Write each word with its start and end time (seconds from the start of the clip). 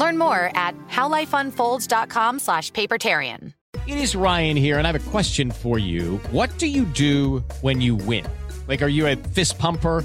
Learn 0.00 0.16
more 0.16 0.50
at 0.54 0.74
howlifeunfolds.com 0.88 2.38
slash 2.38 2.70
papertarian. 2.72 3.52
It 3.86 3.98
is 3.98 4.16
Ryan 4.16 4.56
here, 4.56 4.78
and 4.78 4.86
I 4.86 4.92
have 4.92 5.06
a 5.06 5.10
question 5.10 5.50
for 5.50 5.78
you. 5.78 6.16
What 6.30 6.58
do 6.58 6.66
you 6.66 6.84
do 6.84 7.44
when 7.60 7.80
you 7.80 7.94
win? 7.94 8.26
Like, 8.66 8.82
are 8.82 8.88
you 8.88 9.06
a 9.06 9.16
fist 9.16 9.58
pumper? 9.58 10.04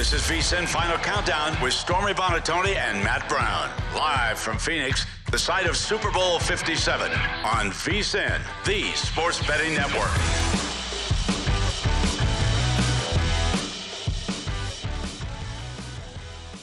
This 0.00 0.12
is 0.12 0.22
VSIN 0.22 0.68
Final 0.68 0.96
Countdown 0.98 1.60
with 1.60 1.72
Stormy 1.72 2.14
Buonantony 2.14 2.76
and 2.76 3.02
Matt 3.04 3.28
Brown. 3.28 3.68
Live 3.94 4.38
from 4.38 4.56
Phoenix, 4.56 5.04
the 5.30 5.38
site 5.38 5.66
of 5.66 5.76
Super 5.76 6.10
Bowl 6.10 6.38
57 6.38 7.10
on 7.10 7.70
VSIN, 7.70 8.40
the 8.64 8.92
sports 8.92 9.44
betting 9.46 9.74
network. 9.74 10.69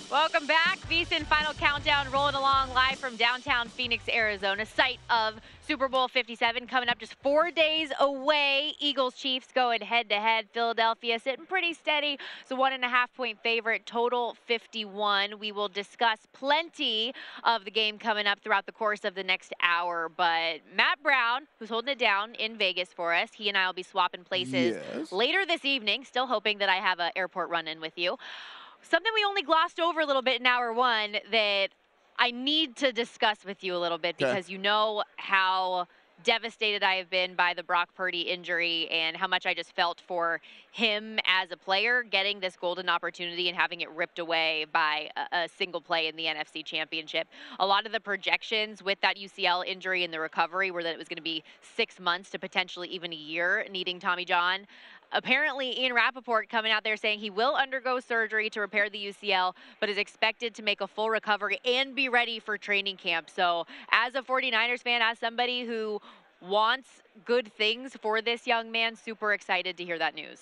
Welcome 0.10 0.48
back. 0.48 0.80
VSIN 0.90 1.26
Final 1.26 1.54
Countdown 1.54 2.10
rolling 2.14 2.36
along 2.36 2.74
live 2.74 2.98
from 2.98 3.18
downtown 3.18 3.68
Phoenix, 3.68 4.06
Arizona, 4.08 4.66
site 4.66 5.00
of 5.10 5.36
Super 5.68 5.90
Bowl 5.90 6.08
57 6.08 6.66
coming 6.66 6.88
up 6.88 6.98
just 6.98 7.16
four 7.22 7.52
days 7.52 7.92
away. 8.00 8.74
Eagles 8.80 9.16
Chiefs 9.16 9.48
going 9.54 9.82
head 9.82 10.08
to 10.08 10.16
head. 10.16 10.48
Philadelphia 10.54 11.20
sitting 11.20 11.46
pretty 11.46 11.74
steady. 11.74 12.18
So 12.48 12.56
one 12.56 12.72
and 12.72 12.86
a 12.86 12.88
half 12.88 13.14
point 13.16 13.40
favorite, 13.44 13.86
total 13.86 14.38
51. 14.46 15.40
We 15.40 15.52
will 15.52 15.68
discuss 15.68 16.20
plenty 16.32 17.14
of 17.44 17.66
the 17.66 17.72
game 17.72 18.00
coming 18.00 18.28
up 18.28 18.40
throughout 18.42 18.66
the 18.66 18.72
course 18.72 19.04
of 19.04 19.14
the 19.14 19.26
next 19.26 19.52
hour. 19.62 20.08
But 20.08 20.62
Matt 20.74 21.04
Brown, 21.04 21.48
who's 21.60 21.68
holding 21.68 21.92
it 21.92 22.00
down 22.00 22.34
in 22.36 22.58
Vegas 22.58 22.94
for 22.96 23.14
us, 23.14 23.32
he 23.34 23.50
and 23.50 23.58
I 23.58 23.66
will 23.66 23.74
be 23.74 23.84
swapping 23.84 24.24
places 24.24 24.78
Yes. 24.96 25.12
later 25.12 25.46
this 25.46 25.66
evening. 25.66 26.06
Still 26.06 26.28
hoping 26.28 26.60
that 26.60 26.70
I 26.70 26.78
have 26.78 27.00
an 27.02 27.12
airport 27.18 27.50
run 27.50 27.68
in 27.68 27.82
with 27.82 27.98
you. 27.98 28.18
Something 28.90 29.12
we 29.14 29.24
only 29.26 29.42
glossed 29.42 29.80
over 29.82 30.00
a 30.00 30.06
little 30.06 30.22
bit 30.22 30.40
in 30.40 30.46
hour 30.48 30.72
one 30.72 31.18
that 31.32 31.70
I 32.18 32.32
need 32.32 32.78
to 32.78 32.94
discuss 32.94 33.44
with 33.46 33.62
you 33.64 33.76
a 33.76 33.80
little 33.80 33.98
bit 33.98 34.16
Okay. 34.16 34.26
because 34.32 34.50
you 34.50 34.58
know 34.58 35.04
how 35.18 35.88
devastated 36.24 36.82
I 36.82 36.96
have 36.96 37.12
been 37.12 37.36
by 37.36 37.54
the 37.54 37.62
Brock 37.62 37.90
Purdy 37.96 38.22
injury 38.22 38.88
and 38.90 39.16
how 39.16 39.28
much 39.28 39.46
I 39.46 39.54
just 39.54 39.72
felt 39.76 40.02
for 40.02 40.42
him 40.72 41.20
as 41.26 41.52
a 41.52 41.58
player 41.58 42.02
getting 42.02 42.40
this 42.40 42.56
golden 42.56 42.90
opportunity 42.90 43.50
and 43.50 43.58
having 43.58 43.82
it 43.82 43.90
ripped 43.92 44.18
away 44.18 44.66
by 44.74 45.12
a, 45.16 45.44
a 45.44 45.50
single 45.50 45.80
play 45.80 46.08
in 46.08 46.16
the 46.16 46.26
NFC 46.26 46.66
Championship. 46.66 47.28
A 47.60 47.68
lot 47.68 47.86
of 47.86 47.92
the 47.92 48.00
projections 48.00 48.82
with 48.82 49.00
that 49.02 49.18
UCL 49.18 49.68
injury 49.68 50.04
and 50.04 50.12
the 50.12 50.20
recovery 50.20 50.72
were 50.72 50.82
that 50.82 50.94
it 50.94 50.98
was 50.98 51.08
going 51.08 51.18
to 51.18 51.22
be 51.22 51.44
six 51.62 52.00
months 52.00 52.32
to 52.32 52.40
potentially 52.40 52.88
even 52.88 53.14
a 53.14 53.16
year 53.16 53.68
needing 53.72 54.00
Tommy 54.00 54.26
John. 54.26 54.66
Apparently, 55.12 55.80
Ian 55.80 55.94
Rapoport 55.94 56.50
coming 56.50 56.72
out 56.72 56.84
there 56.84 56.98
saying 56.98 57.20
he 57.20 57.30
will 57.30 57.56
undergo 57.56 58.00
surgery 58.00 58.50
to 58.50 58.60
repair 58.60 58.90
the 58.90 58.98
UCL, 58.98 59.54
but 59.80 59.90
is 59.90 59.98
expected 59.98 60.54
to 60.56 60.62
make 60.62 60.82
a 60.82 60.88
full 60.88 61.10
recovery 61.10 61.60
and 61.66 61.96
be 61.96 62.10
ready 62.10 62.40
for 62.40 62.58
training 62.58 62.98
camp. 62.98 63.30
So, 63.30 63.66
as 63.92 64.16
a 64.16 64.22
49ers 64.22 64.82
fan, 64.82 65.02
as 65.02 65.18
somebody 65.18 65.66
who 65.66 66.02
wants 66.42 66.90
good 67.26 67.52
things 67.54 67.96
for 68.02 68.22
this 68.22 68.46
young 68.46 68.72
man, 68.72 68.96
super 68.96 69.34
excited 69.34 69.78
to 69.78 69.86
hear 69.86 69.98
that 69.98 70.14
news. 70.14 70.42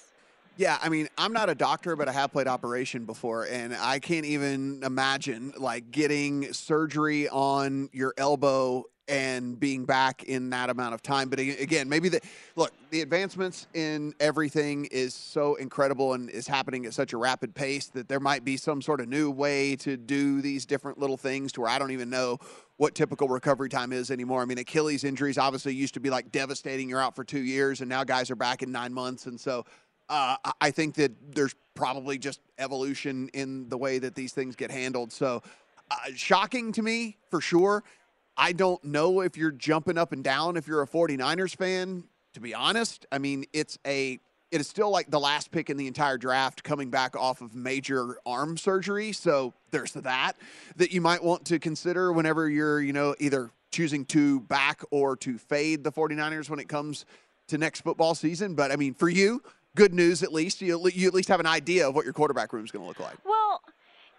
Yeah, 0.58 0.78
I 0.82 0.88
mean, 0.88 1.10
I'm 1.18 1.34
not 1.34 1.50
a 1.50 1.56
doctor, 1.56 1.98
but 1.98 2.08
I 2.08 2.14
have 2.14 2.32
played 2.32 2.48
operation 2.48 3.06
before, 3.06 3.46
and 3.46 3.76
I 3.76 4.00
can't 4.00 4.26
even 4.26 4.84
imagine 4.84 5.54
like 5.58 5.92
getting 5.92 6.54
surgery 6.54 7.28
on 7.28 7.90
your 7.92 8.14
elbow 8.18 8.86
and 9.08 9.60
being 9.60 9.86
back 9.86 10.24
in 10.24 10.50
that 10.50 10.70
amount 10.70 10.94
of 10.94 11.02
time. 11.02 11.30
But 11.30 11.40
again, 11.40 11.88
maybe 11.88 12.10
the 12.10 12.22
look, 12.56 12.72
the 12.90 13.02
advancements 13.02 13.68
in 13.74 14.14
everything 14.20 14.86
is 14.86 15.14
so 15.14 15.56
incredible 15.56 16.14
and 16.14 16.30
is 16.30 16.48
happening 16.48 16.86
at 16.86 16.94
such 16.94 17.14
a 17.14 17.18
rapid 17.18 17.54
pace 17.54 17.88
that 17.88 18.08
there 18.08 18.20
might 18.20 18.44
be 18.44 18.58
some 18.58 18.82
sort 18.82 19.02
of 19.02 19.08
new 19.08 19.30
way 19.30 19.76
to 19.78 19.98
do 19.98 20.42
these 20.42 20.66
different 20.66 20.98
little 20.98 21.18
things 21.18 21.52
to 21.54 21.62
where 21.62 21.70
I 21.70 21.78
don't 21.78 21.92
even 21.92 22.10
know 22.10 22.40
what 22.78 22.96
typical 22.96 23.28
recovery 23.28 23.70
time 23.70 23.94
is 23.94 24.12
anymore. 24.12 24.42
I 24.42 24.46
mean, 24.46 24.58
Achilles 24.58 25.04
injuries 25.04 25.38
obviously 25.38 25.74
used 25.74 25.94
to 25.94 26.00
be 26.00 26.10
like 26.10 26.32
devastating. 26.32 26.90
You're 26.90 27.02
out 27.02 27.16
for 27.16 27.24
two 27.24 27.40
years, 27.42 27.82
and 27.82 27.90
now 27.90 28.04
guys 28.04 28.32
are 28.32 28.36
back 28.36 28.64
in 28.64 28.72
nine 28.72 28.94
months, 28.94 29.28
and 29.28 29.40
so 29.40 29.66
uh, 30.10 30.36
I- 30.62 30.72
think 30.72 30.96
that 30.96 31.12
there's 31.34 31.56
probably 31.74 32.18
just 32.18 32.40
evolution 32.58 33.30
in 33.34 33.70
the 33.70 33.78
way 33.78 33.98
that 34.00 34.14
these 34.16 34.34
things 34.34 34.56
get 34.56 34.72
handled. 34.72 35.12
So, 35.12 35.42
uh, 35.90 35.96
shocking 36.16 36.72
to 36.74 36.82
me 36.82 37.18
for 37.30 37.42
sure. 37.42 37.84
I 38.38 38.52
don't 38.52 38.84
know 38.84 39.22
if 39.22 39.38
you're 39.38 39.52
jumping 39.52 39.98
up 39.98 40.12
and 40.12 40.24
down 40.24 40.58
if 40.58 40.68
you're 40.68 40.82
a 40.82 40.88
49ers 40.88 41.56
fan, 41.56 42.04
to 42.34 42.40
be 42.40 42.54
honest. 42.54 43.06
I 43.12 43.18
mean, 43.18 43.46
it's 43.54 43.78
a 43.86 44.20
it 44.52 44.62
is 44.62 44.68
still 44.68 44.90
like 44.90 45.10
the 45.10 45.20
last 45.20 45.52
pick 45.52 45.70
in 45.70 45.78
the 45.78 45.88
entire 45.88 46.18
draft 46.18 46.64
coming 46.64 46.90
back 46.90 47.16
off 47.16 47.42
of 47.42 47.56
major 47.56 48.18
arm 48.26 48.58
surgery. 48.58 49.12
So 49.12 49.54
there's 49.72 49.94
that 49.94 50.34
that 50.78 50.92
you 50.92 51.02
might 51.02 51.24
want 51.24 51.46
to 51.46 51.60
consider 51.60 52.14
whenever 52.14 52.50
you're, 52.50 52.80
you 52.80 52.94
know, 52.94 53.16
either 53.20 53.50
choosing 53.72 54.06
to 54.06 54.40
back 54.42 54.82
or 54.92 55.18
to 55.18 55.38
fade 55.38 55.84
the 55.84 55.92
49ers 55.92 56.50
when 56.50 56.60
it 56.60 56.70
comes 56.70 57.06
to 57.48 57.58
next 57.58 57.82
football 57.82 58.16
season. 58.16 58.56
But 58.56 58.72
I 58.72 58.76
mean, 58.76 58.94
for 58.94 59.10
you, 59.10 59.42
good 59.76 59.94
news 59.94 60.24
at 60.24 60.34
least. 60.34 60.62
You, 60.62 60.90
you 60.94 61.08
at 61.08 61.14
least 61.14 61.30
have 61.30 61.40
an 61.40 61.46
idea 61.46 61.88
of 61.88 61.96
what 61.96 62.06
your 62.06 62.14
quarterback 62.14 62.54
room 62.54 62.64
is 62.64 62.72
going 62.72 62.84
to 62.84 62.88
look 62.88 63.00
like. 63.00 63.18
Well, 63.26 63.62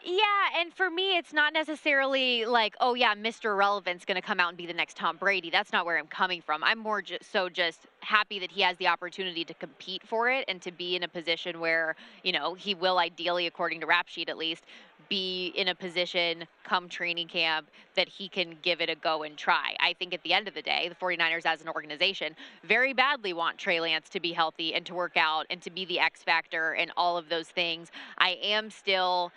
Yeah, 0.09 0.61
and 0.61 0.73
for 0.73 0.89
me, 0.89 1.19
it's 1.19 1.33
not 1.33 1.53
necessarily 1.53 2.45
like, 2.45 2.77
oh 2.81 2.95
yeah, 2.95 3.17
Mr. 3.17 3.47
Irrelevant's 3.47 4.05
going 4.05 4.15
to 4.15 4.23
come 4.23 4.39
out 4.39 4.51
and 4.51 4.57
be 4.57 4.65
the 4.65 4.73
next 4.73 4.97
Tom 4.97 5.17
Brady. 5.17 5.51
That's 5.51 5.73
not 5.73 5.85
where 5.85 5.99
I'm 5.99 6.07
coming 6.07 6.41
from. 6.41 6.63
I'm 6.63 6.79
more 6.79 7.03
just 7.03 7.33
so 7.33 7.49
just 7.49 7.89
happy 8.03 8.39
that 8.39 8.53
he 8.53 8.63
has 8.63 8.77
the 8.77 8.87
opportunity 8.87 9.45
to 9.45 9.55
compete 9.55 10.07
for 10.07 10.31
it 10.31 10.45
and 10.47 10.63
to 10.63 10.71
be 10.71 10.95
in 10.95 11.03
a 11.03 11.09
position 11.09 11.59
where 11.59 11.97
you 12.23 12.31
know 12.31 12.55
he 12.55 12.73
will 12.73 12.99
ideally, 12.99 13.49
according 13.49 13.81
to 13.81 13.87
Rap 13.87 14.07
Sheet 14.07 14.29
at 14.29 14.39
least, 14.39 14.63
be 15.09 15.49
in 15.57 15.67
a 15.67 15.75
position 15.75 16.45
come 16.63 16.89
training 16.89 17.27
camp 17.27 17.67
that 17.97 18.09
he 18.09 18.29
can 18.29 18.57
give 18.63 18.81
it 18.81 18.89
a 18.89 18.95
go 18.95 19.25
and 19.25 19.37
try. 19.37 19.75
I 19.81 19.93
think 19.95 20.15
at 20.15 20.23
the 20.23 20.33
end 20.33 20.47
of 20.47 20.55
the 20.55 20.63
day, 20.63 20.89
the 20.89 20.95
49ers 20.95 21.47
as 21.47 21.63
an 21.63 21.69
organization 21.69 22.37
very 22.63 22.93
badly 22.93 23.33
want 23.33 23.59
Trey 23.59 23.81
Lance 23.81 24.09
to 24.11 24.21
be 24.21 24.33
healthy 24.33 24.73
and 24.73 24.87
to 24.87 24.95
work 24.95 25.17
out 25.17 25.47
and 25.51 25.61
to 25.63 25.71
be 25.71 25.85
the 25.85 25.99
X 25.99 26.23
factor 26.23 26.75
and 26.75 26.93
all 26.97 27.17
of 27.17 27.29
those 27.29 27.49
things. 27.49 27.91
I 28.19 28.39
am 28.41 28.71
still 28.71 29.33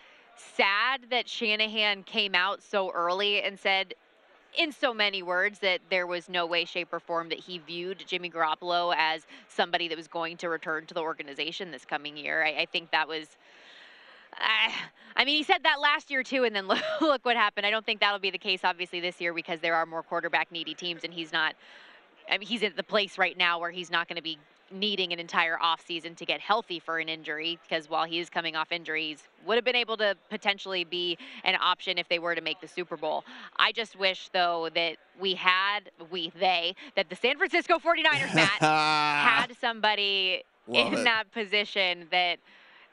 sad 0.56 1.02
that 1.10 1.28
Shanahan 1.28 2.04
came 2.04 2.36
out 2.36 2.62
so 2.64 2.92
early 2.92 3.42
and 3.42 3.60
said 3.60 3.94
in 4.58 4.72
so 4.72 4.94
many 4.94 5.22
words 5.22 5.60
that 5.60 5.80
there 5.90 6.08
was 6.08 6.28
no 6.28 6.46
way, 6.46 6.66
shape, 6.66 6.92
or 6.92 7.00
form 7.00 7.30
that 7.30 7.40
he 7.40 7.60
viewed 7.60 8.04
Jimmy 8.08 8.30
Garoppolo 8.30 8.94
as 8.98 9.28
somebody 9.48 9.88
that 9.88 9.98
was 9.98 10.08
going 10.08 10.38
to 10.38 10.50
return 10.50 10.86
to 10.88 10.94
the 10.94 11.02
organization 11.02 11.72
this 11.72 11.86
coming 11.86 12.18
year. 12.18 12.44
I, 12.44 12.62
I 12.62 12.66
think 12.66 12.92
that 12.92 13.08
was 13.08 13.38
I 15.16 15.26
mean, 15.26 15.36
he 15.36 15.44
said 15.44 15.64
that 15.64 15.80
last 15.80 16.10
year 16.10 16.24
too, 16.24 16.44
and 16.44 16.56
then 16.56 16.68
look, 16.68 16.84
look 17.02 17.26
what 17.26 17.36
happened. 17.36 17.66
I 17.66 17.72
don't 17.72 17.86
think 17.86 18.00
that'll 18.00 18.20
be 18.20 18.32
the 18.32 18.38
case, 18.38 18.62
obviously, 18.64 19.00
this 19.00 19.20
year 19.20 19.34
because 19.34 19.60
there 19.60 19.76
are 19.76 19.86
more 19.86 20.04
quarterback 20.04 20.52
needy 20.52 20.74
teams, 20.74 21.04
and 21.04 21.14
he's 21.14 21.32
not. 21.32 21.56
I 22.30 22.38
mean, 22.38 22.48
he's 22.48 22.64
at 22.64 22.76
the 22.76 22.84
place 22.84 23.18
right 23.18 23.38
now 23.38 23.60
where 23.60 23.72
he's 23.72 23.90
not 23.90 24.08
going 24.08 24.18
to 24.18 24.22
be 24.22 24.38
needing 24.72 25.14
an 25.14 25.20
entire 25.20 25.58
offseason 25.58 26.16
to 26.18 26.26
get 26.26 26.40
healthy 26.40 26.80
for 26.80 27.00
an 27.00 27.10
injury 27.10 27.60
because 27.68 27.90
while 27.90 28.06
he 28.06 28.20
is 28.20 28.30
coming 28.30 28.56
off 28.56 28.72
injuries, 28.72 29.28
would 29.46 29.56
have 29.56 29.66
been 29.66 29.76
able 29.76 29.98
to 29.98 30.16
potentially 30.30 30.84
be 30.84 31.18
an 31.44 31.56
option 31.60 31.98
if 31.98 32.08
they 32.10 32.20
were 32.20 32.36
to 32.36 32.42
make 32.42 32.62
the 32.62 32.68
Super 32.68 32.98
Bowl. 32.98 33.24
I 33.58 33.72
just 33.72 33.98
wish, 33.98 34.30
though, 34.34 34.70
that 34.76 34.98
we 35.20 35.34
had, 35.36 35.92
we, 36.12 36.32
they, 36.40 36.76
that 36.96 37.10
the 37.10 37.16
San 37.16 37.38
Francisco 37.38 37.80
49ers, 37.80 38.34
Matt, 38.36 38.50
had 38.62 39.48
somebody 39.60 40.44
Love 40.68 40.94
in 40.94 41.00
it. 41.00 41.04
that 41.04 41.24
position 41.32 42.06
that 42.12 42.38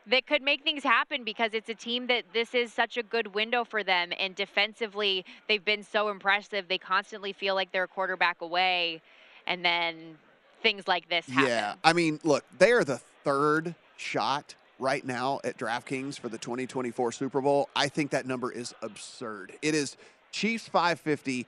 that 0.09 0.25
could 0.27 0.41
make 0.41 0.63
things 0.63 0.85
happen 0.85 1.25
because 1.25 1.53
it's 1.53 1.69
a 1.69 1.75
team 1.75 2.07
that 2.07 2.23
this 2.33 2.55
is 2.55 2.73
such 2.73 2.97
a 2.97 3.03
good 3.03 3.35
window 3.35 3.65
for 3.65 3.83
them 3.83 4.13
and 4.19 4.37
defensively 4.37 5.25
they've 5.49 5.65
been 5.65 5.83
so 5.83 6.09
impressive 6.09 6.69
they 6.69 6.79
constantly 6.79 7.33
feel 7.33 7.55
like 7.57 7.73
they're 7.73 7.85
a 7.85 7.89
quarterback 7.89 8.41
away 8.41 9.03
and 9.47 9.65
then 9.65 10.17
things 10.63 10.89
like 10.89 11.09
this 11.09 11.29
happen 11.29 11.49
Yeah, 11.49 11.75
I 11.85 11.93
mean, 11.93 12.21
look, 12.25 12.45
they 12.59 12.73
are 12.73 12.85
the 12.85 13.01
third 13.25 13.75
shot 13.97 14.55
right 14.79 15.05
now 15.05 15.41
at 15.45 15.59
DraftKings 15.59 16.19
for 16.19 16.29
the 16.29 16.39
2024 16.39 17.13
Super 17.13 17.41
Bowl. 17.41 17.69
I 17.75 17.89
think 17.89 18.11
that 18.11 18.27
number 18.27 18.53
is 18.53 18.75
absurd. 18.83 19.53
It 19.63 19.75
is 19.75 19.97
Chiefs 20.33 20.69
550, 20.69 21.47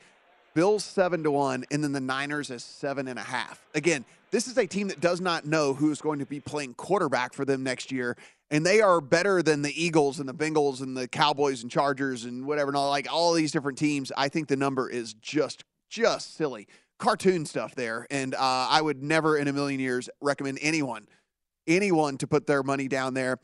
Bills 0.55 0.83
seven 0.83 1.23
to 1.23 1.31
one, 1.31 1.65
and 1.71 1.85
then 1.85 1.93
the 1.93 2.01
Niners 2.01 2.51
is 2.51 2.65
seven 2.65 3.07
and 3.07 3.19
a 3.19 3.23
half. 3.23 3.65
Again, 3.75 4.05
this 4.31 4.49
is 4.49 4.57
a 4.59 4.67
team 4.67 4.89
that 4.89 5.01
does 5.01 5.21
not 5.21 5.47
know 5.47 5.75
who's 5.75 6.01
going 6.01 6.19
to 6.19 6.27
be 6.27 6.41
playing 6.41 6.75
quarterback 6.75 7.33
for 7.33 7.45
them 7.45 7.63
next 7.63 7.93
year, 7.93 8.17
and 8.51 8.65
they 8.65 8.81
are 8.81 9.01
better 9.01 9.43
than 9.43 9.63
the 9.63 9.83
Eagles 9.83 10.21
and 10.21 10.29
the 10.29 10.35
Bengals 10.35 10.81
and 10.81 10.97
the 10.97 11.07
Cowboys 11.07 11.63
and 11.63 11.71
Chargers 11.71 12.25
and 12.25 12.47
whatever, 12.47 12.71
and 12.71 12.77
all 12.77 12.89
like 12.89 13.13
all 13.13 13.35
these 13.35 13.53
different 13.53 13.79
teams. 13.79 14.11
I 14.17 14.29
think 14.29 14.49
the 14.49 14.57
number 14.57 14.89
is 14.89 15.15
just 15.15 15.65
just 15.89 16.37
silly 16.37 16.67
cartoon 16.99 17.47
stuff 17.47 17.75
there, 17.75 18.07
and 18.11 18.35
uh, 18.35 18.39
I 18.71 18.81
would 18.83 19.03
never 19.03 19.37
in 19.37 19.49
a 19.49 19.53
million 19.53 19.81
years 19.81 20.09
recommend 20.21 20.59
anyone 20.61 21.07
anyone 21.69 22.17
to 22.19 22.27
put 22.27 22.47
their 22.47 22.63
money 22.63 22.89
down 22.89 23.15
there 23.15 23.39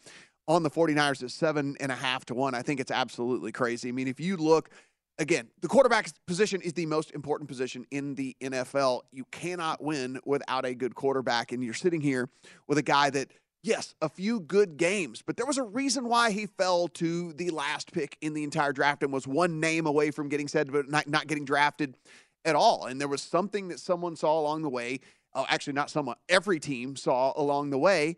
on 0.49 0.63
the 0.63 0.71
49ers 0.71 1.23
at 1.23 1.31
seven 1.31 1.77
and 1.79 1.93
a 1.93 1.95
half 1.95 2.25
to 2.27 2.35
one. 2.35 2.55
I 2.55 2.63
think 2.63 2.81
it's 2.81 2.91
absolutely 2.91 3.53
crazy. 3.53 3.91
I 3.91 3.93
mean, 3.93 4.09
if 4.09 4.19
you 4.19 4.37
look 4.37 4.71
again, 5.19 5.49
the 5.61 5.69
quarterback 5.69 6.09
position 6.27 6.61
is 6.61 6.73
the 6.73 6.87
most 6.87 7.13
important 7.13 7.49
position 7.49 7.87
in 7.91 8.15
the 8.15 8.37
NFL. 8.43 9.03
You 9.13 9.25
cannot 9.31 9.83
win 9.83 10.19
without 10.25 10.65
a 10.65 10.75
good 10.75 10.95
quarterback. 10.95 11.53
And 11.53 11.63
you're 11.63 11.75
sitting 11.75 12.01
here 12.01 12.29
with 12.67 12.79
a 12.79 12.83
guy 12.83 13.11
that, 13.11 13.31
yes, 13.63 13.95
a 14.03 14.09
few 14.09 14.41
good 14.41 14.77
games, 14.77 15.23
but 15.25 15.37
there 15.37 15.47
was 15.47 15.57
a 15.57 15.63
reason 15.63 16.09
why 16.09 16.33
he 16.33 16.47
fell 16.47 16.89
to 16.89 17.33
the 17.35 17.51
last 17.51 17.93
pick 17.93 18.17
in 18.21 18.35
the 18.35 18.43
entire 18.43 18.73
draft 18.73 19.03
and 19.03 19.13
was 19.13 19.27
one 19.27 19.61
name 19.61 19.87
away 19.87 20.11
from 20.11 20.29
getting 20.29 20.49
said, 20.49 20.73
but 20.73 20.89
not, 20.89 21.07
not 21.07 21.29
getting 21.29 21.45
drafted 21.45 21.97
at 22.45 22.55
all. 22.57 22.87
And 22.87 23.01
there 23.01 23.09
was 23.09 23.23
something 23.23 23.69
that 23.69 23.81
someone 23.81 24.17
saw 24.17 24.39
along 24.39 24.63
the 24.63 24.69
way. 24.69 25.01
Oh, 25.35 25.47
actually, 25.49 25.73
not 25.73 25.91
someone. 25.91 26.17
Every 26.29 26.61
team 26.61 26.97
saw 26.97 27.33
along 27.37 27.71
the 27.71 27.79
way 27.79 28.17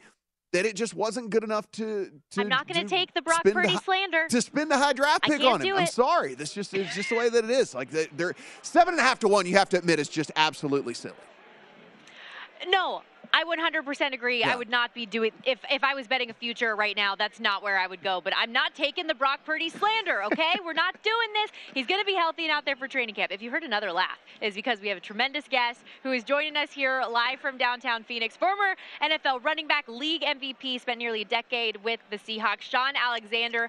that 0.53 0.65
it 0.65 0.77
just 0.77 0.95
wasn't 0.95 1.31
good 1.31 1.43
enough 1.45 1.71
to. 1.73 2.11
to 2.31 2.41
i'm 2.41 2.49
not 2.49 2.69
going 2.69 2.87
to 2.87 2.89
take 2.89 3.13
the 3.15 3.21
brock 3.23 3.43
the 3.43 3.53
purdy 3.53 3.77
slander 3.79 4.27
to 4.29 4.41
spend 4.41 4.71
the 4.71 4.79
high 4.79 4.93
draft 4.93 5.23
pick 5.25 5.43
on 5.43 5.61
him. 5.61 5.77
I'm 5.77 5.87
sorry. 5.87 6.35
This 6.35 6.53
just 6.55 6.73
is 6.75 6.95
just 6.95 7.09
the 7.11 7.17
way 7.17 7.29
that 7.29 7.45
it 7.45 7.51
is. 7.51 7.75
Like 7.75 7.91
they- 7.91 8.07
they're 8.17 8.35
seven 8.63 8.95
and 8.95 9.01
a 9.01 9.03
half 9.03 9.19
to 9.21 9.29
one. 9.29 9.47
You 9.47 9.57
have 9.57 9.69
to 9.71 9.79
admit 9.79 9.99
is 9.99 10.09
just 10.09 10.31
absolutely 10.37 10.95
silly. 10.95 11.15
No, 12.69 13.03
I 13.33 13.45
100% 13.45 14.13
agree. 14.13 14.41
Yeah. 14.41 14.53
I 14.53 14.57
would 14.57 14.69
not 14.69 14.95
be 14.95 15.07
doing 15.07 15.33
if 15.45 15.59
if 15.71 15.83
I 15.85 15.95
was 15.95 16.07
betting 16.07 16.31
a 16.31 16.35
future 16.35 16.77
right 16.77 16.97
now. 16.97 17.15
That's 17.15 17.41
not 17.41 17.63
where 17.63 17.79
I 17.79 17.87
would 17.87 18.03
go. 18.03 18.21
But 18.23 18.33
I'm 18.37 18.53
not 18.53 18.75
taking 18.75 19.07
the 19.07 19.15
Brock 19.15 19.41
Purdy 19.45 19.69
slander. 19.69 20.25
Okay, 20.25 20.55
we're 20.65 20.73
not 20.73 21.03
doing 21.03 21.33
this. 21.35 21.51
He's 21.75 21.87
going 21.87 22.01
to 22.01 22.07
be 22.07 22.15
healthy 22.15 22.45
and 22.45 22.53
out 22.53 22.65
there 22.65 22.77
for 22.77 22.89
training 22.89 23.15
camp. 23.15 23.33
If 23.33 23.43
you 23.43 23.51
heard 23.51 23.63
another 23.63 23.93
laugh, 23.93 24.19
is 24.41 24.55
because 24.55 24.81
we 24.81 24.89
have 24.89 24.99
a 24.99 25.01
tremendous 25.01 25.47
guest 25.49 25.81
who 26.03 26.13
is 26.13 26.25
joining 26.25 26.57
us 26.57 26.73
here 26.73 27.03
live 27.11 27.41
from 27.41 27.59
downtown 27.59 28.05
Phoenix. 28.05 28.37
Former 28.37 28.77
NFL 29.03 29.45
running 29.45 29.67
back, 29.67 29.87
league 29.89 30.23
MVP, 30.23 30.81
spent 30.81 30.99
nearly 30.99 31.23
a 31.23 31.25
decade 31.25 31.77
with 31.83 32.01
the 32.11 32.19
Seahawks. 32.19 32.63
Shaun 32.63 32.95
Alexander. 32.97 33.69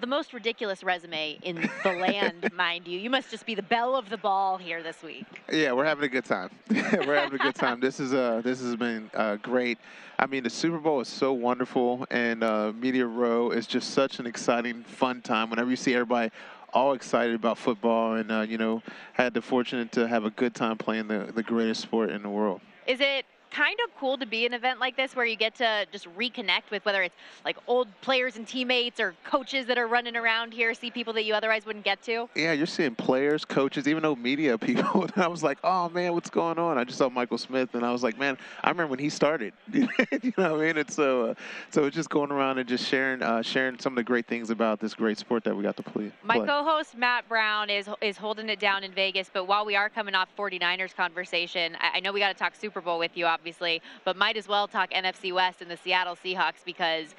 The 0.00 0.06
most 0.06 0.32
ridiculous 0.32 0.82
resume 0.82 1.38
in 1.42 1.70
the 1.82 1.92
land, 1.92 2.50
mind 2.56 2.86
you. 2.86 2.98
You 2.98 3.10
must 3.10 3.30
just 3.30 3.46
be 3.46 3.54
the 3.54 3.62
belle 3.62 3.96
of 3.96 4.10
the 4.10 4.16
ball 4.16 4.56
here 4.58 4.82
this 4.82 5.02
week. 5.02 5.26
Yeah, 5.50 5.72
we're 5.72 5.84
having 5.84 6.04
a 6.04 6.08
good 6.08 6.24
time. 6.24 6.50
we're 6.70 7.16
having 7.16 7.40
a 7.40 7.42
good 7.42 7.54
time. 7.54 7.80
This 7.80 8.00
is 8.00 8.12
uh 8.12 8.40
this 8.44 8.60
has 8.60 8.76
been 8.76 9.10
uh, 9.14 9.36
great. 9.36 9.78
I 10.18 10.26
mean, 10.26 10.42
the 10.42 10.50
Super 10.50 10.78
Bowl 10.78 11.00
is 11.00 11.08
so 11.08 11.32
wonderful, 11.32 12.06
and 12.10 12.42
uh, 12.42 12.72
Media 12.72 13.06
Row 13.06 13.50
is 13.50 13.66
just 13.66 13.90
such 13.90 14.18
an 14.18 14.26
exciting, 14.26 14.82
fun 14.82 15.20
time. 15.20 15.50
Whenever 15.50 15.68
you 15.70 15.76
see 15.76 15.94
everybody 15.94 16.30
all 16.72 16.94
excited 16.94 17.34
about 17.34 17.58
football, 17.58 18.14
and 18.14 18.30
uh, 18.30 18.40
you 18.40 18.58
know, 18.58 18.82
had 19.12 19.34
the 19.34 19.42
fortune 19.42 19.88
to 19.88 20.06
have 20.06 20.24
a 20.24 20.30
good 20.30 20.54
time 20.54 20.76
playing 20.76 21.08
the 21.08 21.32
the 21.34 21.42
greatest 21.42 21.82
sport 21.82 22.10
in 22.10 22.22
the 22.22 22.30
world. 22.30 22.60
Is 22.86 23.00
it 23.00 23.26
kind 23.50 23.78
of 23.84 23.94
cool 23.98 24.18
to 24.18 24.26
be 24.26 24.46
an 24.46 24.54
event 24.54 24.80
like 24.80 24.96
this 24.96 25.16
where 25.16 25.24
you 25.24 25.36
get 25.36 25.54
to 25.56 25.86
just 25.92 26.06
reconnect 26.16 26.70
with 26.70 26.84
whether 26.84 27.02
it's 27.02 27.14
like 27.44 27.56
old 27.66 27.88
players 28.00 28.36
and 28.36 28.46
teammates 28.46 29.00
or 29.00 29.14
coaches 29.24 29.66
that 29.66 29.78
are 29.78 29.86
running 29.86 30.16
around 30.16 30.52
here, 30.52 30.74
see 30.74 30.90
people 30.90 31.12
that 31.14 31.24
you 31.24 31.34
otherwise 31.34 31.64
wouldn't 31.64 31.84
get 31.84 32.02
to? 32.02 32.28
Yeah, 32.34 32.52
you're 32.52 32.66
seeing 32.66 32.94
players, 32.94 33.44
coaches, 33.44 33.88
even 33.88 34.02
though 34.02 34.16
media 34.16 34.58
people. 34.66 35.04
And 35.04 35.12
I 35.16 35.28
was 35.28 35.42
like, 35.42 35.58
oh 35.64 35.88
man, 35.88 36.12
what's 36.12 36.30
going 36.30 36.58
on? 36.58 36.78
I 36.78 36.84
just 36.84 36.98
saw 36.98 37.08
Michael 37.08 37.38
Smith, 37.38 37.74
and 37.74 37.84
I 37.84 37.92
was 37.92 38.02
like, 38.02 38.18
man, 38.18 38.36
I 38.62 38.70
remember 38.70 38.90
when 38.90 38.98
he 38.98 39.08
started. 39.08 39.52
you 39.72 39.88
know 40.36 40.52
what 40.52 40.60
I 40.62 40.66
mean? 40.66 40.78
And 40.78 40.90
so, 40.90 41.30
uh, 41.30 41.34
so 41.70 41.84
it's 41.84 41.96
just 41.96 42.10
going 42.10 42.30
around 42.30 42.58
and 42.58 42.68
just 42.68 42.86
sharing, 42.86 43.22
uh, 43.22 43.42
sharing 43.42 43.78
some 43.78 43.92
of 43.92 43.96
the 43.96 44.04
great 44.04 44.26
things 44.26 44.50
about 44.50 44.80
this 44.80 44.94
great 44.94 45.18
sport 45.18 45.44
that 45.44 45.56
we 45.56 45.62
got 45.62 45.76
to 45.76 45.82
play. 45.82 46.12
My 46.22 46.38
co-host 46.38 46.96
Matt 46.96 47.28
Brown 47.28 47.70
is 47.70 47.88
is 48.00 48.16
holding 48.16 48.48
it 48.48 48.60
down 48.60 48.84
in 48.84 48.92
Vegas, 48.92 49.30
but 49.32 49.46
while 49.46 49.64
we 49.64 49.76
are 49.76 49.88
coming 49.88 50.14
off 50.14 50.28
49ers 50.36 50.94
conversation, 50.94 51.76
I, 51.80 51.96
I 51.96 52.00
know 52.00 52.12
we 52.12 52.20
got 52.20 52.28
to 52.28 52.34
talk 52.34 52.54
Super 52.54 52.80
Bowl 52.80 52.98
with 52.98 53.16
you, 53.16 53.26
obviously, 53.36 53.82
but 54.04 54.16
might 54.16 54.36
as 54.36 54.48
well 54.48 54.66
talk 54.66 54.90
NFC 54.90 55.32
West 55.32 55.60
and 55.60 55.70
the 55.70 55.76
Seattle 55.76 56.16
Seahawks 56.16 56.64
because 56.64 57.14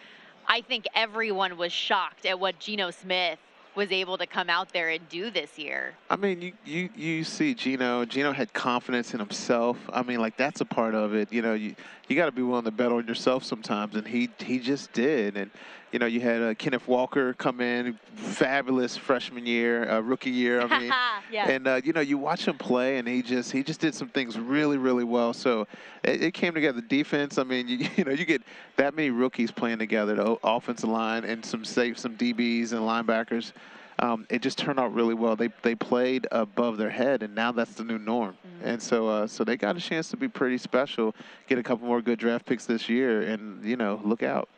I 0.48 0.62
think 0.62 0.86
everyone 0.96 1.58
was 1.58 1.72
shocked 1.72 2.26
at 2.26 2.40
what 2.40 2.58
Geno 2.58 2.90
Smith 2.90 3.38
was 3.76 3.92
able 3.92 4.18
to 4.18 4.26
come 4.26 4.50
out 4.50 4.74
there 4.74 4.90
and 4.90 5.08
do 5.10 5.30
this 5.30 5.60
year. 5.60 5.94
I 6.10 6.16
mean, 6.16 6.42
you, 6.42 6.54
you 6.66 6.90
you 6.96 7.24
see 7.24 7.54
Geno. 7.54 8.06
Geno 8.06 8.32
had 8.32 8.52
confidence 8.52 9.14
in 9.14 9.20
himself. 9.20 9.78
I 9.94 10.02
mean, 10.02 10.20
like 10.20 10.36
that's 10.36 10.62
a 10.62 10.66
part 10.66 10.96
of 10.96 11.14
it. 11.14 11.32
You 11.32 11.44
know, 11.44 11.54
you 11.54 11.76
you 12.08 12.16
got 12.16 12.26
to 12.26 12.32
be 12.32 12.42
willing 12.42 12.66
to 12.66 12.72
bet 12.72 12.92
on 12.92 13.06
yourself 13.08 13.44
sometimes, 13.44 13.96
and 13.96 14.08
he 14.08 14.30
he 14.40 14.58
just 14.58 14.92
did. 14.94 15.38
And 15.38 15.52
you 15.92 16.00
know, 16.00 16.06
you 16.06 16.20
had 16.20 16.42
uh, 16.42 16.54
Kenneth 16.54 16.88
Walker 16.88 17.34
come 17.34 17.62
in, 17.62 17.98
fabulous 18.16 18.98
freshman 18.98 19.46
year, 19.46 19.90
uh, 19.90 20.00
rookie 20.02 20.30
year. 20.30 20.62
I 20.62 20.80
mean, 20.80 20.94
yeah. 21.32 21.50
and 21.50 21.68
uh, 21.68 21.82
you 21.84 21.94
know, 21.94 22.02
you 22.02 22.18
watch 22.18 22.48
him 22.48 22.58
play, 22.58 22.98
and 22.98 23.08
he 23.08 23.22
just 23.22 23.52
he 23.52 23.64
just 23.64 23.80
did 23.80 23.96
some 23.96 24.10
things 24.10 24.38
really 24.38 24.78
really 24.78 25.06
well. 25.06 25.34
So 25.34 25.68
it, 26.04 26.22
it 26.22 26.34
came 26.34 26.54
together. 26.54 26.82
Defense. 26.82 27.38
I 27.38 27.44
mean, 27.44 27.68
you, 27.70 27.88
you 27.96 28.04
know, 28.04 28.12
you 28.12 28.26
get 28.26 28.42
that 28.76 28.96
many 28.96 29.12
rookies 29.12 29.52
playing 29.52 29.80
together, 29.80 30.16
the 30.16 30.38
offensive 30.44 30.90
line, 30.90 31.24
and 31.24 31.44
some 31.46 31.64
safe 31.64 31.98
some 31.98 32.18
DBs 32.18 32.74
and 32.74 32.82
linebackers. 32.82 33.54
Um, 34.00 34.28
it 34.30 34.44
just 34.44 34.60
turned 34.60 34.80
out 34.80 34.94
really 34.94 35.16
well. 35.16 35.36
They 35.36 35.50
they 35.64 35.74
played 35.74 36.28
above 36.32 36.78
their 36.78 36.90
head, 36.90 37.24
and 37.24 37.34
now 37.34 37.52
that's 37.52 37.74
the 37.76 37.84
new 37.84 37.98
norm. 37.98 38.38
And 38.64 38.82
so 38.82 39.08
uh, 39.08 39.28
so 39.28 39.44
they 39.44 39.56
got 39.56 39.78
a 39.78 39.80
chance 39.80 40.10
to 40.10 40.18
be 40.18 40.28
pretty 40.28 40.58
special. 40.58 41.16
Get 41.48 41.58
a 41.58 41.64
couple 41.64 41.88
more 41.88 42.02
good 42.02 42.20
draft 42.20 42.46
picks 42.46 42.66
this 42.66 42.90
year, 42.90 43.22
and 43.22 43.64
you 43.64 43.78
know, 43.78 44.02
look 44.04 44.22
out. 44.22 44.50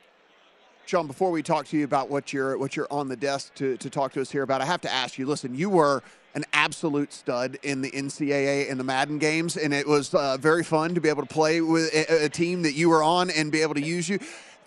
Shaun, 0.89 1.05
before 1.05 1.29
we 1.29 1.43
talk 1.43 1.67
to 1.67 1.77
you 1.77 1.83
about 1.83 2.09
what 2.09 2.33
you're 2.33 2.57
what 2.57 2.75
you're 2.75 2.87
on 2.89 3.09
the 3.09 3.15
desk 3.15 3.53
to, 3.55 3.77
to 3.77 3.91
talk 3.91 4.11
to 4.13 4.21
us 4.21 4.31
here 4.31 4.41
about, 4.41 4.59
I 4.59 4.65
have 4.65 4.81
to 4.81 4.91
ask 4.91 5.19
you. 5.19 5.27
Listen, 5.27 5.53
you 5.53 5.69
were 5.69 6.01
an 6.33 6.43
absolute 6.51 7.13
stud 7.13 7.59
in 7.61 7.83
the 7.83 7.91
NCAA 7.91 8.71
and 8.71 8.79
the 8.79 8.83
Madden 8.83 9.19
games, 9.19 9.55
and 9.55 9.71
it 9.71 9.87
was 9.87 10.15
uh, 10.15 10.37
very 10.37 10.63
fun 10.63 10.95
to 10.95 11.01
be 11.01 11.07
able 11.07 11.21
to 11.21 11.31
play 11.31 11.61
with 11.61 11.93
a, 11.93 12.25
a 12.25 12.29
team 12.29 12.63
that 12.63 12.73
you 12.73 12.89
were 12.89 13.03
on 13.03 13.29
and 13.29 13.51
be 13.51 13.61
able 13.61 13.75
to 13.75 13.83
use 13.83 14.09
you. 14.09 14.17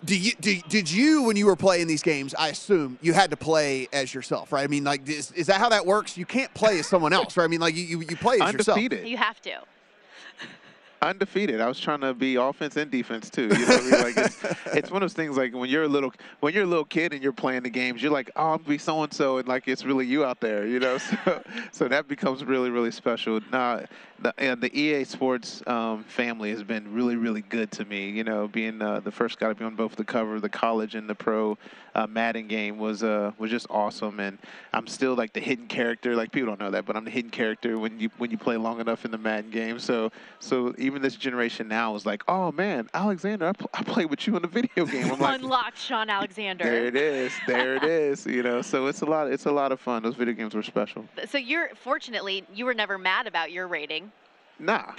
Do 0.05 0.17
you, 0.17 0.31
do, 0.39 0.61
did 0.69 0.89
you, 0.89 1.23
when 1.23 1.35
you 1.35 1.45
were 1.45 1.57
playing 1.57 1.87
these 1.87 2.03
games, 2.03 2.33
I 2.33 2.49
assume 2.49 2.97
you 3.01 3.11
had 3.11 3.29
to 3.31 3.37
play 3.37 3.89
as 3.91 4.13
yourself, 4.13 4.53
right? 4.53 4.63
I 4.63 4.67
mean, 4.67 4.85
like, 4.85 5.07
is, 5.09 5.33
is 5.33 5.47
that 5.47 5.59
how 5.59 5.67
that 5.69 5.85
works? 5.85 6.17
You 6.17 6.25
can't 6.25 6.53
play 6.53 6.79
as 6.79 6.87
someone 6.87 7.11
else, 7.11 7.35
right? 7.35 7.43
I 7.43 7.47
mean, 7.47 7.59
like, 7.59 7.75
you, 7.75 7.83
you, 7.83 7.99
you 7.99 8.15
play 8.15 8.39
as 8.39 8.53
yourself. 8.53 8.77
You 8.79 9.17
have 9.17 9.41
to. 9.41 9.61
Undefeated. 11.03 11.61
I 11.61 11.67
was 11.67 11.79
trying 11.79 12.01
to 12.01 12.13
be 12.13 12.35
offense 12.35 12.77
and 12.77 12.89
defense 12.89 13.29
too. 13.29 13.43
You 13.43 13.49
know, 13.49 13.57
what 13.65 13.79
I 13.79 13.83
mean? 13.83 14.01
like 14.01 14.17
it's, 14.17 14.43
it's 14.73 14.91
one 14.91 15.03
of 15.03 15.09
those 15.09 15.13
things. 15.13 15.37
Like 15.37 15.53
when 15.53 15.69
you're 15.69 15.83
a 15.83 15.87
little, 15.87 16.13
when 16.39 16.53
you're 16.53 16.63
a 16.63 16.67
little 16.67 16.85
kid 16.85 17.13
and 17.13 17.21
you're 17.21 17.33
playing 17.33 17.63
the 17.63 17.69
games, 17.69 18.01
you're 18.01 18.11
like, 18.11 18.31
oh, 18.35 18.51
I'm 18.51 18.57
gonna 18.57 18.69
be 18.69 18.77
so 18.77 19.03
and 19.03 19.13
so, 19.13 19.37
and 19.37 19.47
like 19.47 19.67
it's 19.67 19.83
really 19.85 20.05
you 20.05 20.25
out 20.25 20.39
there. 20.39 20.65
You 20.65 20.79
know, 20.79 20.97
so 21.25 21.43
so 21.71 21.87
that 21.87 22.07
becomes 22.07 22.43
really 22.43 22.69
really 22.69 22.91
special. 22.91 23.39
Now, 23.51 23.83
the 24.23 24.33
and 24.39 24.61
the 24.61 24.75
EA 24.77 25.03
Sports 25.03 25.61
um, 25.67 26.03
family 26.05 26.49
has 26.51 26.63
been 26.63 26.93
really 26.93 27.15
really 27.15 27.41
good 27.41 27.71
to 27.73 27.85
me. 27.85 28.09
You 28.09 28.23
know, 28.23 28.47
being 28.47 28.81
uh, 28.81 29.01
the 29.01 29.11
first 29.11 29.39
guy 29.39 29.49
to 29.49 29.55
be 29.55 29.65
on 29.65 29.75
both 29.75 29.95
the 29.95 30.03
cover, 30.03 30.35
of 30.35 30.41
the 30.41 30.49
college 30.49 30.95
and 30.95 31.09
the 31.09 31.15
pro 31.15 31.57
uh, 31.95 32.07
Madden 32.07 32.47
game 32.47 32.77
was 32.77 33.03
uh 33.03 33.31
was 33.37 33.51
just 33.51 33.67
awesome. 33.69 34.19
And 34.19 34.37
I'm 34.73 34.87
still 34.87 35.15
like 35.15 35.33
the 35.33 35.39
hidden 35.39 35.67
character. 35.67 36.15
Like 36.15 36.31
people 36.31 36.47
don't 36.47 36.59
know 36.59 36.71
that, 36.71 36.85
but 36.85 36.95
I'm 36.95 37.05
the 37.05 37.11
hidden 37.11 37.31
character 37.31 37.77
when 37.77 37.99
you 37.99 38.09
when 38.17 38.31
you 38.31 38.37
play 38.37 38.57
long 38.57 38.79
enough 38.79 39.05
in 39.05 39.11
the 39.11 39.17
Madden 39.17 39.51
game. 39.51 39.79
So 39.79 40.11
so 40.39 40.73
even 40.77 41.01
this 41.01 41.15
generation 41.15 41.67
now 41.67 41.95
is 41.95 42.05
like, 42.05 42.23
oh 42.27 42.51
man, 42.51 42.89
Alexander, 42.93 43.49
I, 43.49 43.51
pl- 43.53 43.69
I 43.73 43.83
played 43.83 44.09
with 44.09 44.25
you 44.25 44.35
in 44.35 44.41
the 44.41 44.47
video 44.47 44.85
game. 44.91 45.11
I'm 45.11 45.19
like, 45.19 45.41
Unlocked 45.41 45.77
Shaun 45.77 46.09
Alexander. 46.09 46.63
there 46.63 46.85
it 46.85 46.95
is, 46.95 47.33
there 47.47 47.75
it 47.75 47.83
is. 48.09 48.25
You 48.25 48.43
know, 48.43 48.61
so 48.61 48.87
it's 48.87 49.01
a 49.01 49.05
lot. 49.05 49.31
It's 49.31 49.45
a 49.45 49.51
lot 49.51 49.71
of 49.71 49.79
fun. 49.79 50.03
Those 50.03 50.15
video 50.15 50.33
games 50.33 50.55
were 50.55 50.63
special. 50.63 51.05
So 51.27 51.37
you're 51.37 51.69
fortunately 51.75 52.45
you 52.53 52.65
were 52.65 52.73
never 52.73 52.97
mad 52.97 53.27
about 53.27 53.51
your 53.51 53.67
rating. 53.67 54.11
Nah. 54.65 54.93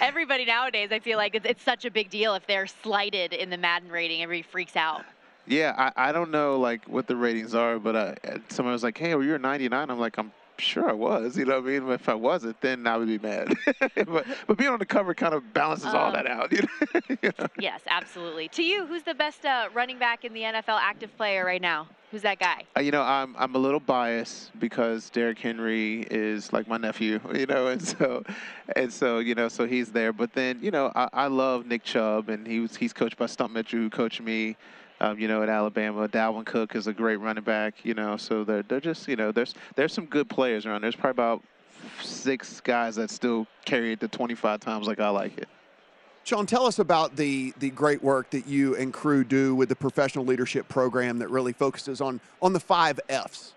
Everybody 0.00 0.44
nowadays, 0.44 0.88
I 0.90 0.98
feel 0.98 1.18
like 1.18 1.36
it's, 1.36 1.46
it's 1.46 1.62
such 1.62 1.84
a 1.84 1.90
big 1.90 2.10
deal 2.10 2.34
if 2.34 2.44
they're 2.48 2.66
slighted 2.66 3.32
in 3.32 3.48
the 3.48 3.56
Madden 3.56 3.90
rating. 3.90 4.22
Everybody 4.22 4.42
freaks 4.42 4.74
out. 4.74 5.04
Yeah, 5.46 5.74
I, 5.96 6.08
I 6.08 6.12
don't 6.12 6.30
know 6.32 6.58
like 6.58 6.84
what 6.88 7.06
the 7.06 7.14
ratings 7.14 7.54
are, 7.54 7.78
but 7.78 7.94
uh, 7.94 8.14
someone 8.48 8.72
was 8.72 8.82
like, 8.82 8.98
"Hey, 8.98 9.14
well, 9.14 9.24
you're 9.24 9.38
99." 9.38 9.88
I'm 9.88 10.00
like, 10.00 10.18
"I'm 10.18 10.32
sure 10.58 10.88
I 10.88 10.92
was." 10.92 11.36
You 11.36 11.44
know 11.44 11.60
what 11.60 11.68
I 11.70 11.78
mean? 11.78 11.88
If 11.90 12.08
I 12.08 12.14
wasn't, 12.14 12.60
then 12.60 12.86
I 12.86 12.96
would 12.96 13.08
be 13.08 13.18
mad. 13.18 13.54
but 13.94 14.26
but 14.46 14.56
being 14.58 14.70
on 14.70 14.78
the 14.78 14.86
cover 14.86 15.14
kind 15.14 15.34
of 15.34 15.52
balances 15.54 15.92
all 15.94 16.06
Um, 16.08 16.12
that 16.14 16.26
out. 16.26 16.52
You 16.52 16.62
know? 16.94 17.00
You 17.22 17.32
know? 17.38 17.46
Yes, 17.58 17.80
absolutely. 17.88 18.48
To 18.48 18.62
you, 18.62 18.86
who's 18.86 19.02
the 19.02 19.14
best 19.14 19.44
uh, 19.44 19.68
running 19.74 19.98
back 19.98 20.24
in 20.24 20.32
the 20.32 20.42
NFL 20.42 20.78
active 20.80 21.16
player 21.16 21.44
right 21.44 21.62
now? 21.62 21.86
Who's 22.10 22.22
that 22.22 22.38
guy? 22.38 22.62
Uh, 22.76 22.80
You 22.80 22.92
know, 22.92 23.02
I'm 23.02 23.34
I'm 23.36 23.54
a 23.54 23.58
little 23.58 23.80
biased 23.80 24.56
because 24.60 25.10
Derrick 25.10 25.38
Henry 25.38 26.06
is 26.10 26.52
like 26.52 26.68
my 26.68 26.76
nephew, 26.76 27.18
you 27.34 27.46
know, 27.46 27.66
and 27.68 27.82
so 27.82 28.22
and 28.76 28.92
so 28.92 29.18
you 29.18 29.34
know, 29.34 29.48
so 29.48 29.66
he's 29.66 29.90
there. 29.90 30.12
But 30.12 30.32
then 30.32 30.58
you 30.62 30.70
know, 30.70 30.92
I, 30.94 31.08
I 31.12 31.26
love 31.26 31.66
Nick 31.66 31.82
Chubb, 31.82 32.28
and 32.28 32.46
he 32.46 32.60
was 32.60 32.76
he's 32.76 32.92
coached 32.92 33.16
by 33.16 33.26
Stump 33.26 33.52
Mitchell, 33.52 33.80
who 33.80 33.90
coached 33.90 34.20
me, 34.20 34.56
um, 35.04 35.18
you 35.18 35.28
know, 35.28 35.42
at 35.42 35.48
Alabama. 35.48 36.08
Dalvin 36.08 36.46
Cook 36.46 36.74
is 36.74 36.86
a 36.86 36.92
great 36.92 37.16
running 37.16 37.44
back, 37.44 37.74
you 37.84 37.94
know. 37.94 38.16
So 38.16 38.44
they're 38.44 38.62
they're 38.62 38.80
just 38.80 39.06
you 39.06 39.16
know, 39.16 39.32
there's 39.32 39.54
there's 39.76 39.92
some 39.92 40.06
good 40.06 40.28
players 40.28 40.66
around. 40.66 40.82
There's 40.82 40.96
probably 40.96 41.10
about 41.10 41.42
six 42.00 42.60
guys 42.60 42.96
that 42.96 43.10
still 43.10 43.46
carry 43.66 43.92
it 43.92 44.00
to 44.00 44.08
25 44.08 44.60
times 44.60 44.86
like 44.86 45.00
I 45.00 45.10
like 45.10 45.36
it. 45.36 45.48
Shaun, 46.24 46.46
tell 46.46 46.64
us 46.64 46.78
about 46.78 47.16
the 47.16 47.52
the 47.58 47.70
great 47.70 48.02
work 48.02 48.30
that 48.30 48.46
you 48.46 48.76
and 48.76 48.92
crew 48.92 49.24
do 49.24 49.54
with 49.54 49.68
the 49.68 49.76
professional 49.76 50.24
leadership 50.24 50.68
program 50.68 51.18
that 51.18 51.28
really 51.28 51.52
focuses 51.52 52.00
on 52.00 52.20
on 52.40 52.52
the 52.52 52.60
five 52.60 52.98
Fs. 53.08 53.52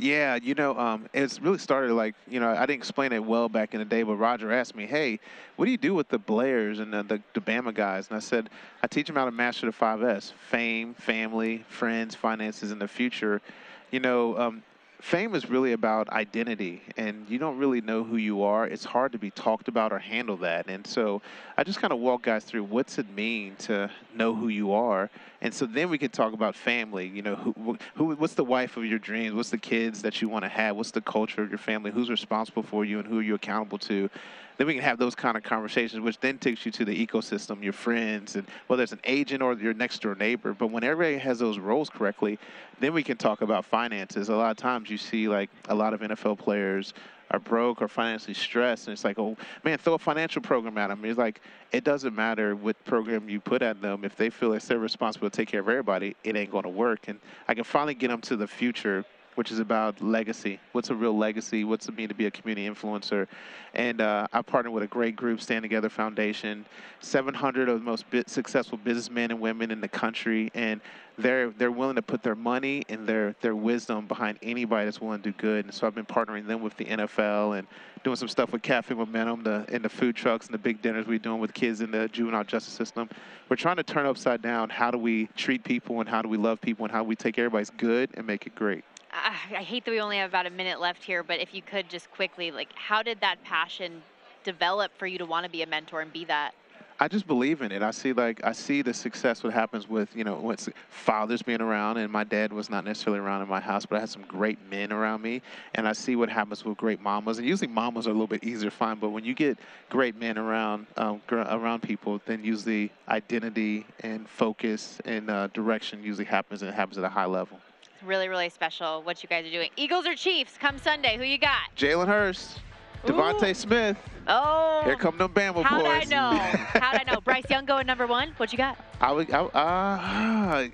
Yeah, 0.00 0.38
you 0.42 0.54
know, 0.54 0.78
um, 0.78 1.10
it's 1.12 1.42
really 1.42 1.58
started 1.58 1.92
like, 1.92 2.14
you 2.26 2.40
know, 2.40 2.48
I 2.48 2.60
didn't 2.60 2.78
explain 2.78 3.12
it 3.12 3.22
well 3.22 3.50
back 3.50 3.74
in 3.74 3.80
the 3.80 3.84
day, 3.84 4.02
but 4.02 4.16
Roger 4.16 4.50
asked 4.50 4.74
me, 4.74 4.86
hey, 4.86 5.20
what 5.56 5.66
do 5.66 5.70
you 5.70 5.76
do 5.76 5.92
with 5.92 6.08
the 6.08 6.18
Blairs 6.18 6.78
and 6.78 6.90
the, 6.90 7.02
the, 7.02 7.22
the 7.34 7.40
Bama 7.42 7.74
guys? 7.74 8.08
And 8.08 8.16
I 8.16 8.20
said, 8.20 8.48
I 8.82 8.86
teach 8.86 9.08
them 9.08 9.16
how 9.16 9.26
to 9.26 9.30
master 9.30 9.66
the 9.66 9.72
five 9.72 10.02
S 10.02 10.32
fame, 10.48 10.94
family, 10.94 11.66
friends, 11.68 12.14
finances, 12.14 12.70
and 12.70 12.80
the 12.80 12.88
future. 12.88 13.42
You 13.90 14.00
know, 14.00 14.38
um, 14.38 14.62
fame 15.02 15.34
is 15.34 15.50
really 15.50 15.72
about 15.72 16.08
identity, 16.08 16.80
and 16.96 17.26
you 17.28 17.38
don't 17.38 17.58
really 17.58 17.82
know 17.82 18.02
who 18.02 18.16
you 18.16 18.42
are. 18.42 18.66
It's 18.66 18.86
hard 18.86 19.12
to 19.12 19.18
be 19.18 19.30
talked 19.30 19.68
about 19.68 19.92
or 19.92 19.98
handle 19.98 20.38
that. 20.38 20.66
And 20.68 20.86
so 20.86 21.20
I 21.58 21.64
just 21.64 21.78
kind 21.78 21.92
of 21.92 21.98
walk 21.98 22.22
guys 22.22 22.44
through 22.44 22.64
what's 22.64 22.98
it 22.98 23.10
mean 23.14 23.54
to 23.60 23.90
know 24.14 24.34
who 24.34 24.48
you 24.48 24.72
are. 24.72 25.10
And 25.42 25.54
so 25.54 25.64
then 25.64 25.88
we 25.88 25.96
could 25.96 26.12
talk 26.12 26.34
about 26.34 26.54
family. 26.54 27.06
You 27.06 27.22
know, 27.22 27.34
who, 27.34 27.78
who, 27.94 28.14
what's 28.14 28.34
the 28.34 28.44
wife 28.44 28.76
of 28.76 28.84
your 28.84 28.98
dreams? 28.98 29.34
What's 29.34 29.50
the 29.50 29.58
kids 29.58 30.02
that 30.02 30.20
you 30.20 30.28
want 30.28 30.44
to 30.44 30.48
have? 30.48 30.76
What's 30.76 30.90
the 30.90 31.00
culture 31.00 31.42
of 31.42 31.48
your 31.48 31.58
family? 31.58 31.90
Who's 31.90 32.10
responsible 32.10 32.62
for 32.62 32.84
you 32.84 32.98
and 32.98 33.08
who 33.08 33.18
are 33.18 33.22
you 33.22 33.34
accountable 33.34 33.78
to? 33.78 34.10
Then 34.58 34.66
we 34.66 34.74
can 34.74 34.82
have 34.82 34.98
those 34.98 35.14
kind 35.14 35.38
of 35.38 35.42
conversations, 35.42 36.02
which 36.02 36.20
then 36.20 36.36
takes 36.36 36.66
you 36.66 36.72
to 36.72 36.84
the 36.84 37.06
ecosystem, 37.06 37.62
your 37.62 37.72
friends, 37.72 38.36
and 38.36 38.46
whether 38.66 38.82
it's 38.82 38.92
an 38.92 39.00
agent 39.04 39.42
or 39.42 39.54
your 39.54 39.72
next 39.72 40.02
door 40.02 40.14
neighbor. 40.14 40.52
But 40.52 40.66
when 40.66 40.84
everybody 40.84 41.16
has 41.16 41.38
those 41.38 41.58
roles 41.58 41.88
correctly, 41.88 42.38
then 42.78 42.92
we 42.92 43.02
can 43.02 43.16
talk 43.16 43.40
about 43.40 43.64
finances. 43.64 44.28
A 44.28 44.36
lot 44.36 44.50
of 44.50 44.58
times 44.58 44.90
you 44.90 44.98
see 44.98 45.28
like 45.28 45.48
a 45.70 45.74
lot 45.74 45.94
of 45.94 46.00
NFL 46.00 46.38
players 46.38 46.92
are 47.30 47.38
broke 47.38 47.80
or 47.80 47.88
financially 47.88 48.34
stressed, 48.34 48.88
and 48.88 48.92
it's 48.92 49.04
like, 49.04 49.18
oh 49.18 49.36
man, 49.64 49.78
throw 49.78 49.94
a 49.94 49.98
financial 49.98 50.42
program 50.42 50.76
at 50.78 50.88
them. 50.88 51.04
It's 51.04 51.18
like 51.18 51.40
it 51.72 51.84
doesn't 51.84 52.14
matter 52.14 52.56
what 52.56 52.82
program 52.84 53.28
you 53.28 53.40
put 53.40 53.62
at 53.62 53.80
them 53.80 54.04
if 54.04 54.16
they 54.16 54.30
feel 54.30 54.52
it's 54.52 54.66
their 54.66 54.78
responsibility 54.78 55.34
to 55.34 55.36
take 55.36 55.48
care 55.48 55.60
of 55.60 55.68
everybody, 55.68 56.16
it 56.24 56.36
ain't 56.36 56.50
going 56.50 56.64
to 56.64 56.68
work. 56.68 57.08
And 57.08 57.20
I 57.48 57.54
can 57.54 57.64
finally 57.64 57.94
get 57.94 58.08
them 58.08 58.20
to 58.22 58.36
the 58.36 58.46
future 58.46 59.04
which 59.40 59.50
is 59.50 59.58
about 59.58 60.02
legacy. 60.02 60.60
What's 60.72 60.90
a 60.90 60.94
real 60.94 61.16
legacy? 61.16 61.64
What's 61.64 61.88
it 61.88 61.96
mean 61.96 62.08
to 62.10 62.14
be 62.14 62.26
a 62.26 62.30
community 62.30 62.68
influencer? 62.68 63.26
And 63.72 64.02
uh, 64.02 64.26
I 64.34 64.42
partnered 64.42 64.74
with 64.74 64.82
a 64.82 64.86
great 64.86 65.16
group, 65.16 65.40
Stand 65.40 65.62
Together 65.62 65.88
Foundation, 65.88 66.66
700 67.00 67.70
of 67.70 67.78
the 67.78 67.82
most 67.82 68.04
successful 68.26 68.76
businessmen 68.76 69.30
and 69.30 69.40
women 69.40 69.70
in 69.70 69.80
the 69.80 69.88
country, 69.88 70.50
and 70.54 70.82
they're 71.16 71.50
they're 71.52 71.70
willing 71.70 71.96
to 71.96 72.02
put 72.02 72.22
their 72.22 72.34
money 72.34 72.82
and 72.90 73.06
their 73.06 73.34
their 73.40 73.54
wisdom 73.54 74.06
behind 74.06 74.38
anybody 74.42 74.84
that's 74.84 75.00
willing 75.00 75.22
to 75.22 75.30
do 75.30 75.38
good. 75.38 75.64
And 75.64 75.72
so 75.72 75.86
I've 75.86 75.94
been 75.94 76.04
partnering 76.04 76.46
them 76.46 76.60
with 76.60 76.76
the 76.76 76.84
NFL 76.84 77.58
and 77.58 77.66
doing 78.04 78.16
some 78.16 78.28
stuff 78.28 78.52
with 78.52 78.60
Cafe 78.60 78.94
Momentum, 78.94 79.42
the 79.42 79.64
and 79.72 79.82
the 79.82 79.88
food 79.88 80.16
trucks 80.16 80.48
and 80.48 80.52
the 80.54 80.58
big 80.58 80.82
dinners 80.82 81.06
we're 81.06 81.18
doing 81.18 81.40
with 81.40 81.54
kids 81.54 81.80
in 81.80 81.90
the 81.90 82.08
juvenile 82.08 82.44
justice 82.44 82.74
system. 82.74 83.08
We're 83.48 83.56
trying 83.56 83.76
to 83.76 83.84
turn 83.84 84.04
upside 84.04 84.42
down 84.42 84.68
how 84.68 84.90
do 84.90 84.98
we 84.98 85.28
treat 85.34 85.64
people 85.64 86.00
and 86.00 86.08
how 86.08 86.20
do 86.20 86.28
we 86.28 86.36
love 86.36 86.60
people 86.60 86.84
and 86.84 86.92
how 86.92 87.02
do 87.02 87.08
we 87.08 87.16
take 87.16 87.38
everybody's 87.38 87.70
good 87.70 88.10
and 88.14 88.26
make 88.26 88.46
it 88.46 88.54
great. 88.54 88.84
I 89.12 89.62
hate 89.62 89.84
that 89.84 89.90
we 89.90 90.00
only 90.00 90.18
have 90.18 90.30
about 90.30 90.46
a 90.46 90.50
minute 90.50 90.80
left 90.80 91.02
here, 91.02 91.22
but 91.22 91.40
if 91.40 91.52
you 91.52 91.62
could 91.62 91.88
just 91.88 92.10
quickly, 92.12 92.50
like, 92.50 92.68
how 92.74 93.02
did 93.02 93.20
that 93.20 93.42
passion 93.42 94.02
develop 94.44 94.92
for 94.96 95.06
you 95.06 95.18
to 95.18 95.26
want 95.26 95.44
to 95.44 95.50
be 95.50 95.62
a 95.62 95.66
mentor 95.66 96.00
and 96.00 96.12
be 96.12 96.24
that? 96.26 96.54
I 97.02 97.08
just 97.08 97.26
believe 97.26 97.62
in 97.62 97.72
it. 97.72 97.82
I 97.82 97.92
see 97.92 98.12
like 98.12 98.44
I 98.44 98.52
see 98.52 98.82
the 98.82 98.92
success 98.92 99.42
what 99.42 99.54
happens 99.54 99.88
with 99.88 100.14
you 100.14 100.22
know 100.22 100.34
with 100.34 100.68
fathers 100.90 101.40
being 101.40 101.62
around, 101.62 101.96
and 101.96 102.12
my 102.12 102.24
dad 102.24 102.52
was 102.52 102.68
not 102.68 102.84
necessarily 102.84 103.20
around 103.20 103.40
in 103.40 103.48
my 103.48 103.58
house, 103.58 103.86
but 103.86 103.96
I 103.96 104.00
had 104.00 104.10
some 104.10 104.22
great 104.22 104.58
men 104.70 104.92
around 104.92 105.22
me, 105.22 105.40
and 105.74 105.88
I 105.88 105.92
see 105.94 106.14
what 106.14 106.28
happens 106.28 106.62
with 106.62 106.76
great 106.76 107.00
mamas. 107.00 107.38
And 107.38 107.48
usually 107.48 107.68
mamas 107.68 108.06
are 108.06 108.10
a 108.10 108.12
little 108.12 108.26
bit 108.26 108.44
easier 108.44 108.68
to 108.68 108.76
find, 108.76 109.00
but 109.00 109.10
when 109.10 109.24
you 109.24 109.32
get 109.32 109.58
great 109.88 110.14
men 110.14 110.36
around 110.36 110.86
um, 110.98 111.22
around 111.30 111.80
people, 111.80 112.20
then 112.26 112.44
usually 112.44 112.92
identity 113.08 113.86
and 114.00 114.28
focus 114.28 115.00
and 115.06 115.30
uh, 115.30 115.46
direction 115.48 116.02
usually 116.02 116.26
happens, 116.26 116.60
and 116.60 116.68
it 116.68 116.74
happens 116.74 116.98
at 116.98 117.04
a 117.04 117.08
high 117.08 117.24
level. 117.24 117.58
It's 118.00 118.08
really, 118.08 118.28
really 118.28 118.48
special 118.48 119.02
what 119.02 119.22
you 119.22 119.28
guys 119.28 119.44
are 119.46 119.50
doing. 119.50 119.68
Eagles 119.76 120.06
or 120.06 120.14
Chiefs? 120.14 120.56
Come 120.58 120.78
Sunday. 120.78 121.18
Who 121.18 121.22
you 121.22 121.36
got? 121.36 121.68
Jalen 121.76 122.06
Hurts, 122.06 122.58
DeVonta 123.04 123.54
Smith. 123.54 123.98
Oh. 124.26 124.80
Here 124.86 124.96
come 124.96 125.18
them 125.18 125.34
Bama 125.34 125.56
boys. 125.56 125.64
How'd 125.66 125.84
I 125.84 126.04
know? 126.04 126.30
How'd 126.80 126.98
I 126.98 127.04
know? 127.12 127.20
Bryce 127.20 127.44
Young 127.50 127.66
going 127.66 127.86
number 127.86 128.06
one. 128.06 128.32
What 128.38 128.52
you 128.52 128.56
got? 128.56 128.78
I 129.02 129.12
would, 129.12 129.30
I, 129.30 129.40
uh, 129.40 130.68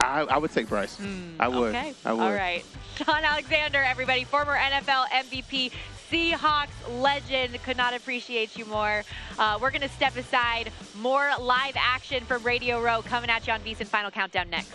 I, 0.00 0.22
I 0.22 0.36
would 0.36 0.50
take 0.50 0.68
Bryce. 0.68 0.98
I 1.38 1.46
would. 1.46 1.76
Okay. 1.76 1.94
I 2.04 2.12
would. 2.12 2.22
All 2.22 2.32
right. 2.32 2.64
Shaun 2.96 3.22
Alexander, 3.22 3.80
everybody, 3.80 4.24
former 4.24 4.56
NFL 4.56 5.06
MVP, 5.10 5.70
Seahawks 6.10 7.00
legend. 7.00 7.56
Could 7.62 7.76
not 7.76 7.94
appreciate 7.94 8.58
you 8.58 8.64
more. 8.64 9.04
Uh, 9.38 9.60
we're 9.62 9.70
going 9.70 9.82
to 9.82 9.88
step 9.90 10.16
aside. 10.16 10.72
More 10.96 11.30
live 11.38 11.74
action 11.76 12.24
from 12.24 12.42
Radio 12.42 12.82
Row 12.82 13.00
coming 13.02 13.30
at 13.30 13.46
you 13.46 13.52
on 13.52 13.60
VSiN 13.60 13.86
Final 13.86 14.10
Countdown 14.10 14.50
next. 14.50 14.74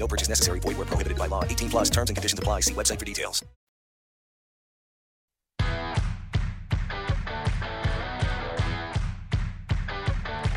No 0.00 0.08
purchase 0.08 0.28
necessary. 0.28 0.58
Void 0.60 0.78
where 0.78 0.86
prohibited 0.86 1.18
by 1.18 1.26
law. 1.26 1.44
18 1.44 1.68
plus 1.70 1.90
terms 1.90 2.10
and 2.10 2.16
conditions 2.16 2.38
apply. 2.38 2.60
See 2.60 2.74
website 2.74 2.98
for 2.98 3.04
details. 3.04 3.44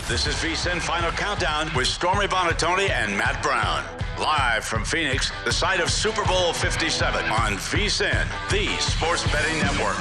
This 0.07 0.27
is 0.27 0.35
VSIN 0.35 0.79
Final 0.79 1.11
Countdown 1.11 1.71
with 1.75 1.87
Stormy 1.87 2.27
Buonantony 2.27 2.89
and 2.89 3.17
Matt 3.17 3.41
Brown. 3.41 3.83
Live 4.19 4.63
from 4.63 4.85
Phoenix, 4.85 5.31
the 5.43 5.51
site 5.51 5.79
of 5.79 5.89
Super 5.89 6.23
Bowl 6.25 6.53
57 6.53 7.25
on 7.25 7.53
VSIN, 7.53 8.27
the 8.51 8.67
sports 8.79 9.23
betting 9.31 9.57
network. 9.57 9.97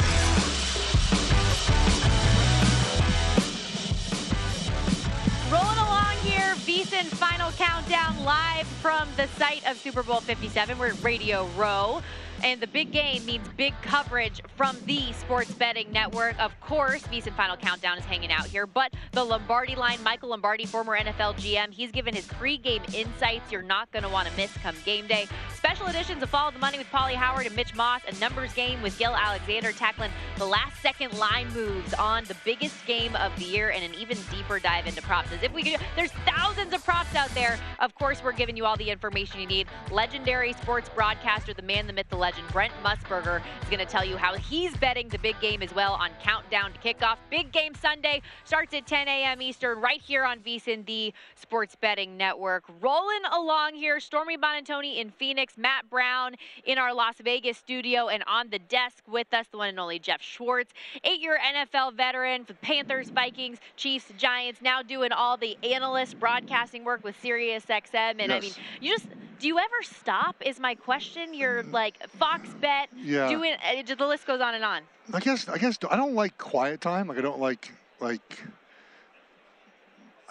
Rolling 5.51 5.79
along 5.79 6.16
here, 6.25 6.55
VSIN 6.66 7.07
Final 7.07 7.51
Countdown 7.53 8.23
live 8.23 8.62
from 8.83 9.09
the 9.16 9.29
site 9.38 9.64
of 9.71 9.79
Super 9.79 10.03
Bowl 10.03 10.18
57. 10.18 10.77
We're 10.77 10.88
at 10.88 11.05
Radio 11.05 11.47
Row. 11.57 12.03
And 12.42 12.61
the 12.61 12.66
big 12.66 12.90
game 12.90 13.25
means 13.25 13.47
big 13.57 13.75
coverage 13.83 14.40
from 14.57 14.77
the 14.87 15.12
Sports 15.12 15.53
Betting 15.53 15.92
Network. 15.92 16.37
Of 16.40 16.59
course, 16.61 17.01
VSIN 17.03 17.37
Final 17.37 17.57
Countdown 17.57 17.97
is 17.97 18.05
hanging 18.05 18.33
out 18.33 18.47
here, 18.47 18.66
but 18.66 18.92
the 19.12 19.23
Lombardi 19.23 19.77
line, 19.77 20.03
Michael 20.03 20.31
Lombardi, 20.31 20.66
former 20.66 20.99
NFL 20.99 21.37
GM, 21.37 21.71
he's 21.71 21.92
given 21.92 22.12
his 22.12 22.27
pregame 22.27 22.83
insights 22.92 23.53
you're 23.53 23.62
not 23.62 23.88
going 23.92 24.03
to 24.03 24.09
want 24.09 24.27
to 24.27 24.37
miss 24.37 24.53
come 24.55 24.75
game 24.85 25.07
day. 25.07 25.29
Special 25.64 25.87
editions 25.87 26.20
of 26.25 26.29
Follow 26.29 26.51
the 26.51 26.59
Money 26.59 26.77
with 26.77 26.90
Pauly 26.90 27.14
Howard 27.14 27.46
and 27.46 27.55
Mitch 27.55 27.72
Moss, 27.77 28.01
a 28.09 28.18
numbers 28.18 28.53
game 28.53 28.83
with 28.83 28.98
Gill 28.98 29.14
Alexander 29.14 29.70
tackling 29.70 30.11
the 30.37 30.44
last 30.44 30.83
second 30.83 31.16
line 31.16 31.46
moves 31.55 31.94
on 31.94 32.25
the 32.25 32.35
biggest 32.44 32.85
game 32.85 33.14
of 33.14 33.35
the 33.38 33.44
year 33.44 33.70
and 33.70 33.85
an 33.85 33.94
even 33.94 34.18
deeper 34.33 34.59
dive 34.59 34.88
into 34.88 35.01
props. 35.03 35.31
As 35.31 35.40
if 35.40 35.53
we 35.55 35.62
could, 35.62 35.79
there's 35.94 36.11
thousands 36.27 36.75
of 36.75 36.85
props 36.85 37.14
out 37.14 37.33
there. 37.37 37.61
Of 37.79 37.94
course, 37.94 38.25
we're 38.25 38.33
giving 38.33 38.57
you 38.57 38.64
all 38.64 38.77
the 38.77 38.90
information 38.90 39.40
you 39.40 39.46
need. 39.46 39.68
Legendary 39.92 40.53
sports 40.55 40.88
broadcaster, 40.88 41.55
the 41.55 41.62
man, 41.62 41.87
the 41.87 41.92
myth, 41.92 42.07
the 42.11 42.16
legend. 42.16 42.48
Brent 42.48 42.72
Musburger 42.85 43.40
is 43.62 43.68
going 43.68 43.79
to 43.79 43.87
tell 43.87 44.05
you 44.05 44.16
how 44.16 44.35
he's 44.35 44.77
betting 44.79 45.09
the 45.11 45.18
big 45.20 45.40
game 45.40 45.62
as 45.62 45.72
well 45.72 45.92
on 45.92 46.11
Countdown 46.20 46.72
to 46.72 46.79
Kickoff. 46.81 47.18
Big 47.31 47.53
game 47.53 47.77
Sunday 47.77 48.20
starts 48.42 48.75
at 48.75 48.85
10 48.88 49.07
a.m. 49.07 49.40
Eastern 49.40 49.81
right 49.81 50.01
here 50.01 50.25
on 50.25 50.40
VSIN, 50.40 50.85
the 50.87 51.14
Sports 51.37 51.77
Betting 51.81 52.16
Network. 52.16 52.64
Rolling 52.81 53.22
along 53.33 53.75
here, 53.75 54.01
Stormy 54.01 54.37
Buonantony 54.37 54.98
in 54.98 55.11
Phoenix, 55.11 55.52
Matt 55.57 55.88
Brown 55.91 56.35
in 56.65 56.79
our 56.79 56.95
Las 56.95 57.15
Vegas 57.23 57.59
studio, 57.59 58.09
and 58.09 58.23
on 58.27 58.51
the 58.51 58.59
desk 58.59 59.03
with 59.09 59.33
us, 59.33 59.47
the 59.51 59.59
one 59.59 59.69
and 59.69 59.81
only 59.81 59.99
Geoff 59.99 60.23
Schwartz, 60.23 60.73
eight-year 61.05 61.38
NFL 61.55 61.95
veteran 61.95 62.45
for 62.45 62.55
Panthers, 62.55 63.11
Vikings, 63.11 63.59
Chiefs, 63.77 64.12
Giants, 64.17 64.61
now 64.62 64.83
doing 64.83 65.12
all 65.12 65.37
the 65.37 65.57
analyst 65.62 66.19
broadcasting 66.19 66.85
work 66.85 67.05
with 67.05 67.15
SiriusXM. 67.23 68.17
And 68.21 68.33
I 68.33 68.41
mean, 68.41 68.53
you 68.81 68.93
just 68.93 69.07
do 69.38 69.49
you 69.49 69.59
ever 69.59 69.83
stop? 69.83 70.37
Is 70.45 70.61
my 70.61 70.75
question. 70.77 71.35
You're 71.35 71.65
like 71.65 71.97
Fox 72.11 72.49
Bet, 72.61 72.88
Yeah. 72.97 73.29
doing 73.29 73.55
uh, 73.55 73.83
the 73.97 74.07
list 74.07 74.25
goes 74.27 74.41
on 74.41 74.55
and 74.55 74.65
on. 74.65 74.83
I 75.12 75.19
guess 75.19 75.49
I 75.49 75.59
guess 75.59 75.79
I 75.91 75.97
don't 75.97 76.15
like 76.15 76.38
quiet 76.38 76.81
time. 76.81 77.09
Like 77.09 77.19
I 77.19 77.23
don't 77.23 77.41
like 77.41 77.73
like 77.99 78.38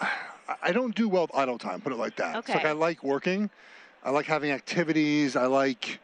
I- 0.62 0.72
don't 0.72 0.94
do 0.94 1.08
well 1.08 1.22
with 1.22 1.34
idle 1.34 1.58
time. 1.58 1.80
Put 1.80 1.92
it 1.92 1.98
like 1.98 2.16
that. 2.16 2.36
It's 2.36 2.48
like 2.48 2.64
I 2.64 2.72
like 2.72 3.02
working. 3.02 3.50
I 4.04 4.10
like 4.10 4.26
having 4.26 4.50
activities. 4.50 5.36
I 5.36 5.46
like 5.46 6.00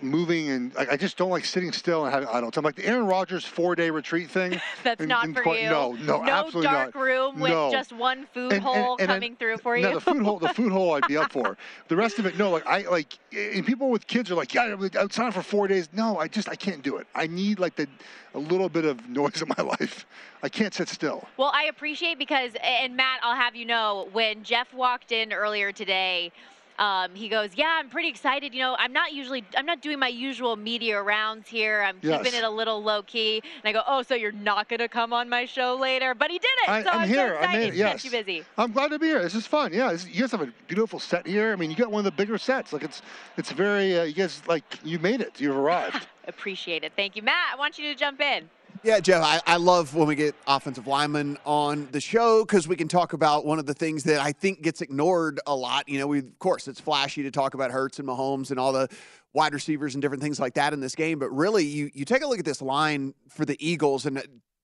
moving 0.00 0.48
and 0.50 0.72
I, 0.78 0.92
I 0.92 0.96
just 0.96 1.16
don't 1.16 1.30
like 1.30 1.44
sitting 1.44 1.72
still 1.72 2.04
and 2.04 2.14
having 2.14 2.28
idle 2.28 2.52
time. 2.52 2.62
Like 2.62 2.76
the 2.76 2.86
Aaron 2.86 3.06
Rodgers 3.06 3.44
four 3.44 3.74
day 3.74 3.90
retreat 3.90 4.30
thing. 4.30 4.60
That's 4.84 5.04
not 5.04 5.26
for 5.42 5.56
you. 5.56 5.68
No, 5.68 5.94
no, 5.94 6.22
absolutely 6.22 6.70
dark 6.70 6.94
not. 6.94 7.02
room 7.04 7.40
with 7.40 7.50
No. 7.50 7.72
just 7.72 7.92
one 7.92 8.24
food 8.32 8.52
And- 8.52 8.62
hole 8.62 8.96
I- 9.00 9.06
coming 9.06 9.34
through 9.34 9.58
for 9.58 9.76
you. 9.76 9.82
No, 9.82 9.94
the 9.94 10.00
food 10.00 10.22
hole, 10.22 10.38
the 10.38 10.50
food 10.50 10.70
hole, 10.70 10.92
I'd 10.94 11.08
be 11.08 11.16
up 11.16 11.32
for. 11.32 11.58
The 11.88 11.96
rest 11.96 12.20
of 12.20 12.26
it, 12.26 12.38
no. 12.38 12.50
Like 12.50 12.64
I 12.64 12.82
like, 12.82 13.18
and 13.36 13.66
people 13.66 13.90
with 13.90 14.06
kids 14.06 14.30
are 14.30 14.36
like, 14.36 14.54
yeah, 14.54 14.76
outside 14.96 15.34
for 15.34 15.42
four 15.42 15.66
days. 15.66 15.88
No, 15.92 16.18
I 16.18 16.28
just 16.28 16.48
I 16.48 16.54
can't 16.54 16.82
do 16.84 16.98
it. 16.98 17.08
I 17.16 17.26
need 17.26 17.58
like 17.58 17.74
the 17.74 17.88
a 18.34 18.38
little 18.38 18.68
bit 18.68 18.84
of 18.84 19.08
noise 19.08 19.42
in 19.42 19.48
my 19.56 19.64
life. 19.80 20.06
I 20.44 20.48
can't 20.48 20.72
sit 20.72 20.88
still. 20.88 21.26
Well, 21.38 21.50
I 21.52 21.64
appreciate 21.64 22.20
because, 22.20 22.52
and 22.62 22.94
Matt, 22.94 23.18
I'll 23.24 23.34
have 23.34 23.56
you 23.56 23.64
know, 23.64 24.08
when 24.12 24.44
Geoff 24.44 24.72
walked 24.72 25.10
in 25.10 25.32
earlier 25.32 25.72
today, 25.72 26.30
um, 26.78 27.14
he 27.14 27.28
goes, 27.28 27.50
"Yeah, 27.56 27.76
I'm 27.78 27.88
pretty 27.88 28.08
excited. 28.08 28.54
You 28.54 28.60
know, 28.60 28.76
I'm 28.78 28.92
not 28.92 29.12
usually, 29.12 29.44
I'm 29.56 29.66
not 29.66 29.82
doing 29.82 29.98
my 29.98 30.08
usual 30.08 30.56
media 30.56 31.00
rounds 31.02 31.48
here. 31.48 31.82
I'm 31.82 31.98
Yes. 32.02 32.22
keeping 32.22 32.38
it 32.38 32.44
a 32.44 32.50
little 32.50 32.82
low 32.82 33.02
key." 33.02 33.42
And 33.62 33.68
I 33.68 33.72
go, 33.72 33.82
"Oh, 33.86 34.02
so 34.02 34.14
you're 34.14 34.32
not 34.32 34.68
going 34.68 34.78
to 34.80 34.88
come 34.88 35.12
on 35.12 35.28
my 35.28 35.44
show 35.44 35.74
later?" 35.76 36.14
But 36.14 36.30
he 36.30 36.38
did 36.38 36.48
it. 36.64 36.68
I, 36.68 36.82
so 36.82 36.90
I'm 36.90 37.00
I'm 37.00 37.08
here. 37.08 37.28
So 37.28 37.34
excited 37.36 37.70
to 37.72 37.76
Yes. 37.76 38.04
You 38.04 38.10
busy. 38.10 38.44
I'm 38.56 38.72
glad 38.72 38.88
to 38.90 38.98
be 38.98 39.06
here. 39.06 39.22
This 39.22 39.34
is 39.34 39.46
fun. 39.46 39.72
Yeah, 39.72 39.92
this, 39.92 40.06
you 40.06 40.20
guys 40.20 40.30
have 40.32 40.42
a 40.42 40.52
beautiful 40.66 40.98
set 40.98 41.26
here. 41.26 41.52
I 41.52 41.56
mean, 41.56 41.70
you 41.70 41.76
got 41.76 41.90
one 41.90 42.00
of 42.00 42.04
the 42.04 42.10
bigger 42.16 42.38
sets. 42.38 42.72
Like 42.72 42.82
it's, 42.84 43.02
it's 43.36 43.50
very. 43.52 43.98
Uh, 43.98 44.04
you 44.04 44.14
guys 44.14 44.42
like 44.46 44.64
you 44.84 44.98
made 44.98 45.20
it. 45.20 45.40
You've 45.40 45.56
arrived. 45.56 46.06
Appreciate 46.28 46.84
it. 46.84 46.92
Thank 46.94 47.16
you, 47.16 47.22
Matt. 47.22 47.54
I 47.54 47.56
want 47.56 47.78
you 47.78 47.92
to 47.92 47.98
jump 47.98 48.20
in. 48.20 48.48
Yeah, 48.84 49.00
Geoff, 49.00 49.24
I, 49.24 49.40
I 49.54 49.56
love 49.56 49.94
when 49.94 50.06
we 50.06 50.14
get 50.14 50.34
offensive 50.46 50.86
linemen 50.86 51.36
on 51.44 51.88
the 51.90 52.00
show 52.00 52.44
because 52.44 52.68
we 52.68 52.76
can 52.76 52.86
talk 52.86 53.12
about 53.12 53.44
one 53.44 53.58
of 53.58 53.66
the 53.66 53.74
things 53.74 54.04
that 54.04 54.20
I 54.20 54.30
think 54.30 54.62
gets 54.62 54.82
ignored 54.82 55.40
a 55.46 55.54
lot. 55.54 55.88
You 55.88 55.98
know, 55.98 56.06
we 56.06 56.18
of 56.20 56.38
course 56.38 56.68
it's 56.68 56.78
flashy 56.78 57.22
to 57.24 57.30
talk 57.30 57.54
about 57.54 57.72
Hurts 57.72 57.98
and 57.98 58.06
Mahomes 58.06 58.50
and 58.50 58.60
all 58.60 58.72
the 58.72 58.88
wide 59.32 59.52
receivers 59.52 59.94
and 59.94 60.02
different 60.02 60.22
things 60.22 60.38
like 60.38 60.54
that 60.54 60.72
in 60.72 60.80
this 60.80 60.94
game, 60.94 61.18
but 61.18 61.30
really, 61.30 61.64
you 61.64 61.90
you 61.92 62.04
take 62.04 62.22
a 62.22 62.26
look 62.26 62.38
at 62.38 62.44
this 62.44 62.62
line 62.62 63.14
for 63.28 63.44
the 63.44 63.56
Eagles, 63.66 64.06
and 64.06 64.18
uh, 64.18 64.22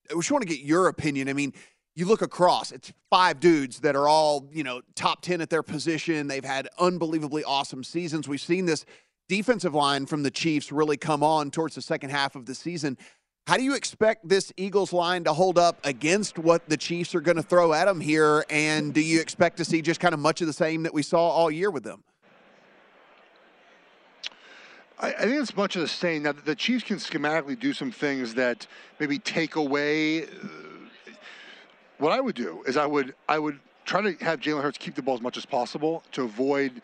I 0.09 0.13
just 0.13 0.31
want 0.31 0.43
to 0.43 0.47
get 0.47 0.59
your 0.59 0.87
opinion. 0.87 1.27
I 1.27 1.33
mean, 1.33 1.53
you 1.95 2.05
look 2.05 2.21
across, 2.21 2.71
it's 2.71 2.93
five 3.09 3.39
dudes 3.39 3.79
that 3.81 3.95
are 3.95 4.07
all 4.07 4.47
you 4.51 4.63
know 4.63 4.81
top 4.95 5.21
ten 5.21 5.41
at 5.41 5.49
their 5.49 5.63
position. 5.63 6.27
They've 6.27 6.45
had 6.45 6.69
unbelievably 6.79 7.43
awesome 7.43 7.83
seasons. 7.83 8.27
We've 8.27 8.39
seen 8.39 8.65
this 8.65 8.85
defensive 9.27 9.73
line 9.73 10.05
from 10.05 10.23
the 10.23 10.31
Chiefs 10.31 10.71
really 10.71 10.97
come 10.97 11.23
on 11.23 11.51
towards 11.51 11.75
the 11.75 11.81
second 11.81 12.11
half 12.11 12.35
of 12.35 12.45
the 12.45 12.55
season. 12.55 12.97
How 13.47 13.57
do 13.57 13.63
you 13.63 13.75
expect 13.75 14.27
this 14.27 14.51
Eagles 14.57 14.91
line 14.91 15.23
to 15.25 15.33
hold 15.33 15.59
up 15.59 15.77
against 15.83 16.39
what 16.39 16.67
the 16.67 16.75
Chiefs 16.75 17.13
are 17.13 17.21
going 17.21 17.37
to 17.37 17.43
throw 17.43 17.73
at 17.73 17.85
them 17.85 18.01
here? 18.01 18.43
And 18.49 18.91
do 18.91 19.01
you 19.01 19.21
expect 19.21 19.57
to 19.57 19.65
see 19.65 19.83
just 19.83 19.99
kind 19.99 20.15
of 20.15 20.19
much 20.19 20.41
of 20.41 20.47
the 20.47 20.53
same 20.53 20.81
that 20.81 20.95
we 20.95 21.03
saw 21.03 21.29
all 21.29 21.51
year 21.51 21.69
with 21.69 21.83
them? 21.83 22.03
I, 24.99 25.09
I 25.09 25.21
think 25.25 25.39
it's 25.39 25.55
much 25.55 25.75
of 25.75 25.83
the 25.83 25.87
same. 25.87 26.23
Now, 26.23 26.31
the 26.31 26.55
Chiefs 26.55 26.83
can 26.83 26.97
schematically 26.97 27.59
do 27.59 27.71
some 27.71 27.91
things 27.91 28.33
that 28.33 28.65
maybe 28.99 29.19
take 29.19 29.57
away. 29.57 30.23
Uh, 30.23 30.27
what 31.99 32.13
I 32.13 32.21
would 32.21 32.35
do 32.35 32.63
is 32.65 32.77
I 32.77 32.87
would 32.87 33.13
I 33.29 33.37
would 33.37 33.59
try 33.85 34.01
to 34.01 34.25
have 34.25 34.39
Jalen 34.39 34.63
Hurts 34.63 34.79
keep 34.79 34.95
the 34.95 35.03
ball 35.03 35.13
as 35.13 35.21
much 35.21 35.37
as 35.37 35.45
possible 35.45 36.01
to 36.13 36.23
avoid 36.23 36.81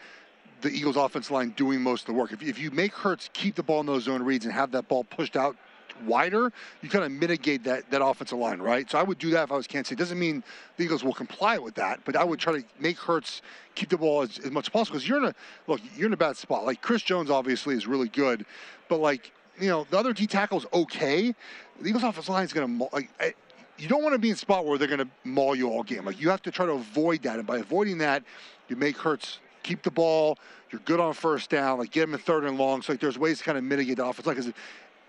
the 0.61 0.69
Eagles' 0.69 0.95
offense 0.95 1.31
line 1.31 1.55
doing 1.57 1.81
most 1.81 2.01
of 2.01 2.05
the 2.05 2.13
work. 2.13 2.31
If, 2.31 2.43
if 2.43 2.59
you 2.59 2.69
make 2.69 2.93
Hurts 2.93 3.31
keep 3.33 3.55
the 3.55 3.63
ball 3.63 3.79
in 3.79 3.87
those 3.87 4.03
zone 4.03 4.21
reads 4.21 4.45
and 4.45 4.53
have 4.53 4.71
that 4.73 4.87
ball 4.87 5.03
pushed 5.03 5.35
out 5.35 5.57
wider, 6.03 6.51
you 6.81 6.89
kind 6.89 7.03
of 7.03 7.11
mitigate 7.11 7.63
that 7.63 7.89
that 7.91 8.03
offensive 8.03 8.37
line, 8.37 8.59
right? 8.59 8.89
So 8.89 8.97
I 8.97 9.03
would 9.03 9.17
do 9.17 9.29
that 9.31 9.43
if 9.43 9.51
I 9.51 9.55
was 9.55 9.67
Kansas 9.67 9.89
City. 9.89 9.99
Doesn't 9.99 10.19
mean 10.19 10.43
the 10.77 10.83
Eagles 10.83 11.03
will 11.03 11.13
comply 11.13 11.57
with 11.57 11.75
that, 11.75 11.99
but 12.05 12.15
I 12.15 12.23
would 12.23 12.39
try 12.39 12.53
to 12.53 12.63
make 12.79 12.97
Hurts 12.97 13.41
keep 13.75 13.89
the 13.89 13.97
ball 13.97 14.21
as, 14.21 14.39
as 14.39 14.51
much 14.51 14.65
as 14.65 14.69
possible 14.69 14.95
because 14.95 15.07
you're 15.07 15.19
in 15.19 15.25
a 15.25 15.35
look, 15.67 15.81
you're 15.95 16.07
in 16.07 16.13
a 16.13 16.17
bad 16.17 16.37
spot. 16.37 16.65
Like 16.65 16.81
Chris 16.81 17.01
Jones 17.01 17.29
obviously 17.29 17.75
is 17.75 17.87
really 17.87 18.09
good, 18.09 18.45
but 18.89 18.97
like 18.97 19.31
you 19.59 19.67
know 19.67 19.85
the 19.89 19.97
other 19.97 20.13
D 20.13 20.27
tackle's 20.27 20.65
okay. 20.73 21.33
The 21.79 21.89
Eagles 21.89 22.03
offensive 22.03 22.29
line 22.29 22.45
is 22.45 22.53
going 22.53 22.77
to 22.77 22.89
like. 22.93 23.35
You 23.77 23.87
don't 23.87 24.03
want 24.03 24.13
to 24.13 24.19
be 24.19 24.29
in 24.29 24.35
a 24.35 24.37
spot 24.37 24.67
where 24.67 24.77
they're 24.77 24.87
going 24.87 24.99
to 24.99 25.07
maul 25.23 25.55
you 25.55 25.67
all 25.67 25.81
game. 25.81 26.05
Like 26.05 26.21
you 26.21 26.29
have 26.29 26.43
to 26.43 26.51
try 26.51 26.67
to 26.67 26.73
avoid 26.73 27.23
that, 27.23 27.39
and 27.39 27.47
by 27.47 27.57
avoiding 27.57 27.97
that, 27.99 28.21
you 28.67 28.75
make 28.75 28.95
Hurts 28.95 29.39
keep 29.63 29.81
the 29.81 29.91
ball. 29.91 30.37
You're 30.71 30.81
good 30.85 30.99
on 30.99 31.13
first 31.13 31.49
down. 31.49 31.79
Like 31.79 31.91
get 31.91 32.03
him 32.03 32.13
in 32.13 32.19
third 32.19 32.45
and 32.45 32.57
long. 32.57 32.81
So 32.81 32.93
like 32.93 32.99
there's 32.99 33.17
ways 33.17 33.39
to 33.39 33.43
kind 33.43 33.57
of 33.57 33.63
mitigate 33.63 33.97
the 33.97 34.05
offense. 34.05 34.25
Like 34.25 34.37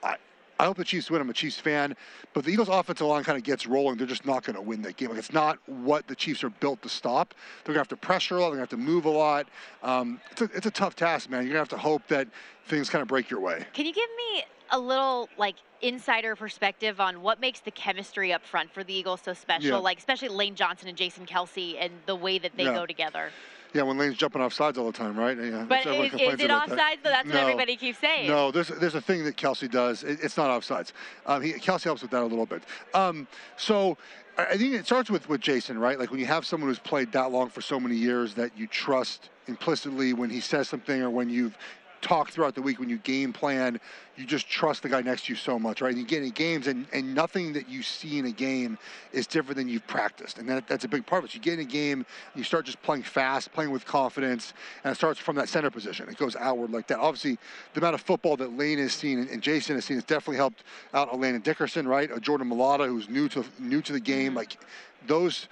I, 0.02 0.16
I 0.62 0.66
hope 0.66 0.76
the 0.76 0.84
Chiefs 0.84 1.10
win. 1.10 1.20
I'm 1.20 1.28
a 1.28 1.32
Chiefs 1.32 1.58
fan, 1.58 1.96
but 2.34 2.44
the 2.44 2.52
Eagles' 2.52 2.68
offensive 2.68 3.04
line 3.04 3.24
kind 3.24 3.36
of 3.36 3.42
gets 3.42 3.66
rolling. 3.66 3.96
They're 3.96 4.06
just 4.06 4.24
not 4.24 4.44
going 4.44 4.54
to 4.54 4.62
win 4.62 4.80
that 4.82 4.96
game. 4.96 5.08
Like 5.08 5.18
it's 5.18 5.32
not 5.32 5.58
what 5.66 6.06
the 6.06 6.14
Chiefs 6.14 6.44
are 6.44 6.50
built 6.50 6.80
to 6.82 6.88
stop. 6.88 7.34
They're 7.64 7.74
going 7.74 7.84
to 7.84 7.90
have 7.90 8.00
to 8.00 8.06
pressure 8.06 8.36
a 8.36 8.40
lot. 8.42 8.50
They're 8.50 8.58
going 8.58 8.68
to 8.68 8.76
have 8.76 8.80
to 8.86 8.92
move 8.92 9.04
a 9.04 9.10
lot. 9.10 9.48
Um, 9.82 10.20
it's, 10.30 10.42
a, 10.42 10.44
it's 10.54 10.66
a 10.66 10.70
tough 10.70 10.94
task, 10.94 11.28
man. 11.28 11.42
You're 11.42 11.54
going 11.54 11.66
to 11.66 11.74
have 11.74 11.80
to 11.80 11.84
hope 11.84 12.06
that 12.06 12.28
things 12.66 12.88
kind 12.88 13.02
of 13.02 13.08
break 13.08 13.28
your 13.28 13.40
way. 13.40 13.66
Can 13.72 13.86
you 13.86 13.92
give 13.92 14.08
me 14.16 14.44
a 14.70 14.78
little 14.78 15.28
like 15.36 15.56
insider 15.80 16.36
perspective 16.36 17.00
on 17.00 17.22
what 17.22 17.40
makes 17.40 17.58
the 17.58 17.72
chemistry 17.72 18.32
up 18.32 18.44
front 18.44 18.72
for 18.72 18.84
the 18.84 18.94
Eagles 18.94 19.20
so 19.24 19.34
special? 19.34 19.68
Yeah. 19.68 19.76
Like 19.78 19.98
especially 19.98 20.28
Lane 20.28 20.54
Johnson 20.54 20.86
and 20.86 20.96
Jason 20.96 21.26
Kelce 21.26 21.76
and 21.80 21.92
the 22.06 22.14
way 22.14 22.38
that 22.38 22.52
they 22.56 22.66
Yeah. 22.66 22.74
go 22.74 22.86
together. 22.86 23.32
Yeah, 23.74 23.82
when 23.82 23.96
Lane's 23.96 24.16
jumping 24.16 24.42
off 24.42 24.52
sides 24.52 24.76
all 24.76 24.86
the 24.86 24.96
time, 24.96 25.16
right? 25.16 25.36
Yeah, 25.36 25.64
But 25.66 25.86
is, 25.86 26.12
is 26.12 26.40
it 26.40 26.44
about 26.44 26.68
that. 26.68 26.98
that's 27.02 27.26
what 27.26 27.36
everybody 27.36 27.76
keeps 27.76 27.98
saying. 27.98 28.28
No, 28.28 28.50
there's 28.50 28.68
there's 28.68 28.94
a 28.94 29.00
thing 29.00 29.24
that 29.24 29.36
Kelce 29.36 29.70
does. 29.70 30.02
It, 30.04 30.18
it's 30.22 30.36
not 30.36 30.48
offsides. 30.50 30.92
Um, 31.26 31.42
he, 31.42 31.52
Kelce 31.54 31.84
helps 31.84 32.02
with 32.02 32.10
that 32.10 32.22
a 32.22 32.26
little 32.26 32.46
bit. 32.46 32.62
Um, 32.94 33.26
so 33.56 33.96
I 34.36 34.46
I 34.46 34.56
think 34.56 34.74
it 34.74 34.84
starts 34.86 35.10
with 35.10 35.28
with 35.28 35.40
Jason, 35.40 35.78
right? 35.78 35.98
Like 35.98 36.10
when 36.10 36.20
you 36.20 36.26
have 36.26 36.44
someone 36.44 36.68
who's 36.68 36.78
played 36.78 37.12
that 37.12 37.30
long 37.32 37.48
for 37.48 37.60
so 37.62 37.80
many 37.80 37.96
years 37.96 38.34
that 38.34 38.56
you 38.56 38.66
trust 38.66 39.30
implicitly 39.46 40.12
when 40.12 40.30
he 40.30 40.40
says 40.40 40.68
something 40.68 41.02
or 41.02 41.10
when 41.10 41.28
you've 41.28 41.56
talked 42.02 42.32
throughout 42.32 42.54
the 42.54 42.60
week 42.60 42.78
when 42.78 42.88
you 42.88 42.98
game 42.98 43.32
plan 43.32 43.80
you 44.16 44.26
just 44.26 44.46
trust 44.48 44.82
the 44.82 44.88
guy 44.88 45.00
next 45.00 45.24
to 45.24 45.32
you 45.32 45.36
so 45.36 45.58
much 45.58 45.80
right? 45.80 45.90
And 45.90 45.98
you 45.98 46.06
get 46.06 46.22
in 46.22 46.30
games 46.30 46.66
and, 46.66 46.86
and 46.92 47.14
nothing 47.14 47.52
that 47.54 47.68
you 47.68 47.82
see 47.82 48.18
in 48.18 48.26
a 48.26 48.30
game 48.30 48.76
is 49.12 49.26
different 49.26 49.56
than 49.56 49.68
you've 49.68 49.86
practiced. 49.86 50.38
And 50.38 50.48
that, 50.48 50.68
that's 50.68 50.84
a 50.84 50.88
big 50.88 51.06
part 51.06 51.24
of 51.24 51.30
it. 51.30 51.34
You 51.34 51.40
get 51.40 51.54
in 51.54 51.60
a 51.60 51.64
game 51.64 52.04
you 52.34 52.44
start 52.44 52.66
just 52.66 52.82
playing 52.82 53.04
fast 53.04 53.52
playing 53.52 53.70
with 53.70 53.86
confidence 53.86 54.52
and 54.84 54.92
it 54.92 54.96
starts 54.96 55.18
from 55.18 55.36
that 55.36 55.48
center 55.48 55.70
position. 55.70 56.08
It 56.08 56.18
goes 56.18 56.36
outward 56.36 56.72
like 56.72 56.88
that. 56.88 56.98
Obviously 56.98 57.38
the 57.72 57.80
amount 57.80 57.94
of 57.94 58.02
football 58.02 58.36
that 58.36 58.56
lane 58.56 58.78
has 58.78 58.92
seen 58.92 59.20
and, 59.20 59.30
and 59.30 59.42
jason 59.42 59.76
has 59.76 59.84
seen 59.84 59.96
has 59.96 60.04
definitely 60.04 60.36
helped 60.36 60.64
out 60.92 61.18
Landon 61.18 61.40
Dickerson 61.40 61.86
right? 61.86 62.10
Or 62.10 62.18
jordan 62.18 62.50
Mailata 62.50 62.86
who's 62.86 63.08
new 63.08 63.28
to 63.30 63.44
new 63.58 63.80
to 63.82 63.92
the 63.92 64.00
game. 64.00 64.28
Mm-hmm. 64.28 64.36
Like 64.36 64.58
those 65.06 65.48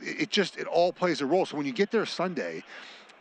it 0.00 0.30
just 0.30 0.56
it 0.56 0.66
all 0.66 0.92
plays 0.92 1.20
a 1.20 1.26
role. 1.26 1.44
So 1.44 1.56
when 1.56 1.66
you 1.66 1.72
get 1.72 1.90
there 1.90 2.06
sunday 2.06 2.64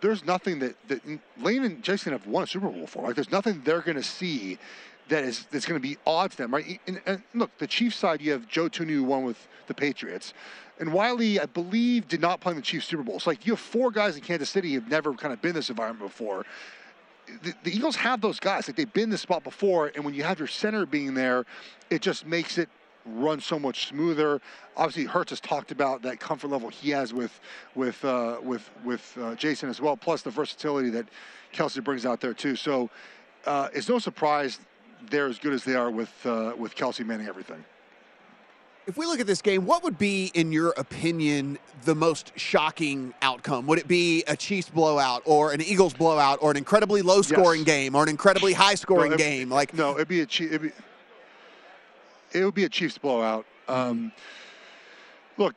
there's 0.02 0.26
nothing 0.26 0.60
that, 0.60 0.76
that 0.88 1.02
Lane 1.40 1.64
and 1.64 1.84
Jason 1.84 2.12
have 2.12 2.28
won 2.28 2.44
a 2.44 2.48
Super 2.48 2.70
Bowl 2.70 2.88
for. 2.88 3.04
Like, 3.04 3.16
there's 3.16 3.32
nothing 3.32 3.62
they're 3.64 3.82
going 3.82 3.98
to 3.98 4.04
see 4.04 4.58
that 5.10 5.24
is 5.24 5.46
that's 5.52 5.66
going 5.66 5.80
to 5.82 5.88
be 5.88 5.98
odd 6.06 6.32
to 6.32 6.38
them, 6.38 6.54
right? 6.54 6.80
And, 6.88 7.02
and 7.06 7.24
look, 7.34 7.58
the 7.58 7.68
Chiefs 7.68 7.96
side, 7.96 8.22
you 8.22 8.32
have 8.32 8.48
Joe 8.48 8.70
Thuney 8.70 8.90
who 8.90 9.04
won 9.04 9.24
with 9.24 9.48
the 9.68 9.74
Patriots, 9.74 10.34
and 10.80 10.94
Wylie, 10.94 11.40
I 11.40 11.46
believe, 11.46 12.08
did 12.08 12.22
not 12.22 12.40
play 12.40 12.52
in 12.52 12.58
the 12.58 12.62
Chiefs 12.62 12.86
Super 12.86 13.04
Bowl. 13.04 13.20
So 13.20 13.30
like, 13.30 13.46
you 13.46 13.54
have 13.54 13.60
four 13.60 13.90
guys 13.90 14.16
in 14.16 14.22
Kansas 14.22 14.50
City 14.50 14.74
who've 14.74 14.88
never 14.88 15.14
kind 15.14 15.34
of 15.34 15.42
been 15.42 15.50
in 15.50 15.56
this 15.56 15.70
environment 15.70 16.12
before. 16.12 16.46
The, 17.44 17.54
the 17.64 17.76
Eagles 17.76 17.96
have 17.98 18.22
those 18.22 18.40
guys. 18.40 18.68
Like 18.68 18.78
they've 18.78 18.94
been 18.94 19.10
this 19.10 19.22
spot 19.22 19.44
before, 19.44 19.92
and 19.96 20.06
when 20.06 20.14
you 20.14 20.24
have 20.24 20.40
your 20.40 20.48
center 20.48 20.86
being 20.86 21.14
there, 21.14 21.46
it 21.90 22.02
just 22.02 22.26
makes 22.26 22.58
it 22.58 22.70
run 23.16 23.40
so 23.40 23.58
much 23.58 23.88
smoother. 23.88 24.42
Obviously, 24.76 25.06
Hurts 25.06 25.32
has 25.32 25.40
talked 25.40 25.72
about 25.72 26.02
that 26.04 26.20
comfort 26.20 26.50
level 26.50 26.70
he 26.70 26.90
has 26.92 27.14
with 27.14 27.40
with 27.76 28.04
uh, 28.04 28.40
with 28.44 28.70
with 28.84 29.18
uh, 29.20 29.36
Jason 29.36 29.70
as 29.70 29.82
well, 29.82 29.98
plus 29.98 30.22
the 30.22 30.30
versatility 30.30 30.90
that 30.92 31.08
Kelce 31.54 31.84
brings 31.84 32.06
out 32.06 32.22
there 32.22 32.34
too. 32.34 32.56
So 32.56 32.90
uh, 33.46 33.70
it's 33.74 33.90
no 33.90 34.00
surprise 34.00 34.60
they're 35.10 35.28
as 35.28 35.40
good 35.40 35.54
as 35.54 35.64
they 35.64 35.76
are 35.76 35.92
with 35.92 36.14
uh, 36.26 36.54
with 36.58 36.76
Kelce 36.76 37.06
manning 37.06 37.28
everything. 37.28 37.64
If 38.88 38.96
we 38.96 39.06
look 39.06 39.20
at 39.20 39.28
this 39.28 39.42
game, 39.42 39.66
what 39.66 39.84
would 39.84 39.98
be, 39.98 40.32
in 40.34 40.54
your 40.54 40.70
opinion, 40.78 41.60
the 41.84 41.94
most 41.94 42.32
shocking 42.38 43.14
outcome? 43.22 43.68
Would 43.68 43.80
it 43.80 43.88
be 43.90 44.24
a 44.28 44.36
Chiefs 44.38 44.70
blowout, 44.70 45.24
or 45.26 45.52
an 45.52 45.60
Eagles 45.60 45.94
blowout, 45.94 46.40
or 46.42 46.52
an 46.52 46.58
incredibly 46.58 47.02
low-scoring 47.02 47.66
game, 47.66 47.96
or 47.96 48.04
an 48.04 48.08
incredibly 48.08 48.54
high-scoring 48.54 49.12
No, 49.12 49.18
game? 49.18 49.50
Like, 49.50 49.74
no, 49.74 49.96
it'd 49.96 50.08
be 50.08 50.22
a 50.22 50.26
Chief. 50.26 50.72
It 52.34 52.44
would 52.44 52.54
be 52.54 52.66
a 52.66 52.70
Chiefs 52.70 52.98
blowout. 52.98 53.46
Um, 53.68 54.12
look, 55.38 55.56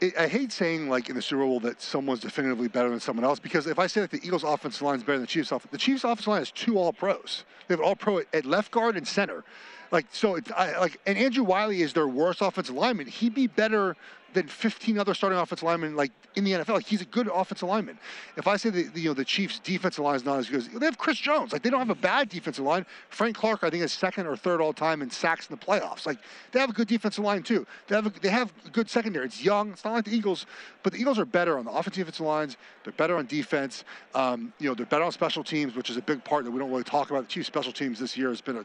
it, 0.00 0.18
I 0.18 0.26
hate 0.26 0.52
saying 0.52 0.88
like 0.88 1.08
in 1.08 1.16
the 1.16 1.22
Super 1.22 1.42
Bowl 1.42 1.60
that 1.60 1.80
someone's 1.80 2.20
definitively 2.20 2.68
better 2.68 2.90
than 2.90 3.00
someone 3.00 3.24
else 3.24 3.38
because 3.38 3.66
if 3.66 3.78
I 3.78 3.86
say 3.86 4.00
that 4.00 4.10
the 4.10 4.20
Eagles' 4.24 4.44
offensive 4.44 4.82
line 4.82 4.96
is 4.96 5.02
better 5.02 5.18
than 5.18 5.22
the 5.22 5.26
Chiefs' 5.28 5.52
offense, 5.52 5.70
the 5.70 5.78
Chiefs' 5.78 6.04
offensive 6.04 6.28
line 6.28 6.40
has 6.40 6.50
two 6.50 6.78
All 6.78 6.92
Pros. 6.92 7.44
They 7.68 7.74
have 7.74 7.80
an 7.80 7.86
All 7.86 7.96
Pro 7.96 8.18
at, 8.18 8.26
at 8.32 8.44
left 8.44 8.70
guard 8.70 8.96
and 8.96 9.06
center. 9.06 9.44
Like 9.90 10.06
so, 10.10 10.36
it's 10.36 10.50
I, 10.52 10.78
like 10.78 11.00
and 11.06 11.18
Andrew 11.18 11.44
Wylie 11.44 11.82
is 11.82 11.92
their 11.92 12.08
worst 12.08 12.40
offensive 12.40 12.74
lineman. 12.74 13.06
He'd 13.06 13.34
be 13.34 13.46
better 13.46 13.96
than 14.32 14.46
15 14.48 14.98
other 14.98 15.14
starting 15.14 15.38
offensive 15.38 15.64
linemen 15.64 15.96
like 15.96 16.10
in 16.34 16.44
the 16.44 16.52
NFL. 16.52 16.74
Like 16.74 16.86
he's 16.86 17.02
a 17.02 17.06
good 17.06 17.28
offensive 17.32 17.68
lineman. 17.68 17.98
If 18.36 18.46
I 18.46 18.56
say 18.56 18.70
that 18.70 18.96
you 18.96 19.10
know 19.10 19.14
the 19.14 19.24
Chiefs' 19.24 19.58
defensive 19.58 20.04
line 20.04 20.16
is 20.16 20.24
not 20.24 20.38
as 20.38 20.48
good, 20.48 20.60
as, 20.60 20.68
they 20.68 20.86
have 20.86 20.98
Chris 20.98 21.18
Jones. 21.18 21.52
Like 21.52 21.62
they 21.62 21.70
don't 21.70 21.80
have 21.80 21.90
a 21.90 21.94
bad 21.94 22.28
defensive 22.28 22.64
line. 22.64 22.86
Frank 23.10 23.36
Clark, 23.36 23.62
I 23.62 23.70
think, 23.70 23.82
is 23.82 23.92
second 23.92 24.26
or 24.26 24.36
third 24.36 24.60
all 24.60 24.72
time 24.72 25.02
in 25.02 25.10
sacks 25.10 25.48
in 25.48 25.56
the 25.56 25.64
playoffs. 25.64 26.06
Like 26.06 26.18
they 26.52 26.60
have 26.60 26.70
a 26.70 26.72
good 26.72 26.88
defensive 26.88 27.24
line 27.24 27.42
too. 27.42 27.66
They 27.88 27.94
have 27.94 28.06
a, 28.06 28.10
they 28.20 28.30
have 28.30 28.52
a 28.66 28.70
good 28.70 28.88
secondary. 28.88 29.26
It's 29.26 29.44
young. 29.44 29.72
It's 29.72 29.84
not 29.84 29.94
like 29.94 30.04
the 30.04 30.16
Eagles, 30.16 30.46
but 30.82 30.92
the 30.92 30.98
Eagles 30.98 31.18
are 31.18 31.26
better 31.26 31.58
on 31.58 31.64
the 31.64 31.70
offensive 31.70 32.06
defensive 32.06 32.26
lines. 32.26 32.56
They're 32.84 32.92
better 32.94 33.16
on 33.16 33.26
defense. 33.26 33.84
Um, 34.14 34.52
you 34.58 34.68
know 34.68 34.74
they're 34.74 34.86
better 34.86 35.04
on 35.04 35.12
special 35.12 35.44
teams, 35.44 35.74
which 35.74 35.90
is 35.90 35.96
a 35.96 36.02
big 36.02 36.24
part 36.24 36.44
that 36.44 36.50
we 36.50 36.58
don't 36.58 36.70
really 36.70 36.84
talk 36.84 37.10
about. 37.10 37.24
The 37.24 37.28
Chiefs' 37.28 37.48
special 37.48 37.72
teams 37.72 37.98
this 37.98 38.16
year 38.16 38.30
has 38.30 38.40
been 38.40 38.56
a 38.56 38.64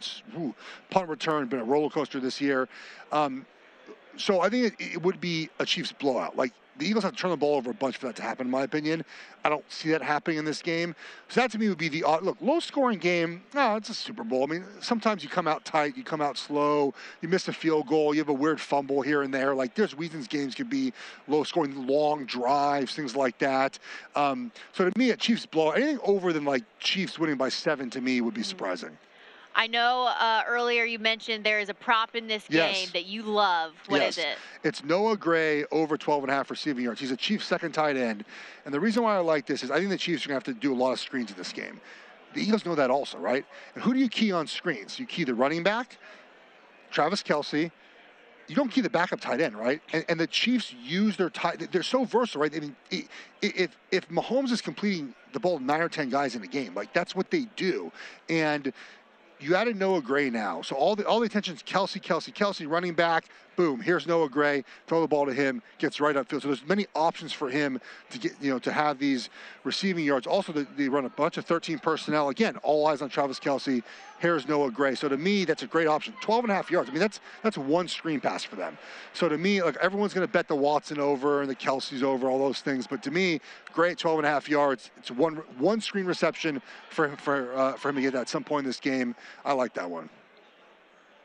punt 0.90 1.10
return, 1.10 1.48
been 1.48 1.60
a 1.60 1.64
roller 1.64 1.90
coaster 1.90 2.20
this 2.20 2.40
year. 2.40 2.70
Um, 3.12 3.46
so 4.18 4.42
I 4.42 4.50
think 4.50 4.80
it, 4.80 4.94
it 4.94 5.02
would 5.02 5.22
be 5.22 5.50
a 5.60 5.66
Chiefs 5.66 5.92
blowout. 5.92 6.36
Like 6.38 6.54
the 6.78 6.86
Eagles 6.86 7.04
have 7.04 7.16
to 7.16 7.20
turn 7.20 7.32
the 7.32 7.38
ball 7.38 7.56
over 7.56 7.72
a 7.72 7.74
bunch 7.74 7.98
for 7.98 8.08
that 8.08 8.16
to 8.18 8.22
happen, 8.22 8.48
in 8.48 8.52
my 8.52 8.64
opinion. 8.64 9.04
I 9.44 9.50
don't 9.50 9.64
see 9.72 9.90
that 9.90 10.02
happening 10.02 10.38
in 10.38 10.46
this 10.46 10.62
game. 10.62 10.96
So 11.30 11.42
that 11.42 11.52
to 11.52 11.58
me 11.58 11.70
would 11.70 11.78
be 11.78 11.90
the 11.90 12.04
odd 12.04 12.24
look. 12.24 12.38
Low 12.42 12.60
scoring 12.60 13.00
game. 13.00 13.42
No, 13.54 13.76
it's 13.76 13.90
a 13.90 13.94
Super 13.94 14.24
Bowl. 14.24 14.44
I 14.44 14.48
mean, 14.48 14.66
sometimes 14.80 15.24
you 15.24 15.30
come 15.30 15.48
out 15.48 15.66
tight, 15.66 15.98
you 15.98 16.04
come 16.04 16.22
out 16.22 16.38
slow, 16.38 16.94
you 17.22 17.30
miss 17.30 17.48
a 17.48 17.54
field 17.54 17.88
goal, 17.88 18.14
you 18.14 18.20
have 18.20 18.30
a 18.30 18.34
weird 18.34 18.60
fumble 18.60 19.02
here 19.02 19.24
and 19.24 19.34
there. 19.34 19.56
Like 19.56 19.76
there's 19.76 19.96
reasons 19.96 20.28
games 20.28 20.56
could 20.56 20.70
be 20.70 20.94
low 21.28 21.44
scoring, 21.44 21.88
long 21.88 22.26
drives, 22.26 22.94
things 22.94 23.16
like 23.16 23.38
that. 23.40 23.80
Um, 24.16 24.52
so 24.74 24.90
to 24.90 25.00
me, 25.00 25.12
a 25.12 25.18
Chiefs 25.18 25.46
blowout, 25.46 25.78
anything 25.78 26.00
over 26.04 26.34
than 26.34 26.46
like 26.46 26.64
Chiefs 26.80 27.18
winning 27.18 27.38
by 27.38 27.50
seven 27.50 27.90
to 27.92 28.02
me 28.02 28.22
would 28.22 28.34
be 28.34 28.44
surprising. 28.44 28.98
I 29.58 29.66
know 29.66 30.04
uh, 30.06 30.44
earlier 30.48 30.84
you 30.86 31.00
mentioned 31.00 31.44
there 31.44 31.60
is 31.60 31.70
a 31.70 31.74
prop 31.74 32.16
in 32.16 32.28
this 32.28 32.46
Yes. 32.48 32.78
game 32.78 32.90
that 32.94 33.06
you 33.08 33.24
love. 33.24 33.74
What 33.88 34.04
is 34.04 34.16
yes. 34.16 34.28
it? 34.28 34.68
It's 34.68 34.84
Noah 34.84 35.18
Gray 35.18 35.66
over 35.72 35.98
12 35.98 36.24
and 36.26 36.32
a 36.32 36.36
half 36.36 36.52
receiving 36.52 36.84
yards. 36.84 37.00
He's 37.02 37.10
a 37.10 37.18
Chiefs 37.18 37.46
second 37.48 37.72
tight 37.72 37.98
end. 37.98 38.24
And 38.66 38.74
the 38.74 38.80
reason 38.80 39.02
why 39.02 39.16
I 39.16 39.20
like 39.20 39.48
this 39.48 39.64
is 39.64 39.72
I 39.72 39.80
think 39.80 39.90
the 39.90 39.98
Chiefs 39.98 40.26
are 40.26 40.30
going 40.30 40.40
to 40.40 40.50
have 40.52 40.56
to 40.56 40.62
do 40.62 40.72
a 40.72 40.78
lot 40.78 40.92
of 40.92 41.00
screens 41.00 41.32
in 41.32 41.38
this 41.38 41.52
game. 41.52 41.82
The 42.36 42.42
Eagles 42.42 42.66
know 42.68 42.76
that 42.76 42.92
also, 42.92 43.18
right? 43.18 43.44
And 43.74 43.84
who 43.84 43.96
do 43.96 44.00
you 44.00 44.10
key 44.10 44.32
on 44.32 44.46
screens? 44.46 45.00
You 45.00 45.08
key 45.08 45.24
the 45.24 45.34
running 45.34 45.64
back 45.64 45.98
Travis 46.92 47.24
Kelce. 47.24 47.72
You 48.48 48.56
don't 48.56 48.70
key 48.70 48.82
the 48.82 48.90
backup 48.90 49.20
tight 49.20 49.42
end, 49.42 49.58
right? 49.58 49.82
And, 49.92 50.06
and 50.08 50.20
the 50.20 50.28
Chiefs 50.28 50.74
use 50.82 51.18
their 51.18 51.32
tight. 51.32 51.70
They're 51.72 51.84
so 51.84 52.06
versatile, 52.06 52.44
right? 52.44 52.56
I 52.56 52.60
mean, 52.60 52.76
if 53.42 53.76
if 53.92 54.08
Mahomes 54.08 54.52
is 54.52 54.62
completing 54.62 55.16
the 55.34 55.40
ball 55.40 55.60
nine 55.60 55.82
or 55.82 55.90
ten 55.90 56.10
guys 56.10 56.36
in 56.36 56.44
a 56.44 56.48
game, 56.48 56.74
like 56.76 56.94
that's 56.94 57.14
what 57.14 57.30
they 57.30 57.48
do, 57.58 57.92
and 58.30 58.72
you 59.40 59.56
added 59.56 59.78
Noah 59.78 60.02
Gray 60.02 60.30
now. 60.30 60.62
So 60.62 60.76
all 60.76 60.96
the 60.96 61.06
all 61.06 61.20
the 61.20 61.26
attention 61.26 61.56
is 61.56 61.64
Kelce, 61.64 62.02
Kelce, 62.02 62.34
Kelce 62.34 62.70
running 62.70 62.94
back. 62.94 63.26
Boom, 63.58 63.82
here's 63.82 64.06
Noah 64.06 64.30
Gray. 64.30 64.64
Throw 64.86 65.02
the 65.02 65.08
ball 65.08 65.26
to 65.26 65.34
him, 65.34 65.64
gets 65.80 66.00
right 66.00 66.16
upfield. 66.16 66.44
So 66.44 66.50
there's 66.50 66.66
many 66.68 66.86
options 66.96 67.34
for 67.34 67.50
him 67.50 67.82
to 68.12 68.20
get, 68.20 68.34
you 68.40 68.52
know, 68.52 68.60
to 68.60 68.72
have 68.72 69.00
these 69.00 69.32
receiving 69.64 70.06
yards. 70.06 70.28
Also, 70.28 70.54
they, 70.54 70.88
run 70.88 71.06
a 71.06 71.10
bunch 71.10 71.38
of 71.38 71.46
13 71.46 71.80
personnel. 71.80 72.30
Again, 72.30 72.58
all 72.58 72.86
eyes 72.86 73.02
on 73.02 73.10
Travis 73.10 73.40
Kelce. 73.40 73.82
Here's 74.20 74.48
Noah 74.48 74.70
Gray. 74.70 74.94
So 74.94 75.10
to 75.10 75.18
me, 75.18 75.44
that's 75.44 75.64
a 75.64 75.68
great 75.68 75.88
option. 75.88 76.14
12 76.22 76.46
and 76.46 76.52
a 76.52 76.56
half 76.56 76.70
yards. 76.70 76.88
I 76.88 76.94
mean, 76.94 77.02
that's 77.02 77.20
that's 77.42 77.58
one 77.58 77.88
screen 77.88 78.20
pass 78.20 78.44
for 78.44 78.56
them. 78.56 78.78
So 79.14 79.28
to 79.28 79.40
me, 79.40 79.64
like 79.64 79.78
everyone's 79.78 80.14
going 80.14 80.26
to 80.26 80.32
bet 80.32 80.48
the 80.48 80.56
Watson 80.56 81.00
over 81.00 81.42
and 81.42 81.50
the 81.50 81.56
Kelce's 81.56 82.04
over, 82.04 82.30
all 82.30 82.38
those 82.38 82.62
things. 82.62 82.86
But 82.86 83.02
to 83.04 83.12
me, 83.12 83.42
great 83.74 83.98
12 83.98 84.20
and 84.20 84.28
a 84.28 84.30
half 84.30 84.48
yards. 84.48 84.92
It's 84.98 85.10
one 85.10 85.38
one 85.58 85.82
screen 85.82 86.06
reception 86.06 86.62
for 86.92 87.10
for 87.18 87.56
uh, 87.56 87.74
for 87.74 87.90
him 87.90 87.96
to 87.96 88.02
get 88.02 88.14
at 88.14 88.30
some 88.30 88.44
point 88.44 88.66
in 88.66 88.70
this 88.70 88.80
game. 88.80 89.16
I 89.44 89.54
like 89.54 89.74
that 89.74 89.90
one. 89.90 90.10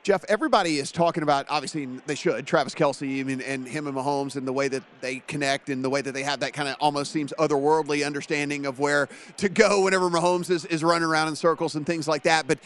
Geoff, 0.03 0.25
everybody 0.29 0.79
is 0.79 0.91
talking 0.91 1.23
about, 1.23 1.47
obviously, 1.49 1.87
they 2.07 2.17
should, 2.17 2.45
Travis 2.45 2.75
Kelce 2.75 3.21
and 3.21 3.69
him 3.69 3.87
and 3.87 3.97
Mahomes 3.97 4.35
and 4.35 4.49
the 4.49 4.53
way 4.53 4.67
that 4.67 4.83
they 5.01 5.21
connect 5.29 5.69
and 5.69 5.85
the 5.85 5.91
way 5.91 6.01
that 6.01 6.11
they 6.11 6.25
have 6.25 6.41
that 6.41 6.53
kind 6.53 6.69
of 6.69 6.75
almost 6.81 7.13
seems 7.13 7.33
otherworldly 7.39 8.05
understanding 8.05 8.67
of 8.67 8.81
where 8.81 9.09
to 9.37 9.49
go 9.49 9.85
whenever 9.85 10.11
Mahomes 10.11 10.51
is, 10.51 10.65
is 10.65 10.83
running 10.83 11.09
around 11.09 11.29
in 11.29 11.37
circles 11.37 11.77
and 11.77 11.87
things 11.87 12.09
like 12.09 12.25
that. 12.25 12.49
But 12.49 12.59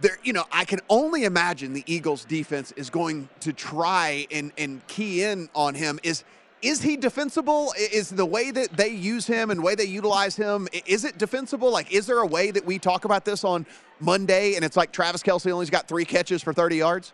there, 0.00 0.18
you 0.24 0.32
know, 0.32 0.44
I 0.50 0.64
can 0.64 0.80
only 0.88 1.24
imagine 1.24 1.74
the 1.74 1.84
Eagles 1.84 2.24
defense 2.24 2.72
is 2.72 2.88
going 2.88 3.28
to 3.40 3.52
try 3.52 4.26
and, 4.30 4.50
and 4.56 4.86
key 4.86 5.22
in 5.22 5.50
on 5.54 5.74
him. 5.74 6.00
Is 6.02 6.24
is 6.62 6.82
he 6.82 6.96
defensible? 6.96 7.72
Is 7.78 8.10
the 8.10 8.26
way 8.26 8.50
that 8.50 8.76
they 8.76 8.88
use 8.88 9.26
him 9.26 9.50
and 9.50 9.62
way 9.62 9.74
they 9.74 9.84
utilize 9.84 10.36
him, 10.36 10.68
is 10.86 11.04
it 11.04 11.18
defensible? 11.18 11.70
Like, 11.70 11.92
is 11.92 12.06
there 12.06 12.18
a 12.18 12.26
way 12.26 12.50
that 12.50 12.64
we 12.64 12.78
talk 12.78 13.04
about 13.04 13.24
this 13.24 13.44
on 13.44 13.66
Monday 13.98 14.54
and 14.56 14.64
it's 14.64 14.76
like 14.76 14.92
Travis 14.92 15.22
Kelce 15.22 15.52
only's 15.52 15.70
got 15.70 15.88
three 15.88 16.04
catches 16.04 16.42
for 16.42 16.52
30 16.52 16.76
yards? 16.76 17.12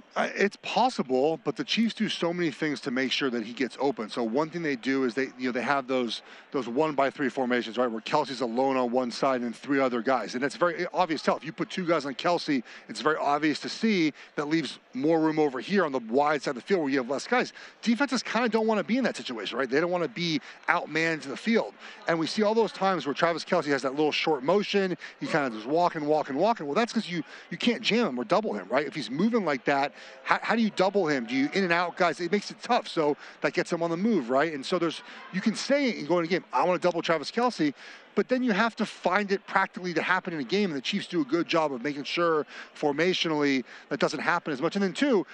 Uh, 0.00 0.01
It's 0.14 0.56
possible, 0.56 1.40
but 1.42 1.56
the 1.56 1.64
Chiefs 1.64 1.94
do 1.94 2.06
so 2.08 2.34
many 2.34 2.50
things 2.50 2.82
to 2.82 2.90
make 2.90 3.10
sure 3.10 3.30
that 3.30 3.44
he 3.44 3.54
gets 3.54 3.78
open. 3.80 4.10
So 4.10 4.22
one 4.22 4.50
thing 4.50 4.62
they 4.62 4.76
do 4.76 5.04
is 5.04 5.14
they, 5.14 5.28
you 5.38 5.46
know, 5.46 5.52
they 5.52 5.62
have 5.62 5.86
those 5.86 6.20
those 6.50 6.68
one 6.68 6.94
by 6.94 7.08
three 7.08 7.30
formations, 7.30 7.78
right, 7.78 7.90
where 7.90 8.02
Kelce's 8.02 8.42
alone 8.42 8.76
on 8.76 8.90
one 8.90 9.10
side 9.10 9.40
and 9.40 9.56
three 9.56 9.80
other 9.80 10.02
guys, 10.02 10.34
and 10.34 10.44
it's 10.44 10.56
very 10.56 10.86
obvious. 10.92 11.22
Tell 11.22 11.36
if 11.38 11.44
you 11.44 11.52
put 11.52 11.70
two 11.70 11.86
guys 11.86 12.04
on 12.04 12.14
Kelce, 12.14 12.62
it's 12.90 13.00
very 13.00 13.16
obvious 13.16 13.58
to 13.60 13.70
see 13.70 14.12
that 14.36 14.48
leaves 14.48 14.80
more 14.92 15.18
room 15.18 15.38
over 15.38 15.60
here 15.60 15.86
on 15.86 15.92
the 15.92 16.00
wide 16.10 16.42
side 16.42 16.50
of 16.50 16.56
the 16.56 16.60
field 16.60 16.82
where 16.82 16.90
you 16.90 16.98
have 16.98 17.08
less 17.08 17.26
guys. 17.26 17.54
Defenses 17.80 18.22
kind 18.22 18.44
of 18.44 18.50
don't 18.50 18.66
want 18.66 18.78
to 18.78 18.84
be 18.84 18.98
in 18.98 19.04
that 19.04 19.16
situation, 19.16 19.56
right? 19.56 19.70
They 19.70 19.80
don't 19.80 19.90
want 19.90 20.04
to 20.04 20.10
be 20.10 20.42
outmanned 20.68 21.22
to 21.22 21.30
the 21.30 21.38
field, 21.38 21.72
and 22.06 22.18
we 22.18 22.26
see 22.26 22.42
all 22.42 22.54
those 22.54 22.72
times 22.72 23.06
where 23.06 23.14
Travis 23.14 23.46
Kelce 23.46 23.66
has 23.66 23.80
that 23.80 23.94
little 23.94 24.12
short 24.12 24.42
motion. 24.42 24.94
He 25.20 25.26
kind 25.26 25.46
of 25.46 25.54
just 25.54 25.66
walking, 25.66 26.04
walking, 26.04 26.36
walking. 26.36 26.66
Well, 26.66 26.74
that's 26.74 26.92
because 26.92 27.10
you 27.10 27.22
you 27.50 27.56
can't 27.56 27.80
jam 27.80 28.08
him 28.08 28.18
or 28.18 28.24
double 28.24 28.52
him, 28.52 28.68
right? 28.68 28.86
If 28.86 28.94
he's 28.94 29.10
moving 29.10 29.46
like 29.46 29.64
that, 29.64 29.94
how, 30.24 30.38
how 30.42 30.56
do 30.56 30.62
you 30.62 30.70
double 30.70 31.06
him? 31.06 31.26
Do 31.26 31.34
you 31.34 31.48
in 31.52 31.64
and 31.64 31.72
out 31.72 31.96
guys? 31.96 32.20
It 32.20 32.30
makes 32.30 32.50
it 32.50 32.56
tough. 32.62 32.88
So 32.88 33.16
that 33.40 33.52
gets 33.52 33.72
him 33.72 33.82
on 33.82 33.90
the 33.90 33.96
move, 33.96 34.30
right? 34.30 34.52
And 34.52 34.64
so 34.64 34.78
there's 34.78 35.02
you 35.32 35.40
can 35.40 35.54
say 35.54 35.98
and 35.98 36.08
go 36.08 36.18
in 36.18 36.24
a 36.24 36.28
game, 36.28 36.44
I 36.52 36.64
want 36.64 36.80
to 36.80 36.86
double 36.86 37.02
Travis 37.02 37.30
Kelce, 37.30 37.74
but 38.14 38.28
then 38.28 38.42
you 38.42 38.52
have 38.52 38.76
to 38.76 38.86
find 38.86 39.32
it 39.32 39.46
practically 39.46 39.94
to 39.94 40.02
happen 40.02 40.34
in 40.34 40.40
a 40.40 40.44
game. 40.44 40.70
And 40.70 40.76
the 40.76 40.82
Chiefs 40.82 41.06
do 41.06 41.20
a 41.22 41.24
good 41.24 41.48
job 41.48 41.72
of 41.72 41.82
making 41.82 42.04
sure 42.04 42.46
formationally 42.76 43.64
that 43.88 44.00
doesn't 44.00 44.20
happen 44.20 44.52
as 44.52 44.60
much. 44.60 44.76
And 44.76 44.82
then 44.82 44.92
two, 44.92 45.26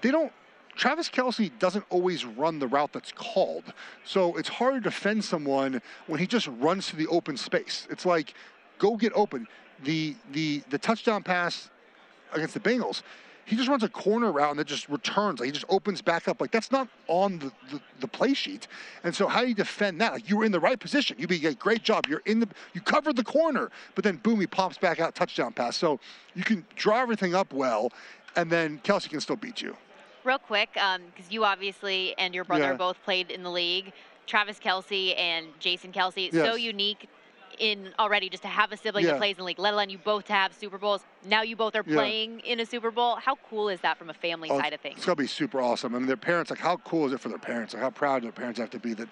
they 0.00 0.10
don't. 0.10 0.32
Travis 0.76 1.08
Kelce 1.08 1.52
doesn't 1.60 1.84
always 1.88 2.24
run 2.24 2.58
the 2.58 2.66
route 2.66 2.92
that's 2.92 3.12
called. 3.12 3.72
So 4.04 4.36
it's 4.36 4.48
hard 4.48 4.74
to 4.74 4.80
defend 4.80 5.24
someone 5.24 5.80
when 6.08 6.18
he 6.18 6.26
just 6.26 6.48
runs 6.58 6.88
to 6.88 6.96
the 6.96 7.06
open 7.06 7.36
space. 7.36 7.86
It's 7.90 8.04
like, 8.04 8.34
go 8.78 8.96
get 8.96 9.12
open. 9.14 9.46
The 9.84 10.16
the 10.32 10.62
the 10.70 10.78
touchdown 10.78 11.22
pass 11.22 11.70
against 12.32 12.54
the 12.54 12.60
Bengals, 12.60 13.02
he 13.46 13.56
just 13.56 13.68
runs 13.68 13.82
a 13.82 13.88
corner 13.88 14.32
route 14.32 14.50
and 14.50 14.58
then 14.58 14.66
just 14.66 14.88
returns. 14.88 15.40
Like 15.40 15.46
he 15.46 15.52
just 15.52 15.66
opens 15.68 16.00
back 16.02 16.28
up. 16.28 16.40
Like 16.40 16.50
that's 16.50 16.72
not 16.72 16.88
on 17.08 17.38
the, 17.38 17.52
the, 17.70 17.80
the 18.00 18.08
play 18.08 18.34
sheet. 18.34 18.68
And 19.02 19.14
so 19.14 19.26
how 19.26 19.42
do 19.42 19.48
you 19.48 19.54
defend 19.54 20.00
that? 20.00 20.12
Like 20.14 20.28
you 20.28 20.36
were 20.36 20.44
in 20.44 20.52
the 20.52 20.60
right 20.60 20.78
position. 20.78 21.16
You 21.18 21.26
be 21.26 21.44
a 21.46 21.54
great 21.54 21.82
job. 21.82 22.06
You're 22.08 22.22
in 22.24 22.40
the 22.40 22.48
you 22.72 22.80
covered 22.80 23.16
the 23.16 23.24
corner, 23.24 23.70
but 23.94 24.04
then 24.04 24.16
boom, 24.16 24.40
he 24.40 24.46
pops 24.46 24.78
back 24.78 25.00
out 25.00 25.14
touchdown 25.14 25.52
pass. 25.52 25.76
So 25.76 26.00
you 26.34 26.42
can 26.42 26.64
draw 26.76 27.00
everything 27.00 27.34
up 27.34 27.52
well, 27.52 27.92
and 28.36 28.50
then 28.50 28.80
Kelce 28.84 29.08
can 29.08 29.20
still 29.20 29.36
beat 29.36 29.60
you. 29.60 29.76
Real 30.24 30.38
quick, 30.38 30.70
um, 30.80 31.02
because 31.14 31.30
you 31.30 31.44
obviously 31.44 32.14
and 32.16 32.34
your 32.34 32.44
brother 32.44 32.64
Yeah. 32.64 32.74
both 32.74 32.96
played 33.04 33.30
in 33.30 33.42
the 33.42 33.50
league. 33.50 33.92
Travis 34.26 34.58
Kelce 34.58 35.18
and 35.18 35.48
Jason 35.60 35.92
Kelce, 35.92 36.32
so 36.32 36.54
unique 36.54 37.10
in 37.58 37.92
already 37.98 38.28
just 38.28 38.42
to 38.42 38.48
have 38.48 38.72
a 38.72 38.76
sibling 38.76 39.04
Yeah. 39.04 39.12
that 39.12 39.18
plays 39.18 39.36
in 39.36 39.38
the 39.38 39.44
league, 39.44 39.58
let 39.58 39.74
alone 39.74 39.90
you 39.90 39.98
both 39.98 40.26
to 40.26 40.32
have 40.32 40.52
Super 40.54 40.78
Bowls. 40.78 41.02
Now 41.24 41.42
you 41.42 41.56
both 41.56 41.74
are 41.74 41.84
Yeah. 41.86 41.94
playing 41.96 42.40
in 42.40 42.60
a 42.60 42.66
Super 42.66 42.90
Bowl. 42.90 43.16
How 43.16 43.36
cool 43.50 43.68
is 43.68 43.80
that 43.80 43.98
from 43.98 44.10
a 44.10 44.14
family 44.14 44.50
Oh, 44.50 44.58
side 44.60 44.72
of 44.72 44.80
things? 44.80 44.96
It's 44.98 45.06
gonna 45.06 45.16
be 45.16 45.26
super 45.26 45.60
awesome. 45.60 45.94
I 45.94 45.98
mean, 45.98 46.06
their 46.06 46.16
parents, 46.16 46.50
like, 46.50 46.60
how 46.60 46.76
cool 46.78 47.06
is 47.06 47.12
it 47.12 47.20
for 47.20 47.28
their 47.28 47.38
parents? 47.38 47.74
Like, 47.74 47.82
how 47.82 47.90
proud 47.90 48.20
do 48.20 48.26
their 48.26 48.32
parents 48.32 48.58
have 48.60 48.70
to 48.70 48.78
be 48.78 48.94
that 48.94 49.08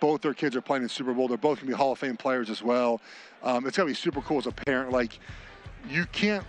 both 0.00 0.20
their 0.22 0.34
kids 0.34 0.54
are 0.56 0.60
playing 0.60 0.82
in 0.82 0.88
Super 0.88 1.12
Bowl? 1.14 1.28
They're 1.28 1.36
both 1.38 1.58
gonna 1.58 1.68
be 1.68 1.74
Hall 1.76 1.92
of 1.92 1.98
Fame 1.98 2.16
players 2.16 2.50
as 2.50 2.62
well. 2.62 3.00
Um, 3.42 3.66
it's 3.66 3.76
gonna 3.76 3.86
be 3.88 3.94
super 3.94 4.20
cool 4.20 4.38
as 4.38 4.46
a 4.46 4.52
parent. 4.52 4.92
Like, 4.92 5.18
you 5.88 6.04
can't. 6.06 6.44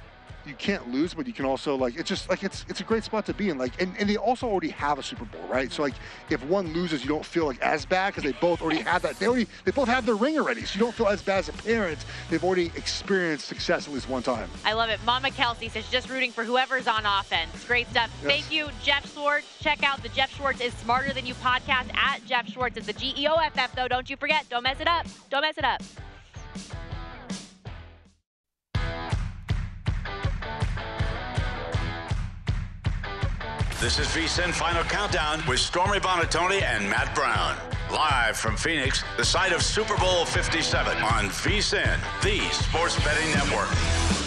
You 0.48 0.56
can't 0.56 0.92
lose, 0.92 1.14
but 1.14 1.28
you 1.28 1.34
can 1.34 1.46
also 1.46 1.76
like 1.76 1.98
it's 1.98 2.08
just 2.08 2.30
like 2.30 2.44
it's 2.44 2.66
it's 2.70 2.80
a 2.80 2.84
great 2.84 3.04
spot 3.04 3.26
to 3.26 3.34
be 3.34 3.50
in. 3.50 3.58
Like, 3.58 3.82
and, 3.82 3.94
and 4.00 4.10
they 4.10 4.18
also 4.18 4.48
already 4.48 4.70
have 4.70 4.98
a 4.98 5.04
Super 5.04 5.26
Bowl, 5.26 5.46
right? 5.50 5.72
So 5.72 5.82
like, 5.82 5.96
if 6.30 6.44
one 6.46 6.74
loses, 6.74 7.04
you 7.04 7.10
don't 7.10 7.26
feel 7.26 7.46
like 7.46 7.62
as 7.62 7.86
bad 7.86 8.14
because 8.14 8.24
they 8.24 8.38
both 8.40 8.62
already 8.62 8.82
have 8.82 9.02
that. 9.02 9.20
They 9.20 9.28
already 9.28 9.48
they 9.66 9.72
both 9.72 9.88
have 9.88 10.06
their 10.06 10.16
ring 10.16 10.38
already, 10.38 10.64
so 10.64 10.76
you 10.76 10.80
don't 10.80 10.96
feel 10.96 11.08
as 11.08 11.22
bad 11.22 11.40
as 11.40 11.50
a 11.50 11.54
parent. 11.54 12.00
They've 12.30 12.44
already 12.44 12.72
experienced 12.76 13.48
success 13.48 13.88
at 13.88 13.94
least 13.94 14.08
one 14.10 14.24
time. 14.24 14.50
I 14.64 14.74
love 14.74 14.90
it. 14.90 15.00
Mama 15.06 15.30
Kelce 15.30 15.70
says 15.70 15.90
just 15.90 16.10
rooting 16.10 16.32
for 16.32 16.44
whoever's 16.44 16.88
on 16.88 17.06
offense. 17.06 17.66
Great 17.66 17.88
stuff. 17.88 18.10
Yes. 18.24 18.32
Thank 18.32 18.52
you, 18.52 18.70
Geoff 18.84 19.14
Schwartz. 19.14 19.48
Check 19.60 19.84
out 19.84 20.02
the 20.02 20.10
Geoff 20.10 20.34
Schwartz 20.34 20.62
is 20.62 20.74
Smarter 20.76 21.14
Than 21.14 21.26
You 21.26 21.34
podcast 21.36 21.94
at 21.94 22.26
Geoff 22.26 22.48
Schwartz. 22.48 22.78
It's 22.78 22.88
the 22.88 22.94
G 22.94 23.14
E 23.18 23.28
O 23.28 23.36
F 23.36 23.58
F 23.58 23.76
though. 23.76 23.88
Don't 23.88 24.10
you 24.10 24.16
forget. 24.16 24.48
Don't 24.50 24.64
mess 24.64 24.80
it 24.80 24.88
up. 24.88 25.06
Don't 25.30 25.42
mess 25.42 25.58
it 25.58 25.66
up. 25.66 25.82
This 33.80 34.00
is 34.00 34.08
VSIN 34.08 34.52
Final 34.54 34.84
Countdown 34.86 35.44
with 35.48 35.60
Stormy 35.60 36.00
Buonantony 36.00 36.64
and 36.64 36.90
Matt 36.90 37.14
Brown. 37.14 37.56
Live 37.92 38.36
from 38.36 38.58
Phoenix, 38.58 39.04
the 39.18 39.24
site 39.24 39.54
of 39.54 39.62
Super 39.62 39.96
Bowl 39.98 40.26
57 40.26 40.98
on 40.98 41.26
VSIN, 41.26 42.00
the 42.24 42.40
sports 42.50 42.96
betting 43.04 43.30
network. 43.34 44.27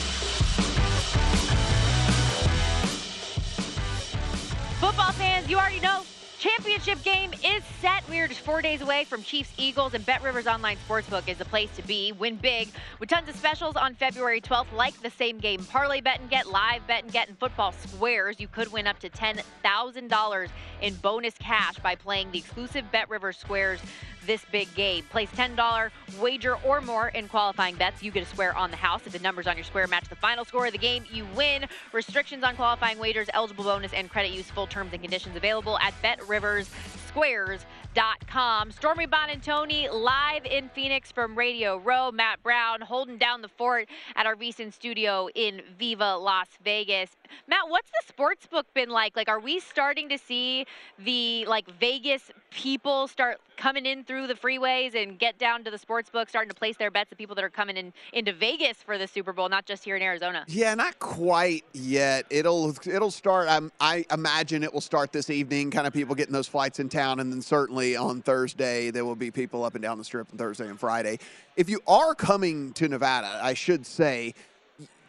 Championship 6.40 7.03
game 7.03 7.35
is 7.44 7.62
set. 7.83 8.03
We 8.09 8.18
are 8.18 8.26
just 8.26 8.40
four 8.40 8.62
days 8.62 8.81
away 8.81 9.05
from 9.05 9.22
Chiefs 9.22 9.53
Eagles, 9.59 9.92
and 9.92 10.07
Bet 10.07 10.22
Rivers 10.22 10.46
Online 10.46 10.79
Sportsbook 10.88 11.29
is 11.29 11.37
the 11.37 11.44
place 11.44 11.68
to 11.76 11.83
be. 11.83 12.12
Win 12.12 12.37
big 12.37 12.70
with 12.98 13.11
tons 13.11 13.29
of 13.29 13.37
specials 13.37 13.76
on 13.76 13.94
February 13.94 14.40
12th, 14.40 14.72
like 14.72 14.98
the 15.03 15.11
same 15.11 15.37
game 15.38 15.62
parlay 15.62 16.00
bet 16.00 16.18
and 16.18 16.31
get, 16.31 16.46
live 16.46 16.87
bet 16.87 17.03
and 17.03 17.12
get, 17.12 17.29
and 17.29 17.38
football 17.38 17.72
squares. 17.72 18.40
You 18.40 18.48
could 18.48 18.72
win 18.72 18.87
up 18.87 18.98
to 19.00 19.11
$10,000 19.11 20.48
in 20.81 20.94
bonus 20.94 21.35
cash 21.35 21.79
by 21.81 21.94
playing 21.94 22.31
the 22.31 22.38
exclusive 22.38 22.90
Bet 22.90 23.11
Rivers 23.11 23.37
Squares 23.37 23.81
this 24.26 24.44
big 24.50 24.72
game. 24.74 25.05
Place 25.11 25.31
$10 25.31 25.90
wager 26.20 26.57
or 26.64 26.81
more 26.81 27.09
in 27.09 27.29
qualifying 27.29 27.76
bets. 27.76 28.03
You 28.03 28.11
get 28.11 28.22
a 28.22 28.26
square 28.26 28.57
on 28.57 28.70
the 28.70 28.76
house. 28.76 29.03
If 29.07 29.12
the 29.12 29.18
numbers 29.18 29.46
on 29.46 29.57
your 29.57 29.64
square 29.64 29.87
match 29.87 30.09
the 30.09 30.16
final 30.16 30.44
score 30.44 30.66
of 30.66 30.72
the 30.72 30.79
game, 30.79 31.05
you 31.11 31.26
win. 31.35 31.66
Restrictions 31.92 32.44
on 32.44 32.57
qualifying 32.57 32.98
wagers, 32.98 33.29
eligible 33.35 33.64
bonus, 33.64 33.92
and 33.92 34.09
credit 34.09 34.33
use. 34.33 34.50
Full 34.50 34.66
terms 34.66 34.92
and 34.92 35.03
conditions 35.03 35.37
available 35.37 35.79
at 35.79 35.94
rivers, 36.30 36.70
squares 37.08 37.66
BetRiversSquares.com. 37.94 38.72
Stormy 38.72 39.07
Buonantony 39.07 39.92
live 39.92 40.44
in 40.44 40.68
Phoenix 40.70 41.11
from 41.11 41.37
Radio 41.37 41.79
Row. 41.79 42.11
Matt 42.11 42.42
Brown 42.42 42.81
holding 42.81 43.18
down 43.18 43.42
the 43.42 43.48
fort 43.48 43.88
at 44.16 44.26
our 44.26 44.37
VSIN 44.37 44.72
studio 44.72 45.29
in 45.35 45.62
Viva 45.79 46.16
Las 46.16 46.48
Vegas. 46.64 47.11
Matt, 47.48 47.68
what's 47.68 47.90
the 47.90 48.09
sports 48.09 48.46
book 48.46 48.66
been 48.74 48.90
like? 48.90 49.16
Like, 49.16 49.29
are 49.29 49.40
we 49.40 49.61
starting 49.61 50.09
to 50.09 50.18
see 50.18 50.66
the 50.98 51.44
like 51.46 51.68
Vegas 51.79 52.31
people 52.50 53.07
start 53.09 53.40
coming 53.57 53.87
in 53.87 54.05
through 54.05 54.26
the 54.26 54.35
freeways 54.35 55.00
and 55.00 55.18
get 55.18 55.38
down 55.38 55.62
to 55.64 55.70
the 55.70 55.79
sports 55.79 56.11
book, 56.11 56.29
starting 56.29 56.48
to 56.48 56.55
place 56.55 56.76
their 56.76 56.90
bets? 56.90 57.11
The 57.11 57.16
people 57.16 57.35
that 57.37 57.44
are 57.44 57.50
coming 57.50 57.76
in 57.76 57.92
into 58.12 58.33
Vegas 58.33 58.79
for 58.79 58.98
the 58.98 59.07
Super 59.07 59.33
Bowl, 59.33 59.48
not 59.48 59.66
just 59.66 59.85
here 59.85 59.96
in 59.96 60.03
Arizona. 60.03 60.44
Yeah, 60.48 60.74
not 60.74 60.98
quite 60.98 61.64
yet. 61.72 62.26
It'll 62.31 62.74
it'll 62.87 63.11
start. 63.11 63.48
Um, 63.48 63.72
I 63.81 64.05
imagine 64.11 64.62
it 64.62 64.72
will 64.72 64.81
start 64.81 65.12
this 65.12 65.31
evening. 65.31 65.70
Kind 65.70 65.87
of 65.87 65.92
people 65.92 66.14
getting 66.14 66.33
those 66.33 66.48
flights 66.48 66.81
in 66.81 66.88
town, 66.88 67.20
and 67.20 67.33
then 67.33 67.42
certainly 67.42 67.79
on 67.80 68.22
Thursday 68.22 68.90
there 68.90 69.04
will 69.04 69.16
be 69.16 69.30
people 69.30 69.64
up 69.64 69.74
and 69.74 69.82
down 69.82 69.98
the 69.98 70.04
strip 70.04 70.28
on 70.30 70.38
Thursday 70.38 70.68
and 70.68 70.78
Friday. 70.78 71.18
If 71.56 71.68
you 71.68 71.80
are 71.86 72.14
coming 72.14 72.72
to 72.74 72.88
Nevada, 72.88 73.40
I 73.42 73.54
should 73.54 73.84
say 73.86 74.34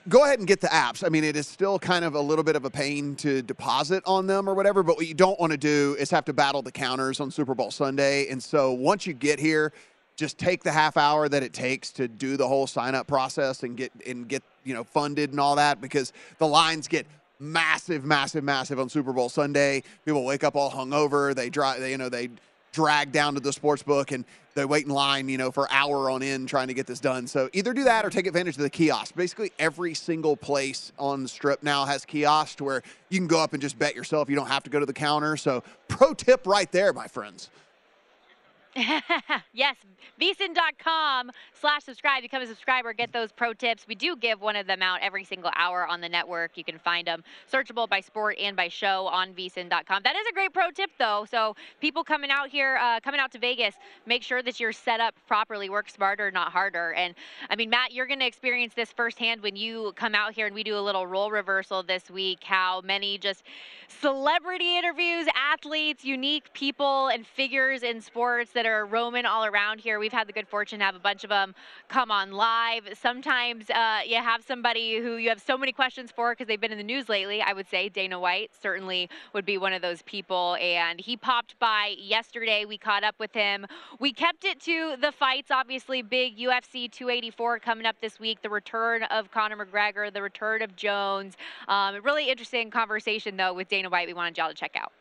go 0.09 0.23
ahead 0.23 0.39
and 0.39 0.47
get 0.47 0.61
the 0.61 0.67
apps. 0.67 1.05
I 1.05 1.09
mean, 1.09 1.23
it 1.23 1.35
is 1.35 1.47
still 1.47 1.77
kind 1.77 2.03
of 2.03 2.15
a 2.15 2.19
little 2.19 2.43
bit 2.43 2.55
of 2.55 2.65
a 2.65 2.69
pain 2.69 3.15
to 3.17 3.41
deposit 3.41 4.03
on 4.05 4.25
them 4.25 4.49
or 4.49 4.53
whatever, 4.53 4.83
but 4.83 4.97
what 4.97 5.07
you 5.07 5.13
don't 5.13 5.39
want 5.39 5.51
to 5.51 5.57
do 5.57 5.95
is 5.99 6.09
have 6.11 6.25
to 6.25 6.33
battle 6.33 6.61
the 6.61 6.71
counters 6.71 7.19
on 7.19 7.29
Super 7.29 7.53
Bowl 7.53 7.71
Sunday. 7.71 8.27
And 8.29 8.41
so 8.41 8.71
once 8.71 9.05
you 9.05 9.13
get 9.13 9.39
here, 9.39 9.73
just 10.15 10.37
take 10.37 10.63
the 10.63 10.71
half 10.71 10.97
hour 10.97 11.29
that 11.29 11.43
it 11.43 11.53
takes 11.53 11.91
to 11.93 12.07
do 12.07 12.37
the 12.37 12.47
whole 12.47 12.67
sign 12.67 12.95
up 12.95 13.07
process 13.07 13.63
and 13.63 13.77
get 13.77 13.91
and 14.05 14.27
get, 14.27 14.43
you 14.63 14.73
know, 14.73 14.83
funded 14.83 15.31
and 15.31 15.39
all 15.39 15.55
that 15.55 15.81
because 15.81 16.13
the 16.37 16.47
lines 16.47 16.87
get 16.87 17.07
massive, 17.39 18.05
massive, 18.05 18.43
massive 18.43 18.79
on 18.79 18.87
Super 18.87 19.13
Bowl 19.13 19.29
Sunday. 19.29 19.83
People 20.05 20.23
wake 20.23 20.43
up 20.43 20.55
all 20.55 20.69
hungover. 20.69 21.33
They 21.33 21.49
drive, 21.49 21.79
they, 21.79 21.91
you 21.91 21.97
know, 21.97 22.09
they 22.09 22.29
drag 22.71 23.11
down 23.11 23.33
to 23.35 23.39
the 23.39 23.53
sports 23.53 23.83
book 23.83 24.11
and 24.11 24.25
they 24.53 24.65
wait 24.65 24.85
in 24.85 24.91
line, 24.91 25.29
you 25.29 25.37
know, 25.37 25.51
for 25.51 25.71
hour 25.71 26.09
on 26.09 26.21
end 26.21 26.49
trying 26.49 26.67
to 26.67 26.73
get 26.73 26.85
this 26.85 26.99
done. 26.99 27.25
So 27.25 27.49
either 27.53 27.73
do 27.73 27.85
that 27.85 28.05
or 28.05 28.09
take 28.09 28.27
advantage 28.27 28.57
of 28.57 28.63
the 28.63 28.69
kiosk. 28.69 29.15
Basically, 29.15 29.51
every 29.57 29.93
single 29.93 30.35
place 30.35 30.91
on 30.99 31.23
the 31.23 31.29
strip 31.29 31.63
now 31.63 31.85
has 31.85 32.03
kiosks 32.05 32.61
where 32.61 32.83
you 33.09 33.19
can 33.19 33.27
go 33.27 33.39
up 33.39 33.53
and 33.53 33.61
just 33.61 33.79
bet 33.79 33.95
yourself. 33.95 34.29
You 34.29 34.35
don't 34.35 34.47
have 34.47 34.63
to 34.63 34.69
go 34.69 34.79
to 34.79 34.85
the 34.85 34.93
counter. 34.93 35.37
So 35.37 35.63
pro 35.87 36.13
tip 36.13 36.45
right 36.45 36.69
there, 36.71 36.91
my 36.91 37.07
friends. 37.07 37.49
yes, 39.53 39.75
vsin.com 40.19 41.29
slash 41.59 41.83
subscribe. 41.83 42.21
Become 42.21 42.43
a 42.43 42.47
subscriber. 42.47 42.93
Get 42.93 43.11
those 43.11 43.31
pro 43.31 43.53
tips. 43.53 43.85
We 43.85 43.95
do 43.95 44.15
give 44.15 44.39
one 44.39 44.55
of 44.55 44.65
them 44.65 44.81
out 44.81 44.99
every 45.01 45.25
single 45.25 45.51
hour 45.55 45.85
on 45.85 45.99
the 45.99 46.07
network. 46.07 46.51
You 46.55 46.63
can 46.63 46.79
find 46.79 47.05
them 47.05 47.23
searchable 47.51 47.89
by 47.89 47.99
sport 47.99 48.37
and 48.39 48.55
by 48.55 48.69
show 48.69 49.07
on 49.07 49.33
vsin.com. 49.33 50.03
That 50.03 50.15
is 50.15 50.25
a 50.29 50.33
great 50.33 50.53
pro 50.53 50.71
tip, 50.71 50.89
though. 50.97 51.25
So 51.29 51.55
people 51.81 52.03
coming 52.03 52.31
out 52.31 52.47
here, 52.47 52.77
uh, 52.81 53.01
coming 53.01 53.19
out 53.19 53.31
to 53.33 53.39
Vegas, 53.39 53.75
make 54.05 54.23
sure 54.23 54.41
that 54.41 54.59
you're 54.59 54.71
set 54.71 55.01
up 55.01 55.15
properly. 55.27 55.69
Work 55.69 55.89
smarter, 55.89 56.31
not 56.31 56.53
harder. 56.53 56.93
And 56.93 57.13
I 57.49 57.57
mean, 57.57 57.69
Matt, 57.69 57.91
you're 57.91 58.07
going 58.07 58.19
to 58.19 58.27
experience 58.27 58.73
this 58.73 58.93
firsthand 58.93 59.41
when 59.41 59.57
you 59.57 59.91
come 59.97 60.15
out 60.15 60.33
here 60.33 60.45
and 60.45 60.55
we 60.55 60.63
do 60.63 60.77
a 60.77 60.81
little 60.81 61.05
role 61.05 61.29
reversal 61.29 61.83
this 61.83 62.09
week. 62.09 62.39
How 62.43 62.79
many 62.81 63.17
just 63.17 63.43
celebrity 63.89 64.77
interviews, 64.77 65.27
athletes, 65.35 66.05
unique 66.05 66.53
people, 66.53 67.09
and 67.09 67.27
figures 67.27 67.83
in 67.83 67.99
sports 67.99 68.51
that 68.53 68.60
are 68.65 68.85
roaming 68.85 69.25
all 69.25 69.45
around 69.45 69.79
here. 69.79 69.99
We've 69.99 70.11
had 70.11 70.27
the 70.27 70.33
good 70.33 70.47
fortune 70.47 70.79
to 70.79 70.85
have 70.85 70.95
a 70.95 70.99
bunch 70.99 71.23
of 71.23 71.29
them 71.29 71.55
come 71.87 72.11
on 72.11 72.31
live. 72.31 72.83
Sometimes 72.93 73.69
uh, 73.69 73.99
you 74.05 74.17
have 74.17 74.43
somebody 74.43 74.97
who 74.97 75.17
you 75.17 75.29
have 75.29 75.41
so 75.41 75.57
many 75.57 75.71
questions 75.71 76.11
for 76.11 76.31
because 76.33 76.47
they've 76.47 76.59
been 76.59 76.71
in 76.71 76.77
the 76.77 76.83
news 76.83 77.09
lately. 77.09 77.41
I 77.41 77.53
would 77.53 77.67
say 77.67 77.89
Dana 77.89 78.19
White 78.19 78.51
certainly 78.61 79.09
would 79.33 79.45
be 79.45 79.57
one 79.57 79.73
of 79.73 79.81
those 79.81 80.01
people. 80.03 80.57
And 80.59 80.99
he 80.99 81.17
popped 81.17 81.57
by 81.59 81.95
yesterday. 81.97 82.65
We 82.65 82.77
caught 82.77 83.03
up 83.03 83.15
with 83.19 83.33
him. 83.33 83.65
We 83.99 84.13
kept 84.13 84.45
it 84.45 84.59
to 84.61 84.95
the 84.99 85.11
fights, 85.11 85.51
obviously, 85.51 86.01
big 86.01 86.37
UFC 86.37 86.91
284 86.91 87.59
coming 87.59 87.85
up 87.85 87.95
this 88.01 88.19
week, 88.19 88.41
the 88.41 88.49
return 88.49 89.03
of 89.03 89.31
Conor 89.31 89.65
McGregor, 89.65 90.13
the 90.13 90.21
return 90.21 90.61
of 90.61 90.75
Jones. 90.75 91.35
Um, 91.67 92.01
really 92.03 92.29
interesting 92.29 92.69
conversation, 92.71 93.37
though, 93.37 93.53
with 93.53 93.69
Dana 93.69 93.89
White 93.89 94.07
we 94.07 94.13
wanted 94.13 94.37
y'all 94.37 94.49
to 94.49 94.55
check 94.55 94.75
out. 94.75 94.91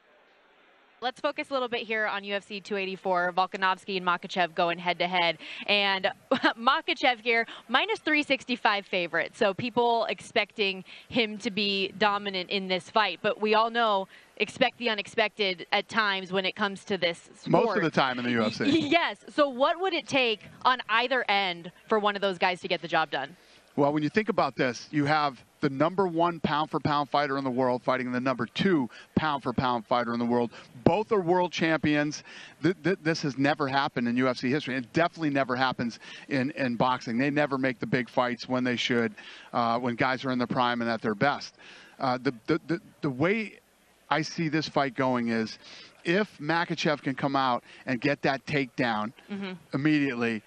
Let's 1.03 1.19
focus 1.19 1.49
a 1.49 1.55
little 1.55 1.69
bit 1.69 1.87
here 1.87 2.07
on 2.07 2.25
UFC 2.25 2.63
284. 2.63 3.33
Volkanovski 3.33 3.97
and 3.97 4.05
Makhachev 4.05 4.55
going 4.55 4.79
head 4.79 4.99
to 4.99 5.09
head. 5.09 5.39
And 5.67 6.09
Makhachev 6.59 7.21
here, 7.23 7.47
minus 7.71 8.01
365 8.01 8.85
favorite. 8.85 9.35
So 9.35 9.55
people 9.55 10.05
expecting 10.11 10.85
him 11.09 11.39
to 11.39 11.51
be 11.51 11.95
dominant 11.97 12.51
in 12.51 12.69
this 12.69 12.91
fight. 12.91 13.21
But 13.23 13.41
we 13.41 13.55
all 13.55 13.71
know 13.71 14.09
expect 14.37 14.77
the 14.77 14.91
unexpected 14.91 15.67
at 15.73 15.89
times 15.89 16.33
when 16.33 16.45
it 16.45 16.55
comes 16.55 16.85
to 16.85 16.99
this 16.99 17.31
sport. 17.35 17.65
Most 17.65 17.77
of 17.79 17.83
the 17.83 17.91
time 17.91 18.19
in 18.19 18.27
the 18.27 18.33
UFC. 18.33 18.67
yes. 18.91 19.25
So 19.31 19.49
what 19.49 19.81
would 19.81 19.95
it 19.95 20.07
take 20.07 20.43
on 20.67 20.81
either 20.91 21.25
end 21.31 21.73
for 21.89 21.99
one 21.99 22.15
of 22.15 22.21
those 22.21 22.37
guys 22.37 22.61
to 22.61 22.69
get 22.69 22.83
the 22.83 22.89
job 22.89 23.11
done? 23.11 23.37
Well, 23.76 23.92
when 23.92 24.02
you 24.02 24.09
think 24.11 24.28
about 24.28 24.56
this, 24.56 24.88
you 24.90 25.04
have 25.06 25.42
the 25.61 25.70
number 25.70 26.06
one 26.06 26.40
pound 26.40 26.70
for 26.70 26.80
pound 26.80 27.09
fighter 27.09 27.38
in 27.38 27.44
the 27.44 27.50
world 27.50 27.83
fighting 27.83 28.11
the 28.12 28.20
number 28.20 28.46
two 28.46 28.90
pound 29.14 29.42
for 29.42 29.52
pound 29.52 29.87
fighter 29.87 30.12
in 30.12 30.18
the 30.18 30.24
world. 30.26 30.50
Both 30.85 31.12
are 31.12 31.20
world 31.20 31.52
champions. 31.52 32.24
Th- 32.62 32.74
th- 32.83 32.98
this 33.02 33.22
has 33.22 33.38
never 33.38 33.68
happened 33.68 34.09
in 34.09 34.16
UFC 34.16 34.50
history. 34.50 34.74
It 34.74 34.92
definitely 34.92 35.30
never 35.30 35.54
happens 35.54 35.98
in, 36.28 36.50
in 36.52 36.76
boxing. 36.76 37.16
They 37.16 37.30
never 37.30 37.59
make 37.59 37.78
the 37.78 37.87
big 37.87 38.11
fights 38.11 38.48
when 38.48 38.64
they 38.64 38.76
should, 38.76 39.14
uh, 39.52 39.78
when 39.78 39.94
guys 39.94 40.24
are 40.24 40.30
in 40.30 40.38
their 40.38 40.46
prime 40.46 40.80
and 40.83 40.90
at 40.90 41.00
their 41.00 41.14
best. 41.14 41.54
Uh, 41.98 42.18
the, 42.18 42.35
the, 42.48 42.61
the, 42.66 42.80
the 43.02 43.11
way 43.11 43.61
I 44.11 44.22
see 44.22 44.48
this 44.48 44.68
fight 44.68 44.94
going 44.94 45.28
is 45.28 45.59
if 46.04 46.28
Makhachev 46.38 47.02
can 47.02 47.14
come 47.14 47.37
out 47.37 47.62
and 47.87 48.00
get 48.00 48.22
that 48.22 48.44
takedown 48.46 49.12
Mm-hmm. 49.30 49.52
immediately, 49.74 50.42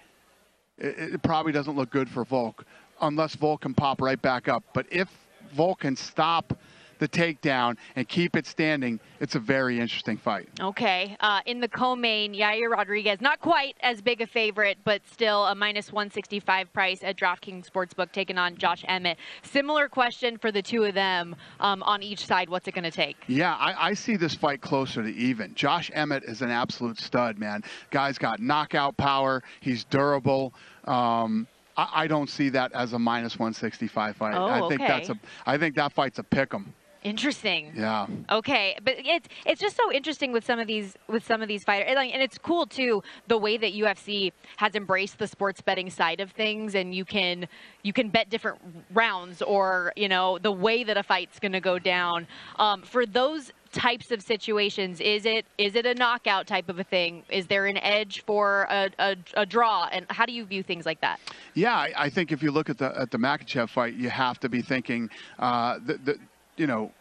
it, 0.76 1.14
it 1.14 1.22
probably 1.22 1.52
doesn't 1.52 1.76
look 1.76 1.90
good 1.90 2.08
for 2.08 2.24
Volk 2.24 2.64
unless 3.06 3.34
Volk 3.34 3.62
can 3.62 3.74
pop 3.74 4.00
right 4.00 4.20
back 4.20 4.48
up. 4.48 4.64
But 4.72 4.86
if 4.90 5.08
Volk 5.54 5.80
can 5.80 5.96
stop 5.96 6.56
the 6.98 7.08
takedown 7.08 7.76
and 7.96 8.08
keep 8.08 8.36
it 8.36 8.46
standing, 8.46 9.00
it's 9.20 9.34
a 9.34 9.38
very 9.38 9.80
interesting 9.80 10.16
fight. 10.16 10.48
Okay. 10.60 11.16
Uh, 11.20 11.40
in 11.46 11.60
the 11.60 11.68
co-main, 11.68 12.34
Yair 12.34 12.70
Rodriguez, 12.70 13.20
not 13.20 13.40
quite 13.40 13.76
as 13.80 14.00
big 14.00 14.20
a 14.20 14.26
favorite, 14.26 14.78
but 14.84 15.02
still 15.10 15.46
a 15.46 15.54
minus 15.54 15.92
165 15.92 16.72
price 16.72 17.02
at 17.02 17.16
DraftKings 17.16 17.68
Sportsbook, 17.68 18.12
taking 18.12 18.38
on 18.38 18.56
Josh 18.56 18.84
Emmett. 18.88 19.18
Similar 19.42 19.88
question 19.88 20.38
for 20.38 20.52
the 20.52 20.62
two 20.62 20.84
of 20.84 20.94
them 20.94 21.36
um, 21.60 21.82
on 21.82 22.02
each 22.02 22.24
side. 22.24 22.48
What's 22.48 22.68
it 22.68 22.72
going 22.72 22.84
to 22.84 22.90
take? 22.90 23.16
Yeah, 23.26 23.54
I, 23.54 23.88
I 23.90 23.94
see 23.94 24.16
this 24.16 24.34
fight 24.34 24.60
closer 24.60 25.02
to 25.02 25.08
even. 25.10 25.54
Josh 25.54 25.90
Emmett 25.94 26.24
is 26.24 26.42
an 26.42 26.50
absolute 26.50 26.98
stud, 26.98 27.38
man. 27.38 27.62
Guy's 27.90 28.18
got 28.18 28.40
knockout 28.40 28.96
power. 28.96 29.42
He's 29.60 29.84
durable. 29.84 30.54
Um, 30.84 31.46
I, 31.76 31.88
I 31.94 32.06
don't 32.06 32.28
see 32.28 32.48
that 32.50 32.72
as 32.72 32.92
a 32.92 32.98
minus 32.98 33.38
165 33.38 34.16
fight. 34.16 34.34
Oh, 34.34 34.46
I 34.46 34.60
think 34.68 34.80
okay. 34.80 34.86
that's 34.86 35.10
a. 35.10 35.18
I 35.46 35.58
think 35.58 35.74
that 35.76 35.92
fight's 35.92 36.18
a 36.18 36.22
pick 36.22 36.54
'em. 36.54 36.72
Interesting. 37.04 37.70
Yeah. 37.76 38.06
Okay, 38.30 38.78
but 38.82 38.94
it's 38.96 39.28
it's 39.44 39.60
just 39.60 39.76
so 39.76 39.92
interesting 39.92 40.32
with 40.32 40.42
some 40.42 40.58
of 40.58 40.66
these 40.66 40.96
with 41.06 41.22
some 41.22 41.42
of 41.42 41.48
these 41.48 41.62
fighters, 41.62 41.88
and, 41.88 41.96
like, 41.96 42.14
and 42.14 42.22
it's 42.22 42.38
cool 42.38 42.64
too 42.64 43.02
the 43.26 43.36
way 43.36 43.58
that 43.58 43.74
UFC 43.74 44.32
has 44.56 44.74
embraced 44.74 45.18
the 45.18 45.26
sports 45.26 45.60
betting 45.60 45.90
side 45.90 46.20
of 46.20 46.30
things, 46.30 46.74
and 46.74 46.94
you 46.94 47.04
can 47.04 47.46
you 47.82 47.92
can 47.92 48.08
bet 48.08 48.30
different 48.30 48.58
rounds 48.94 49.42
or 49.42 49.92
you 49.96 50.08
know 50.08 50.38
the 50.38 50.50
way 50.50 50.82
that 50.82 50.96
a 50.96 51.02
fight's 51.02 51.38
going 51.38 51.52
to 51.52 51.60
go 51.60 51.78
down. 51.78 52.26
Um, 52.56 52.80
for 52.80 53.04
those 53.04 53.52
types 53.74 54.10
of 54.10 54.22
situations, 54.22 55.00
is 55.00 55.26
it 55.26 55.44
is 55.58 55.74
it 55.74 55.84
a 55.84 55.94
knockout 55.94 56.46
type 56.46 56.68
of 56.68 56.78
a 56.78 56.84
thing? 56.84 57.24
Is 57.28 57.46
there 57.46 57.66
an 57.66 57.76
edge 57.78 58.24
for 58.24 58.66
a, 58.70 58.90
a, 58.98 59.16
a 59.34 59.44
draw, 59.44 59.88
and 59.92 60.06
how 60.08 60.24
do 60.24 60.32
you 60.32 60.44
view 60.44 60.62
things 60.62 60.86
like 60.86 61.00
that? 61.00 61.20
Yeah, 61.54 61.74
I, 61.74 61.92
I 61.96 62.10
think 62.10 62.32
if 62.32 62.42
you 62.42 62.50
look 62.50 62.70
at 62.70 62.78
the 62.78 62.98
at 62.98 63.10
the 63.10 63.18
Makhachev 63.18 63.68
fight, 63.68 63.94
you 63.94 64.08
have 64.08 64.40
to 64.40 64.48
be 64.48 64.62
thinking 64.62 65.10
uh, 65.38 65.78
the, 65.84 65.98
the 65.98 66.18
you 66.56 66.66
know 66.66 66.92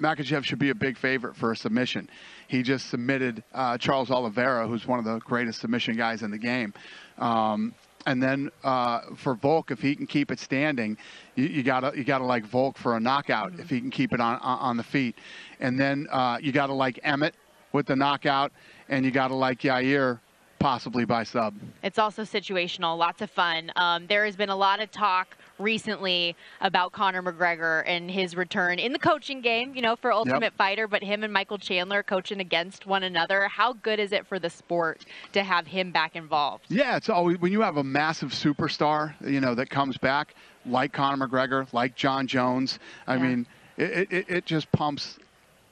Makhachev 0.00 0.44
should 0.44 0.58
be 0.58 0.70
a 0.70 0.74
big 0.74 0.98
favorite 0.98 1.34
for 1.34 1.52
a 1.52 1.56
submission. 1.56 2.08
He 2.48 2.62
just 2.62 2.90
submitted 2.90 3.42
uh, 3.54 3.78
Charles 3.78 4.10
Oliveira, 4.10 4.68
who's 4.68 4.86
one 4.86 4.98
of 4.98 5.04
the 5.04 5.18
greatest 5.20 5.60
submission 5.60 5.96
guys 5.96 6.22
in 6.22 6.30
the 6.30 6.38
game. 6.38 6.74
Um, 7.18 7.74
and 8.06 8.22
then 8.22 8.50
uh, 8.64 9.00
for 9.16 9.34
Volk, 9.34 9.70
if 9.70 9.80
he 9.80 9.94
can 9.94 10.06
keep 10.06 10.30
it 10.30 10.38
standing, 10.38 10.96
you, 11.34 11.44
you 11.46 11.62
gotta 11.62 11.92
you 11.96 12.04
gotta 12.04 12.24
like 12.24 12.44
Volk 12.44 12.76
for 12.76 12.96
a 12.96 13.00
knockout 13.00 13.58
if 13.58 13.70
he 13.70 13.80
can 13.80 13.90
keep 13.90 14.12
it 14.12 14.20
on 14.20 14.38
on, 14.40 14.76
the 14.76 14.82
feet. 14.82 15.16
And 15.60 15.78
then 15.78 16.06
uh, 16.10 16.38
you 16.40 16.52
gotta 16.52 16.72
like 16.72 16.98
Emmett 17.02 17.34
with 17.72 17.86
the 17.86 17.96
knockout, 17.96 18.52
and 18.88 19.04
you 19.04 19.10
gotta 19.10 19.34
like 19.34 19.60
Yair 19.60 20.20
possibly 20.58 21.04
by 21.04 21.24
sub. 21.24 21.54
It's 21.82 21.98
also 21.98 22.22
situational, 22.22 22.96
lots 22.96 23.20
of 23.20 23.30
fun. 23.30 23.72
Um, 23.74 24.06
there 24.06 24.24
has 24.24 24.36
been 24.36 24.50
a 24.50 24.56
lot 24.56 24.80
of 24.80 24.92
talk 24.92 25.36
recently 25.58 26.36
about 26.60 26.92
Conor 26.92 27.22
McGregor 27.22 27.82
and 27.86 28.10
his 28.10 28.36
return 28.36 28.78
in 28.78 28.92
the 28.92 28.98
coaching 28.98 29.40
game, 29.40 29.74
you 29.74 29.82
know, 29.82 29.96
for 29.96 30.12
Ultimate 30.12 30.52
Fighter, 30.54 30.88
but 30.88 31.02
him 31.02 31.24
and 31.24 31.32
Michael 31.32 31.58
Chandler 31.58 32.02
coaching 32.02 32.40
against 32.40 32.86
one 32.86 33.02
another. 33.02 33.48
How 33.48 33.72
good 33.74 33.98
is 33.98 34.12
it 34.12 34.26
for 34.26 34.38
the 34.38 34.50
sport 34.50 35.04
to 35.32 35.42
have 35.42 35.66
him 35.66 35.92
back 35.92 36.16
involved? 36.16 36.64
Yeah, 36.68 36.96
it's 36.96 37.08
always 37.08 37.38
when 37.40 37.52
you 37.52 37.60
have 37.60 37.76
a 37.76 37.84
massive 37.84 38.30
superstar, 38.30 39.14
you 39.20 39.40
know, 39.40 39.54
that 39.54 39.70
comes 39.70 39.96
back 39.96 40.34
like 40.66 40.92
Conor 40.92 41.26
McGregor, 41.26 41.72
like 41.72 41.94
Jon 41.96 42.26
Jones. 42.26 42.78
I 43.06 43.16
mean, 43.16 43.46
it, 43.76 44.12
it, 44.12 44.26
it 44.28 44.46
just 44.46 44.70
pumps, 44.72 45.18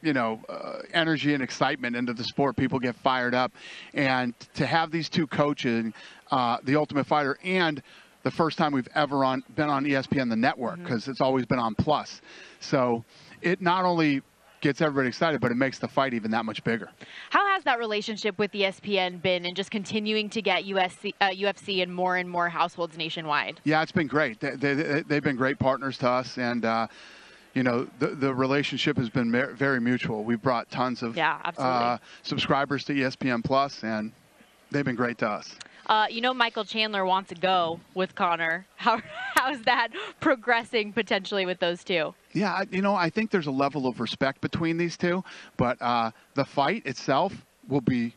you 0.02 0.12
know, 0.12 0.40
uh, 0.48 0.78
energy 0.92 1.34
and 1.34 1.42
excitement 1.42 1.96
into 1.96 2.12
the 2.12 2.24
sport. 2.24 2.56
People 2.56 2.78
get 2.78 2.96
fired 2.96 3.34
up, 3.34 3.52
and 3.94 4.34
to 4.54 4.66
have 4.66 4.90
these 4.90 5.08
two 5.08 5.26
coaching, 5.26 5.92
uh, 6.30 6.58
the 6.64 6.76
Ultimate 6.76 7.06
Fighter, 7.06 7.38
and 7.44 7.82
the 8.22 8.30
first 8.30 8.58
time 8.58 8.72
we've 8.72 8.88
ever 8.94 9.24
on 9.24 9.42
been 9.54 9.68
on 9.68 9.84
ESPN 9.84 10.28
the 10.28 10.36
network 10.36 10.78
because 10.78 11.08
it's 11.08 11.20
always 11.20 11.46
been 11.46 11.58
on 11.58 11.74
Plus. 11.74 12.20
So 12.60 13.04
it 13.42 13.60
not 13.60 13.84
only 13.84 14.22
gets 14.60 14.80
everybody 14.82 15.08
excited, 15.08 15.40
but 15.40 15.50
it 15.50 15.54
makes 15.54 15.78
the 15.78 15.88
fight 15.88 16.12
even 16.12 16.30
that 16.30 16.44
much 16.44 16.62
bigger. 16.64 16.90
How 17.30 17.46
has 17.48 17.64
that 17.64 17.78
relationship 17.78 18.38
with 18.38 18.52
ESPN 18.52 19.22
been 19.22 19.46
and 19.46 19.56
just 19.56 19.70
continuing 19.70 20.28
to 20.30 20.42
get 20.42 20.64
USC, 20.64 21.14
uh, 21.20 21.30
UFC 21.30 21.82
in 21.82 21.90
more 21.90 22.16
and 22.16 22.28
more 22.28 22.48
households 22.48 22.98
nationwide? 22.98 23.60
Yeah, 23.64 23.82
it's 23.82 23.92
been 23.92 24.06
great. 24.06 24.40
They, 24.40 24.56
they, 24.56 25.02
they've 25.02 25.22
been 25.22 25.36
great 25.36 25.58
partners 25.58 25.96
to 25.98 26.08
us, 26.08 26.36
and 26.36 26.64
uh, 26.64 26.88
you 27.54 27.62
know 27.62 27.88
the 27.98 28.08
the 28.08 28.34
relationship 28.34 28.96
has 28.98 29.08
been 29.08 29.32
very 29.56 29.80
mutual. 29.80 30.24
We've 30.24 30.42
brought 30.42 30.70
tons 30.70 31.02
of 31.02 31.16
Yeah, 31.16 31.40
uh, 31.56 31.98
subscribers 32.22 32.84
to 32.84 32.94
ESPN 32.94 33.42
Plus, 33.42 33.82
and 33.82 34.12
they've 34.70 34.84
been 34.84 34.94
great 34.94 35.18
to 35.18 35.28
us. 35.28 35.56
Uh, 35.90 36.06
you 36.08 36.20
know, 36.20 36.32
Michael 36.32 36.64
Chandler 36.64 37.04
wants 37.04 37.30
to 37.30 37.34
go 37.34 37.80
with 37.94 38.14
Conor. 38.14 38.64
How, 38.76 39.02
how's 39.34 39.60
that 39.62 39.88
progressing 40.20 40.92
potentially 40.92 41.44
with 41.44 41.58
those 41.58 41.82
two? 41.82 42.14
Yeah, 42.32 42.62
you 42.70 42.80
know, 42.80 42.94
I 42.94 43.10
think 43.10 43.32
there's 43.32 43.48
a 43.48 43.50
level 43.50 43.88
of 43.88 43.98
respect 43.98 44.40
between 44.40 44.76
these 44.76 44.96
two, 44.96 45.24
but 45.56 45.82
uh, 45.82 46.12
the 46.34 46.44
fight 46.44 46.86
itself 46.86 47.34
will 47.68 47.80
be 47.80 48.14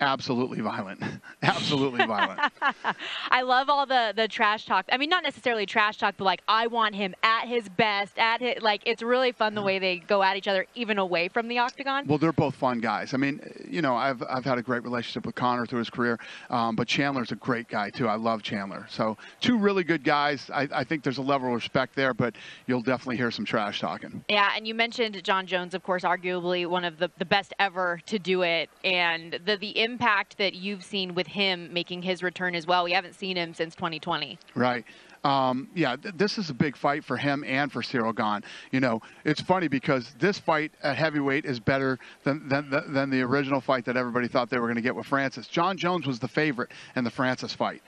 absolutely 0.00 0.60
violent. 0.60 1.02
absolutely 1.42 2.04
violent. 2.06 2.40
I 3.30 3.42
love 3.42 3.68
all 3.68 3.86
the 3.86 4.12
the 4.14 4.28
trash 4.28 4.66
talk. 4.66 4.86
I 4.90 4.96
mean, 4.96 5.10
not 5.10 5.22
necessarily 5.22 5.66
trash 5.66 5.98
talk, 5.98 6.14
but 6.18 6.24
like 6.24 6.42
I 6.48 6.66
want 6.66 6.94
him 6.94 7.14
at 7.22 7.46
his 7.46 7.68
best, 7.68 8.18
at 8.18 8.40
his 8.40 8.62
like 8.62 8.82
it's 8.84 9.02
really 9.02 9.32
fun 9.32 9.54
the 9.54 9.62
way 9.62 9.78
they 9.78 9.98
go 9.98 10.22
at 10.22 10.36
each 10.36 10.48
other, 10.48 10.66
even 10.74 10.98
away 10.98 11.28
from 11.28 11.48
the 11.48 11.58
octagon. 11.58 12.06
Well, 12.06 12.18
they're 12.18 12.32
both 12.32 12.54
fun 12.54 12.80
guys. 12.80 13.14
I 13.14 13.16
mean, 13.16 13.40
you 13.68 13.82
know, 13.82 13.94
I've 13.94 14.22
I've 14.28 14.44
had 14.44 14.58
a 14.58 14.62
great 14.62 14.82
relationship 14.82 15.26
with 15.26 15.34
Conor 15.34 15.66
through 15.66 15.80
his 15.80 15.90
career, 15.90 16.18
um, 16.50 16.76
but 16.76 16.88
Chandler's 16.88 17.32
a 17.32 17.36
great 17.36 17.68
guy 17.68 17.90
too. 17.90 18.08
I 18.08 18.16
love 18.16 18.42
Chandler. 18.42 18.86
So 18.90 19.16
two 19.40 19.58
really 19.58 19.84
good 19.84 20.04
guys. 20.04 20.50
I, 20.52 20.68
I 20.72 20.84
think 20.84 21.02
there's 21.02 21.18
a 21.18 21.22
level 21.22 21.48
of 21.48 21.54
respect 21.54 21.94
there, 21.94 22.14
but 22.14 22.34
you'll 22.66 22.82
definitely 22.82 23.16
hear 23.16 23.30
some 23.30 23.44
trash 23.44 23.80
talking. 23.80 24.24
Yeah, 24.28 24.52
and 24.56 24.66
you 24.66 24.74
mentioned 24.74 25.22
Jon 25.24 25.46
Jones, 25.46 25.74
of 25.74 25.82
course, 25.82 26.02
arguably 26.02 26.66
one 26.66 26.84
of 26.84 26.98
the, 26.98 27.10
the 27.18 27.24
best 27.24 27.54
ever 27.58 28.00
to 28.06 28.18
do 28.18 28.42
it, 28.42 28.68
and 28.84 29.38
the 29.44 29.56
the 29.56 29.85
impact 29.86 30.36
that 30.38 30.54
you've 30.54 30.84
seen 30.84 31.14
with 31.14 31.28
him 31.28 31.72
making 31.72 32.02
his 32.02 32.22
return 32.22 32.54
as 32.54 32.66
well. 32.66 32.84
We 32.84 32.92
haven't 32.92 33.14
seen 33.14 33.36
him 33.36 33.54
since 33.54 33.74
2020. 33.76 34.38
Right. 34.54 34.84
Um, 35.22 35.68
yeah, 35.74 35.96
th- 35.96 36.14
this 36.16 36.38
is 36.38 36.50
a 36.50 36.54
big 36.54 36.76
fight 36.76 37.04
for 37.04 37.16
him 37.16 37.44
and 37.46 37.70
for 37.72 37.82
Ciryl 37.82 38.14
Gane. 38.14 38.42
You 38.72 38.80
know, 38.80 39.00
it's 39.24 39.40
funny 39.40 39.68
because 39.68 40.12
this 40.18 40.38
fight 40.38 40.72
at 40.82 40.96
heavyweight 40.96 41.44
is 41.44 41.58
better 41.60 41.98
than, 42.24 42.48
than, 42.48 42.70
than 42.88 43.10
the 43.10 43.22
original 43.22 43.60
fight 43.60 43.84
that 43.86 43.96
everybody 43.96 44.28
thought 44.28 44.50
they 44.50 44.58
were 44.58 44.66
going 44.66 44.76
to 44.76 44.82
get 44.82 44.94
with 44.94 45.06
Francis. 45.06 45.46
Jon 45.48 45.76
Jones 45.76 46.06
was 46.06 46.18
the 46.18 46.28
favorite 46.28 46.70
in 46.96 47.04
the 47.04 47.10
Francis 47.10 47.54
fight. 47.54 47.82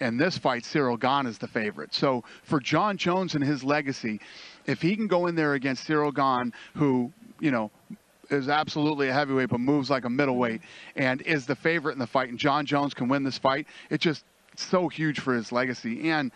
And 0.00 0.18
this 0.18 0.36
fight, 0.36 0.64
Ciryl 0.64 0.98
Gane 0.98 1.26
is 1.26 1.38
the 1.38 1.48
favorite. 1.48 1.94
So 1.94 2.24
for 2.42 2.60
Jon 2.60 2.96
Jones 2.96 3.34
and 3.34 3.44
his 3.44 3.62
legacy, 3.62 4.20
if 4.66 4.82
he 4.82 4.96
can 4.96 5.06
go 5.06 5.28
in 5.28 5.34
there 5.34 5.54
against 5.54 5.86
Ciryl 5.86 6.14
Gane, 6.14 6.52
who, 6.74 7.12
you 7.40 7.50
know, 7.50 7.70
is 8.32 8.48
absolutely 8.48 9.08
a 9.08 9.12
heavyweight 9.12 9.48
but 9.50 9.60
moves 9.60 9.90
like 9.90 10.04
a 10.04 10.10
middleweight 10.10 10.60
and 10.96 11.20
is 11.22 11.46
the 11.46 11.54
favorite 11.56 11.92
in 11.92 11.98
the 11.98 12.06
fight, 12.06 12.28
and 12.28 12.38
Jon 12.38 12.66
Jones 12.66 12.94
can 12.94 13.08
win 13.08 13.22
this 13.22 13.38
fight, 13.38 13.66
it's 13.90 14.02
just 14.02 14.24
so 14.56 14.88
huge 14.88 15.20
for 15.20 15.34
his 15.34 15.52
legacy. 15.52 16.10
And, 16.10 16.30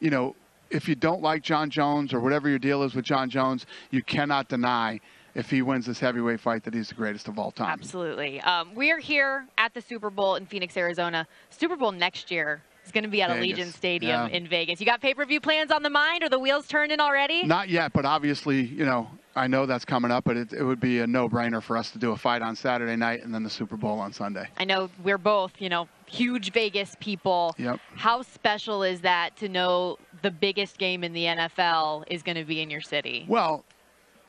you 0.00 0.10
know, 0.10 0.34
if 0.70 0.88
you 0.88 0.94
don't 0.94 1.22
like 1.22 1.42
Jon 1.42 1.70
Jones 1.70 2.12
or 2.14 2.20
whatever 2.20 2.48
your 2.48 2.58
deal 2.58 2.82
is 2.82 2.94
with 2.94 3.04
Jon 3.04 3.28
Jones, 3.28 3.66
you 3.90 4.02
cannot 4.02 4.48
deny 4.48 5.00
if 5.34 5.48
he 5.50 5.62
wins 5.62 5.86
this 5.86 6.00
heavyweight 6.00 6.40
fight 6.40 6.64
that 6.64 6.74
he's 6.74 6.88
the 6.88 6.94
greatest 6.94 7.28
of 7.28 7.38
all 7.38 7.50
time. 7.50 7.70
Absolutely. 7.70 8.40
Um, 8.40 8.74
we 8.74 8.90
are 8.90 8.98
here 8.98 9.46
at 9.58 9.72
the 9.74 9.80
Super 9.80 10.10
Bowl 10.10 10.34
in 10.36 10.46
Phoenix, 10.46 10.76
Arizona. 10.76 11.26
Super 11.50 11.76
Bowl 11.76 11.92
next 11.92 12.30
year 12.30 12.62
is 12.84 12.90
going 12.92 13.04
to 13.04 13.10
be 13.10 13.22
at 13.22 13.30
Vegas. 13.30 13.58
Allegiant 13.58 13.72
Stadium 13.72 14.28
Yeah. 14.28 14.36
in 14.36 14.48
Vegas. 14.48 14.80
You 14.80 14.86
got 14.86 15.00
pay 15.00 15.14
per 15.14 15.24
view 15.24 15.40
plans 15.40 15.70
on 15.70 15.82
the 15.82 15.90
mind? 15.90 16.24
Are 16.24 16.28
the 16.28 16.38
wheels 16.38 16.66
turning 16.66 16.98
already? 17.00 17.44
Not 17.44 17.68
yet, 17.68 17.92
but 17.92 18.04
obviously, 18.04 18.60
you 18.62 18.84
know, 18.84 19.08
I 19.36 19.46
know 19.46 19.64
that's 19.66 19.84
coming 19.84 20.10
up, 20.10 20.24
but 20.24 20.36
it, 20.36 20.52
it 20.52 20.64
would 20.64 20.80
be 20.80 21.00
a 21.00 21.06
no-brainer 21.06 21.62
for 21.62 21.76
us 21.76 21.90
to 21.92 21.98
do 21.98 22.12
a 22.12 22.16
fight 22.16 22.42
on 22.42 22.56
Saturday 22.56 22.96
night 22.96 23.22
and 23.22 23.32
then 23.32 23.44
the 23.44 23.50
Super 23.50 23.76
Bowl 23.76 23.98
on 24.00 24.12
Sunday. 24.12 24.48
I 24.56 24.64
know 24.64 24.90
we're 25.04 25.18
both, 25.18 25.52
you 25.58 25.68
know, 25.68 25.88
huge 26.06 26.52
Vegas 26.52 26.96
people. 27.00 27.54
Yep. 27.56 27.78
How 27.94 28.22
special 28.22 28.82
is 28.82 29.00
that 29.02 29.36
to 29.36 29.48
know 29.48 29.98
the 30.22 30.30
biggest 30.30 30.78
game 30.78 31.04
in 31.04 31.12
the 31.12 31.24
NFL 31.24 32.04
is 32.08 32.22
going 32.22 32.36
to 32.36 32.44
be 32.44 32.60
in 32.60 32.70
your 32.70 32.80
city? 32.80 33.24
Well, 33.28 33.64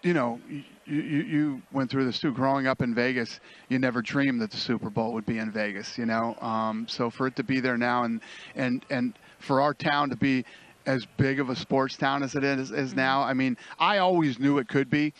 you 0.03 0.13
know, 0.13 0.39
you, 0.49 0.63
you, 0.85 1.21
you 1.23 1.61
went 1.71 1.89
through 1.89 2.05
this 2.05 2.19
too. 2.19 2.31
Growing 2.31 2.67
up 2.67 2.81
in 2.81 2.93
Vegas, 2.93 3.39
you 3.69 3.79
never 3.79 4.01
dreamed 4.01 4.41
that 4.41 4.51
the 4.51 4.57
Super 4.57 4.89
Bowl 4.89 5.13
would 5.13 5.25
be 5.25 5.37
in 5.37 5.51
Vegas. 5.51 5.97
You 5.97 6.05
know, 6.05 6.35
um, 6.41 6.87
so 6.87 7.09
for 7.09 7.27
it 7.27 7.35
to 7.35 7.43
be 7.43 7.59
there 7.59 7.77
now, 7.77 8.03
and 8.03 8.21
and 8.55 8.83
and 8.89 9.13
for 9.39 9.61
our 9.61 9.73
town 9.73 10.09
to 10.09 10.15
be 10.15 10.43
as 10.85 11.05
big 11.17 11.39
of 11.39 11.49
a 11.49 11.55
sports 11.55 11.97
town 11.97 12.23
as 12.23 12.35
it 12.35 12.43
is, 12.43 12.71
is 12.71 12.89
mm-hmm. 12.89 12.97
now, 12.97 13.21
I 13.21 13.33
mean, 13.33 13.57
I 13.79 13.99
always 13.99 14.39
knew 14.39 14.57
it 14.57 14.67
could 14.67 14.89
be. 14.89 15.13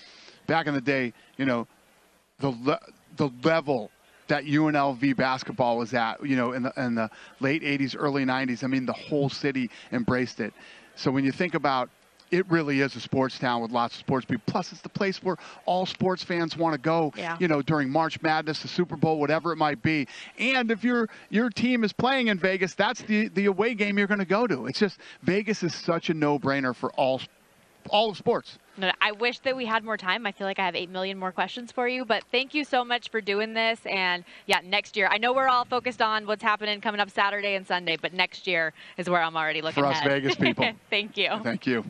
Back 0.48 0.68
in 0.68 0.74
the 0.74 0.82
day, 0.82 1.14
you 1.38 1.46
know, 1.46 1.68
the 2.40 2.50
le- 2.50 2.80
the 3.18 3.30
level 3.44 3.92
that 4.28 4.46
UNLV 4.46 5.16
basketball 5.16 5.78
was 5.78 5.94
at, 5.94 6.26
you 6.26 6.36
know, 6.36 6.54
in 6.54 6.64
the 6.64 6.74
in 6.78 6.96
the 6.96 7.10
late 7.40 7.62
80s, 7.62 7.96
early 7.98 8.26
90s. 8.26 8.64
I 8.64 8.68
mean, 8.68 8.86
the 8.86 8.94
whole 8.94 9.30
city 9.30 9.70
embraced 9.92 10.40
it. 10.40 10.54
So 10.96 11.12
when 11.12 11.24
you 11.24 11.32
think 11.32 11.54
about 11.54 11.90
it 12.32 12.50
really 12.50 12.80
is 12.80 12.96
a 12.96 13.00
sports 13.00 13.38
town 13.38 13.62
with 13.62 13.72
lots 13.72 13.94
of 13.96 14.00
sports 14.00 14.26
people. 14.26 14.44
Plus, 14.48 14.72
it's 14.72 14.82
the 14.82 14.90
place 14.90 15.22
where 15.22 15.38
all 15.66 15.86
sports 15.86 16.24
fans 16.24 16.58
want 16.58 16.74
to 16.74 16.80
go. 16.80 17.14
Yeah. 17.16 17.38
You 17.40 17.48
know, 17.48 17.62
during 17.62 17.90
March 17.90 18.22
Madness, 18.22 18.62
the 18.62 18.68
Super 18.68 18.96
Bowl, 18.96 19.20
whatever 19.20 19.52
it 19.52 19.58
might 19.58 19.82
be. 19.82 20.08
And 20.40 20.72
if 20.72 20.84
your 20.84 21.10
your 21.30 21.50
team 21.50 21.84
is 21.84 21.94
playing 21.94 22.28
in 22.28 22.40
Vegas, 22.40 22.74
that's 22.74 23.02
the 23.02 23.28
the 23.30 23.46
away 23.46 23.76
game 23.76 23.98
you're 23.98 24.08
going 24.08 24.20
to 24.20 24.26
go 24.26 24.48
to. 24.48 24.66
It's 24.66 24.80
just 24.80 25.00
Vegas 25.24 25.62
is 25.62 25.76
such 25.76 26.10
a 26.10 26.14
no-brainer 26.14 26.76
for 26.76 26.92
all 26.94 27.22
all 27.90 28.10
of 28.10 28.18
sports. 28.18 28.58
No, 28.78 28.92
I 29.02 29.12
wish 29.12 29.40
that 29.40 29.56
we 29.56 29.66
had 29.66 29.84
more 29.84 29.98
time. 29.98 30.26
I 30.26 30.32
feel 30.32 30.48
like 30.48 30.60
I 30.60 30.66
have 30.66 30.76
8 30.76 30.90
million 30.90 31.18
more 31.18 31.32
questions 31.32 31.72
for 31.72 31.88
you, 31.88 32.06
but 32.06 32.24
thank 32.32 32.54
you 32.54 32.64
so 32.64 32.86
much 32.86 33.10
for 33.10 33.20
doing 33.20 33.54
this. 33.54 33.80
And 33.86 34.24
yeah, 34.46 34.60
next 34.64 34.96
year, 34.96 35.08
I 35.12 35.18
know 35.18 35.34
we're 35.34 35.50
all 35.50 35.66
focused 35.66 36.02
on 36.02 36.26
what's 36.26 36.44
happening 36.44 36.80
coming 36.80 37.02
up 37.02 37.10
Saturday 37.10 37.56
and 37.56 37.68
Sunday, 37.68 37.98
but 38.02 38.14
next 38.14 38.48
year 38.48 38.74
is 38.98 39.10
where 39.10 39.22
I'm 39.22 39.36
already 39.36 39.62
looking 39.62 39.84
For 39.84 39.90
us 39.90 39.98
ahead. 39.98 40.12
Vegas 40.12 40.36
people. 40.36 40.72
thank 40.90 41.18
you. 41.18 41.30
Thank 41.44 41.68
you. 41.68 41.84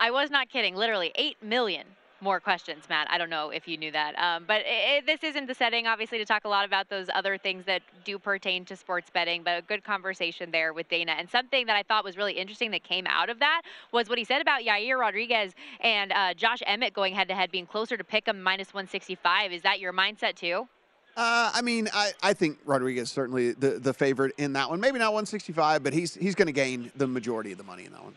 I 0.00 0.10
was 0.10 0.30
not 0.30 0.48
kidding. 0.48 0.74
Literally 0.74 1.12
8 1.14 1.42
million 1.42 1.86
more 2.22 2.40
questions, 2.40 2.84
Matt. 2.88 3.06
I 3.10 3.18
don't 3.18 3.30
know 3.30 3.50
if 3.50 3.68
you 3.68 3.76
knew 3.76 3.92
that. 3.92 4.18
Um, 4.18 4.44
but 4.46 4.62
i 4.66 4.96
i 4.96 5.02
this 5.06 5.22
isn't 5.22 5.46
the 5.46 5.54
setting, 5.54 5.86
obviously, 5.86 6.18
to 6.18 6.24
talk 6.24 6.44
a 6.44 6.48
lot 6.48 6.64
about 6.64 6.88
those 6.88 7.08
other 7.14 7.38
things 7.38 7.64
that 7.66 7.82
do 8.04 8.18
pertain 8.18 8.64
to 8.66 8.76
sports 8.76 9.10
betting, 9.10 9.42
but 9.42 9.58
a 9.58 9.62
good 9.62 9.84
conversation 9.84 10.50
there 10.50 10.72
with 10.72 10.88
Dana. 10.88 11.12
And 11.18 11.28
something 11.28 11.66
that 11.66 11.76
I 11.76 11.82
thought 11.82 12.04
was 12.04 12.16
really 12.16 12.32
interesting 12.32 12.70
that 12.72 12.82
came 12.82 13.06
out 13.06 13.30
of 13.30 13.38
that 13.40 13.62
was 13.92 14.08
what 14.08 14.18
he 14.18 14.24
said 14.24 14.40
about 14.40 14.62
Yair 14.62 14.98
Rodriguez 14.98 15.52
and 15.80 16.12
uh, 16.12 16.34
Josh 16.34 16.60
Emmett 16.66 16.94
going 16.94 17.14
head 17.14 17.28
to 17.28 17.34
head, 17.34 17.50
being 17.50 17.66
closer 17.66 17.96
to 17.96 18.04
pick 18.04 18.26
'em 18.26 18.42
minus 18.42 18.72
165. 18.72 19.52
Is 19.52 19.62
that 19.62 19.80
your 19.80 19.92
mindset 19.92 20.34
too? 20.34 20.68
Uh, 21.16 21.50
I 21.52 21.60
mean, 21.60 21.88
I, 21.92 22.12
I 22.22 22.32
think 22.32 22.58
Rodriguez 22.64 23.10
certainly 23.10 23.52
the, 23.52 23.78
the 23.78 23.92
favorite 23.92 24.32
in 24.38 24.54
that 24.54 24.70
one. 24.70 24.80
Maybe 24.80 24.98
not 24.98 25.12
165, 25.12 25.82
but 25.82 25.92
he's 25.92 26.14
he's 26.14 26.34
going 26.34 26.46
to 26.46 26.52
gain 26.52 26.90
the 26.96 27.06
majority 27.06 27.52
of 27.52 27.58
the 27.58 27.64
money 27.64 27.84
in 27.84 27.92
that 27.92 28.02
one. 28.02 28.14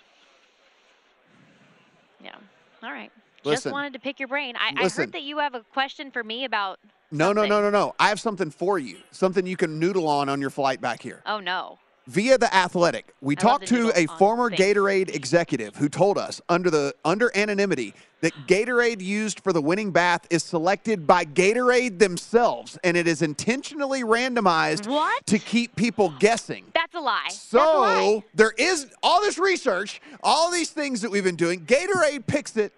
All 2.83 2.91
right. 2.91 3.11
Listen. 3.43 3.69
Just 3.69 3.73
wanted 3.73 3.93
to 3.93 3.99
pick 3.99 4.19
your 4.19 4.27
brain. 4.27 4.55
I, 4.57 4.85
I 4.85 4.89
heard 4.89 5.11
that 5.11 5.23
you 5.23 5.39
have 5.39 5.53
a 5.53 5.61
question 5.73 6.11
for 6.11 6.23
me 6.23 6.45
about. 6.45 6.79
No, 7.11 7.31
no, 7.33 7.45
no, 7.45 7.61
no, 7.61 7.69
no. 7.69 7.93
I 7.99 8.09
have 8.09 8.19
something 8.19 8.49
for 8.49 8.79
you. 8.79 8.97
Something 9.11 9.45
you 9.45 9.57
can 9.57 9.79
noodle 9.79 10.07
on 10.07 10.29
on 10.29 10.41
your 10.41 10.49
flight 10.49 10.81
back 10.81 11.01
here. 11.01 11.21
Oh 11.25 11.39
no. 11.39 11.77
Via 12.07 12.37
the 12.37 12.53
Athletic, 12.53 13.13
we 13.21 13.37
I 13.37 13.39
talked 13.39 13.67
to 13.67 13.91
a 13.95 14.07
former 14.17 14.49
things. 14.49 14.59
Gatorade 14.59 15.15
executive 15.15 15.77
who 15.77 15.87
told 15.87 16.17
us 16.17 16.41
under 16.49 16.69
the 16.69 16.93
under 17.05 17.31
anonymity 17.33 17.93
that 18.19 18.33
Gatorade 18.45 19.01
used 19.01 19.39
for 19.39 19.53
the 19.53 19.61
winning 19.61 19.91
bath 19.91 20.27
is 20.29 20.43
selected 20.43 21.07
by 21.07 21.23
Gatorade 21.23 21.99
themselves, 21.99 22.77
and 22.83 22.97
it 22.97 23.07
is 23.07 23.21
intentionally 23.21 24.03
randomized 24.03 24.85
What? 24.87 25.25
to 25.27 25.39
keep 25.39 25.77
people 25.77 26.13
guessing. 26.19 26.65
That's 26.73 26.93
a 26.93 26.99
lie. 26.99 27.21
That's 27.29 27.53
a 27.53 27.57
lie. 27.57 27.95
So 27.95 28.23
there 28.33 28.53
is 28.57 28.87
all 29.01 29.21
this 29.21 29.37
research, 29.37 30.01
all 30.23 30.51
these 30.51 30.71
things 30.71 30.99
that 31.01 31.11
we've 31.11 31.23
been 31.23 31.37
doing. 31.37 31.65
Gatorade 31.65 32.27
picks 32.27 32.57
it 32.57 32.73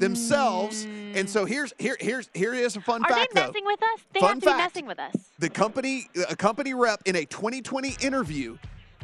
themselves, 0.00 0.84
and 1.14 1.28
so 1.28 1.44
hmm. 1.44 1.52
here's 1.52 1.72
here 1.78 1.96
here's 2.00 2.28
here 2.34 2.54
is 2.54 2.76
a 2.76 2.80
fun 2.80 3.04
Are 3.04 3.08
fact 3.08 3.34
they 3.34 3.40
though. 3.40 3.46
messing 3.48 3.64
with 3.64 3.82
us? 3.82 4.00
They 4.12 4.20
Fun 4.20 4.28
have 4.28 4.40
to 4.40 4.46
be 4.46 4.56
messing 4.56 4.86
with 4.86 4.98
us. 4.98 5.14
The 5.38 5.48
company, 5.48 6.08
a 6.28 6.36
company 6.36 6.74
rep 6.74 7.02
in 7.06 7.16
a 7.16 7.24
2020 7.24 7.96
interview 8.00 8.58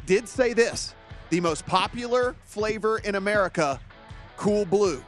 did 0.05 0.27
say 0.27 0.53
this 0.53 0.93
the 1.29 1.39
most 1.39 1.65
popular 1.65 2.35
flavor 2.43 2.99
in 2.99 3.15
America, 3.15 3.79
Cool 4.35 4.65
Blue, 4.65 5.03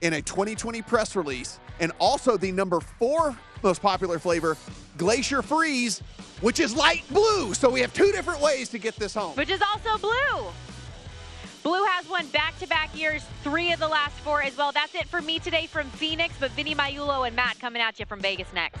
in 0.00 0.14
a 0.14 0.22
2020 0.22 0.82
press 0.82 1.16
release, 1.16 1.58
and 1.80 1.92
also 1.98 2.36
the 2.36 2.52
number 2.52 2.80
four 2.80 3.36
most 3.62 3.82
popular 3.82 4.18
flavor, 4.18 4.56
Glacier 4.96 5.42
Freeze, 5.42 6.00
which 6.40 6.60
is 6.60 6.74
light 6.76 7.02
blue. 7.10 7.54
So 7.54 7.70
we 7.70 7.80
have 7.80 7.92
two 7.92 8.12
different 8.12 8.40
ways 8.40 8.68
to 8.70 8.78
get 8.78 8.96
this 8.96 9.14
home. 9.14 9.34
Which 9.36 9.50
is 9.50 9.60
also 9.62 9.98
blue. 9.98 10.52
Blue 11.68 11.84
has 11.84 12.08
won 12.08 12.26
back-to-back 12.28 12.98
years, 12.98 13.22
three 13.44 13.72
of 13.72 13.78
the 13.78 13.88
last 13.88 14.16
four 14.20 14.42
as 14.42 14.56
well. 14.56 14.72
That's 14.72 14.94
it 14.94 15.06
for 15.06 15.20
me 15.20 15.38
today 15.38 15.66
from 15.66 15.90
Phoenix, 15.90 16.32
but 16.40 16.50
Vinny 16.52 16.74
Magliulo 16.74 17.26
and 17.26 17.36
Matt 17.36 17.60
coming 17.60 17.82
at 17.82 18.00
you 18.00 18.06
from 18.06 18.20
Vegas 18.20 18.50
next. 18.54 18.80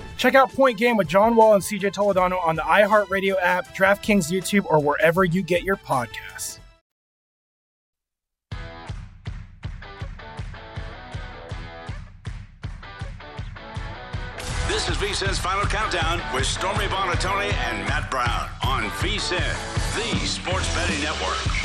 Check 0.21 0.35
out 0.35 0.53
Point 0.53 0.77
Game 0.77 0.97
with 0.97 1.07
John 1.07 1.35
Wall 1.35 1.55
and 1.55 1.63
CJ 1.63 1.93
Toledano 1.93 2.39
on 2.45 2.55
the 2.55 2.61
iHeartRadio 2.61 3.37
app, 3.41 3.75
DraftKings 3.75 4.31
YouTube, 4.31 4.65
or 4.69 4.79
wherever 4.79 5.23
you 5.23 5.41
get 5.41 5.63
your 5.63 5.77
podcasts. 5.77 6.59
This 14.67 14.87
is 14.89 14.97
VSIN's 14.97 15.39
Final 15.39 15.65
Countdown 15.65 16.21
with 16.35 16.45
Stormy 16.45 16.85
Buonantony 16.85 17.51
and 17.51 17.87
Matt 17.87 18.11
Brown 18.11 18.47
on 18.63 18.91
VSIN, 18.99 19.39
the 19.95 20.27
sports 20.27 20.71
betting 20.75 21.01
network. 21.01 21.60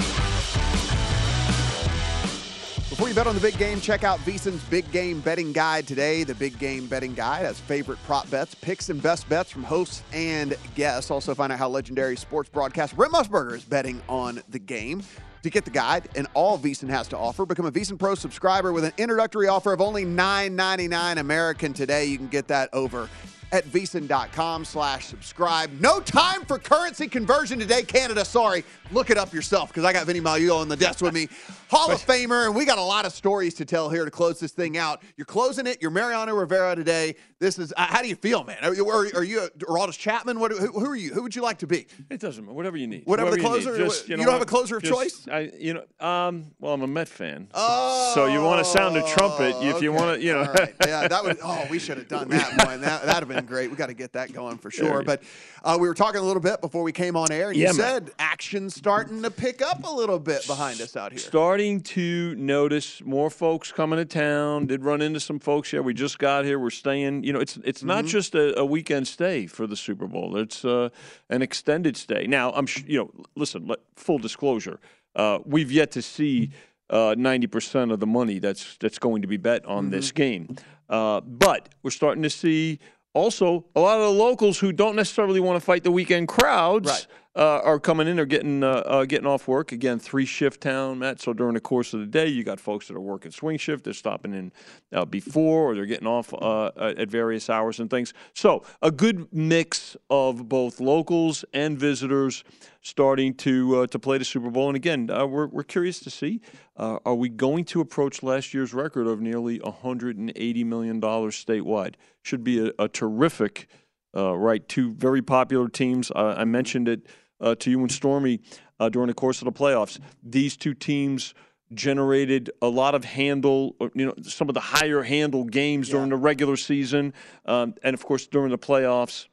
Before 2.97 3.11
you 3.11 3.15
bet 3.15 3.27
on 3.27 3.35
the 3.35 3.43
big 3.43 3.59
game, 3.59 3.79
check 3.79 4.05
out 4.05 4.19
VSiN's 4.21 4.65
Big 4.71 4.91
Game 4.91 5.21
Betting 5.21 5.53
Guide 5.53 5.87
today. 5.87 6.25
The 6.25 6.35
Big 6.35 6.59
Game 6.59 6.87
Betting 6.87 7.13
Guide 7.13 7.45
has 7.45 7.61
favorite 7.61 7.99
prop 8.07 8.31
bets, 8.31 8.55
picks, 8.55 8.89
and 8.89 9.03
best 9.03 9.29
bets 9.29 9.51
from 9.51 9.65
hosts 9.65 10.03
and 10.15 10.57
guests. 10.75 11.11
Also, 11.11 11.35
find 11.35 11.53
out 11.53 11.59
how 11.59 11.69
legendary 11.69 12.17
sports 12.17 12.49
broadcaster 12.49 12.97
Brent 12.97 13.13
Musburger 13.13 13.55
is 13.55 13.65
betting 13.67 14.01
on 14.09 14.41
the 14.49 14.59
game. 14.59 15.03
To 15.43 15.51
get 15.51 15.67
the 15.67 15.71
guide 15.71 16.09
and 16.17 16.27
all 16.33 16.59
VSiN 16.59 16.89
has 16.89 17.07
to 17.09 17.19
offer, 17.19 17.45
become 17.45 17.67
a 17.67 17.71
VSiN 17.71 17.99
Pro 17.99 18.15
subscriber 18.15 18.73
with 18.73 18.85
an 18.85 18.95
introductory 18.97 19.47
offer 19.47 19.75
of 19.75 19.83
only 19.83 20.07
$9.99 20.07 21.19
American 21.19 21.75
today. 21.75 22.07
You 22.07 22.17
can 22.17 22.29
get 22.29 22.49
that 22.49 22.71
over 22.73 23.11
at 23.53 23.65
vsin.com 23.65 24.65
slash 24.65 25.07
subscribe. 25.07 25.71
No 25.81 26.01
time 26.01 26.45
for 26.45 26.59
currency 26.59 27.07
conversion 27.09 27.59
today, 27.59 27.83
Canada. 27.83 28.25
Sorry. 28.25 28.65
Look 28.93 29.11
it 29.11 29.19
up 29.19 29.33
yourself 29.33 29.69
because 29.71 29.85
I 29.85 29.93
got 29.93 30.07
Vinny 30.07 30.21
Magliulo 30.21 30.61
on 30.61 30.69
the 30.69 30.77
desk 30.77 31.01
with 31.01 31.15
me. 31.15 31.29
Hall 31.69 31.91
of 31.91 32.01
Famer, 32.01 32.47
and 32.47 32.55
we 32.55 32.65
got 32.65 32.79
a 32.79 32.83
lot 32.83 33.07
of 33.07 33.13
stories 33.13 33.53
to 33.55 33.65
tell 33.65 33.91
here 33.91 34.05
to 34.05 34.11
close 34.11 34.39
this 34.39 34.53
thing 34.53 34.79
out. 34.79 35.03
You're 35.17 35.25
closing 35.25 35.67
it. 35.67 35.83
You're 35.83 35.91
Mariano 35.91 36.33
Rivera 36.33 36.77
today. 36.77 37.17
This 37.41 37.59
is, 37.59 37.75
uh, 37.77 37.87
how 37.87 38.03
do 38.03 38.09
you 38.09 38.15
feel, 38.15 38.45
man? 38.45 38.59
Are 38.63 38.73
you, 38.73 38.89
are, 38.89 39.07
are 39.17 39.25
you 39.25 39.41
a 39.43 39.51
Aroldis 39.65 39.99
Chapman? 39.99 40.39
What, 40.39 40.53
who, 40.53 40.69
who 40.69 40.87
are 40.89 40.95
you? 40.95 41.13
Who 41.13 41.23
would 41.25 41.35
you 41.35 41.43
like 41.43 41.59
to 41.59 41.67
be? 41.67 41.89
It 42.09 42.21
doesn't 42.21 42.45
matter. 42.45 42.55
Whatever 42.55 42.77
you 42.77 42.87
need. 42.87 43.05
Whatever 43.05 43.33
the 43.33 43.39
you 43.39 43.43
closer- 43.43 43.77
Just, 43.77 44.09
you 44.09 44.17
know 44.17 44.23
don't 44.25 44.35
have 44.35 44.43
a 44.43 44.47
closer 44.47 44.77
of 44.77 44.85
Just- 44.85 44.95
choice? 44.95 45.29
I, 45.29 45.51
you 45.59 45.75
know, 45.75 46.07
um, 46.07 46.47
well, 46.61 46.73
I'm 46.73 46.83
a 46.83 46.87
Met 46.87 47.09
fan. 47.09 47.49
Oh, 47.53 48.13
so 48.15 48.27
you 48.27 48.41
want 48.41 48.65
to 48.65 48.65
sound 48.65 48.97
a 48.97 49.03
trumpet 49.09 49.57
if 49.61 49.83
you 49.83 49.93
want 49.93 50.21
to, 50.21 50.25
you 50.25 50.35
know. 50.35 50.45
All 50.45 50.53
right. 50.53 50.73
Yeah, 50.87 51.09
that 51.09 51.25
would. 51.25 51.39
Oh, 51.43 51.67
we 51.69 51.81
should 51.81 51.99
have 51.99 52.09
done 52.09 52.29
that, 52.29 52.57
boy. 52.65 52.79
That 52.79 53.05
that'd 53.05 53.29
have 53.29 53.29
been 53.29 53.46
great. 53.47 53.71
We 53.71 53.77
got 53.77 53.87
to 53.87 53.95
get 53.95 54.13
that 54.13 54.33
going 54.33 54.59
for 54.59 54.71
sure. 54.71 55.03
But 55.03 55.23
uh, 55.65 55.79
we 55.81 55.89
were 55.89 55.95
talking 55.95 56.21
a 56.21 56.25
little 56.25 56.43
bit 56.43 56.61
before 56.61 56.83
we 56.83 56.93
came 56.93 57.17
on 57.17 57.33
air, 57.33 57.49
and 57.49 57.57
Yeah, 57.57 57.73
you 57.73 57.79
man. 57.79 57.87
said 58.05 58.11
action's 58.19 58.75
starting 58.75 59.23
to 59.23 59.31
pick 59.31 59.63
up 59.63 59.85
a 59.85 59.91
little 59.91 60.19
bit 60.19 60.47
behind 60.47 60.81
us 60.81 60.97
out 60.97 61.13
here. 61.13 61.19
Starting 61.19 61.81
to 61.83 62.35
notice 62.35 63.03
more 63.05 63.31
folks 63.31 63.73
coming 63.73 63.99
to 63.99 64.05
town. 64.05 64.67
Did 64.67 64.85
run 64.85 65.01
into 65.01 65.21
some 65.21 65.39
folks 65.39 65.71
here. 65.71 65.83
We 65.83 65.95
just 65.95 66.19
got 66.19 66.45
here. 66.45 66.59
We're 66.59 66.71
staying. 66.71 67.25
You 67.25 67.33
know, 67.33 67.41
it's 67.41 67.57
it's 67.65 67.83
not 67.83 67.99
Mm-hmm. 68.05 68.09
just 68.09 68.35
a, 68.35 68.59
a 68.59 68.65
weekend 68.65 69.09
stay 69.09 69.47
for 69.47 69.67
the 69.67 69.77
Super 69.77 70.07
Bowl. 70.07 70.37
It's 70.37 70.65
uh, 70.65 70.91
an 71.31 71.41
extended 71.43 71.97
stay. 71.97 72.27
Now, 72.27 72.53
I'm 72.53 72.67
sh- 72.67 72.85
you 72.87 72.99
know, 72.99 73.11
listen. 73.37 73.67
Let, 73.67 73.79
full 73.95 74.19
disclosure, 74.19 74.79
uh, 75.15 75.39
we've 75.45 75.73
yet 75.73 75.91
to 75.93 76.03
see 76.03 76.51
uh, 76.91 77.15
ninety 77.17 77.47
percent 77.47 77.91
of 77.93 78.01
the 78.01 78.07
money 78.07 78.39
that's 78.39 78.77
that's 78.79 78.99
going 78.99 79.23
to 79.23 79.29
be 79.29 79.37
bet 79.37 79.65
on 79.65 79.91
this 79.91 80.09
Mm-hmm. 80.09 80.17
game. 80.17 80.57
Uh, 80.89 81.21
but 81.21 81.71
we're 81.83 81.91
starting 81.91 82.23
to 82.23 82.31
see 82.31 82.79
also, 83.17 83.65
a 83.75 83.81
lot 83.81 83.99
of 83.99 84.05
the 84.05 84.11
locals 84.23 84.59
who 84.59 84.73
don't 84.73 84.95
necessarily 84.95 85.41
want 85.41 85.59
to 85.59 85.65
fight 85.65 85.83
the 85.83 85.91
weekend 85.91 86.29
crowds 86.29 86.87
Right. 86.89 87.07
Uh, 87.37 87.61
are 87.63 87.79
coming 87.79 88.09
in. 88.09 88.17
They're 88.17 88.25
getting 88.25 88.65
uh, 88.65 88.83
uh, 88.87 89.05
getting 89.05 89.27
off 89.27 89.47
work 89.47 89.71
again. 89.71 89.99
Three 89.99 90.25
shift 90.25 90.63
town, 90.63 90.99
Matt. 90.99 91.21
So 91.21 91.33
during 91.33 91.55
the 91.55 91.61
course 91.61 91.93
of 91.93 92.01
the 92.01 92.07
day, 92.07 92.27
you 92.27 92.43
got 92.43 92.59
folks 92.59 92.89
that 92.89 92.97
are 92.97 93.01
working 93.01 93.31
swing 93.31 93.59
shift. 93.59 93.85
They're 93.85 93.93
stopping 93.93 94.33
in 94.33 94.53
uh, 94.93 95.05
before, 95.05 95.71
or 95.71 95.75
they're 95.75 95.87
getting 95.87 96.09
off 96.09 96.33
uh, 96.33 96.71
at 96.77 97.09
various 97.09 97.51
hours 97.51 97.79
and 97.79 97.91
things. 97.91 98.15
So 98.33 98.65
a 98.81 98.91
good 98.91 99.33
mix 99.33 99.97
of 100.09 100.49
both 100.49 100.81
locals 100.81 101.45
and 101.53 101.79
visitors 101.79 102.43
starting 102.81 103.35
to 103.35 103.81
uh, 103.81 103.87
to 103.89 103.99
play 103.99 104.17
the 104.17 104.25
Super 104.25 104.51
Bowl. 104.51 104.69
And 104.69 104.77
again, 104.77 105.11
uh, 105.11 105.27
we're 105.27 105.49
we're 105.49 105.63
curious 105.63 106.01
to 106.01 106.11
see 106.11 106.41
uh, 106.77 106.99
are 107.05 107.15
we 107.15 107.29
going 107.29 107.65
to 107.67 107.81
approach 107.81 108.23
last 108.23 108.55
year's 108.55 108.73
record 108.73 109.07
of 109.07 109.21
nearly 109.21 109.59
180 109.59 110.65
million 110.65 111.01
dollars 111.01 111.43
statewide? 111.45 111.95
Should 112.23 112.45
be 112.45 112.67
a, 112.67 112.73
a 112.79 112.89
terrific. 112.89 113.69
Uh, 114.17 114.35
right, 114.35 114.67
two 114.67 114.95
very 114.95 115.21
popular 115.21 115.69
teams. 115.69 116.11
Uh, 116.11 116.35
I 116.39 116.47
mentioned 116.47 116.89
it 116.89 117.07
uh, 117.41 117.55
to 117.57 117.71
you 117.71 117.81
and 117.81 117.93
Stormy 117.93 118.41
uh, 118.81 118.89
during 118.89 119.09
the 119.09 119.15
course 119.15 119.41
of 119.41 119.47
the 119.47 119.53
playoffs. 119.53 119.99
These 120.23 120.57
two 120.57 120.75
teams 120.75 121.35
generated 121.75 122.51
a 122.63 122.69
lot 122.69 122.95
of 122.95 123.05
handle, 123.05 123.75
you 123.95 124.07
know, 124.07 124.15
some 124.23 124.49
of 124.49 124.55
the 124.55 124.61
higher 124.61 125.03
handle 125.03 125.45
games 125.45 125.89
during 125.89 126.11
the 126.11 126.17
regular 126.17 126.57
season, 126.57 127.13
um, 127.45 127.75
and 127.83 127.95
of 127.95 128.05
course 128.05 128.27
during 128.27 128.51
the 128.51 128.59
playoffs. 128.59 129.27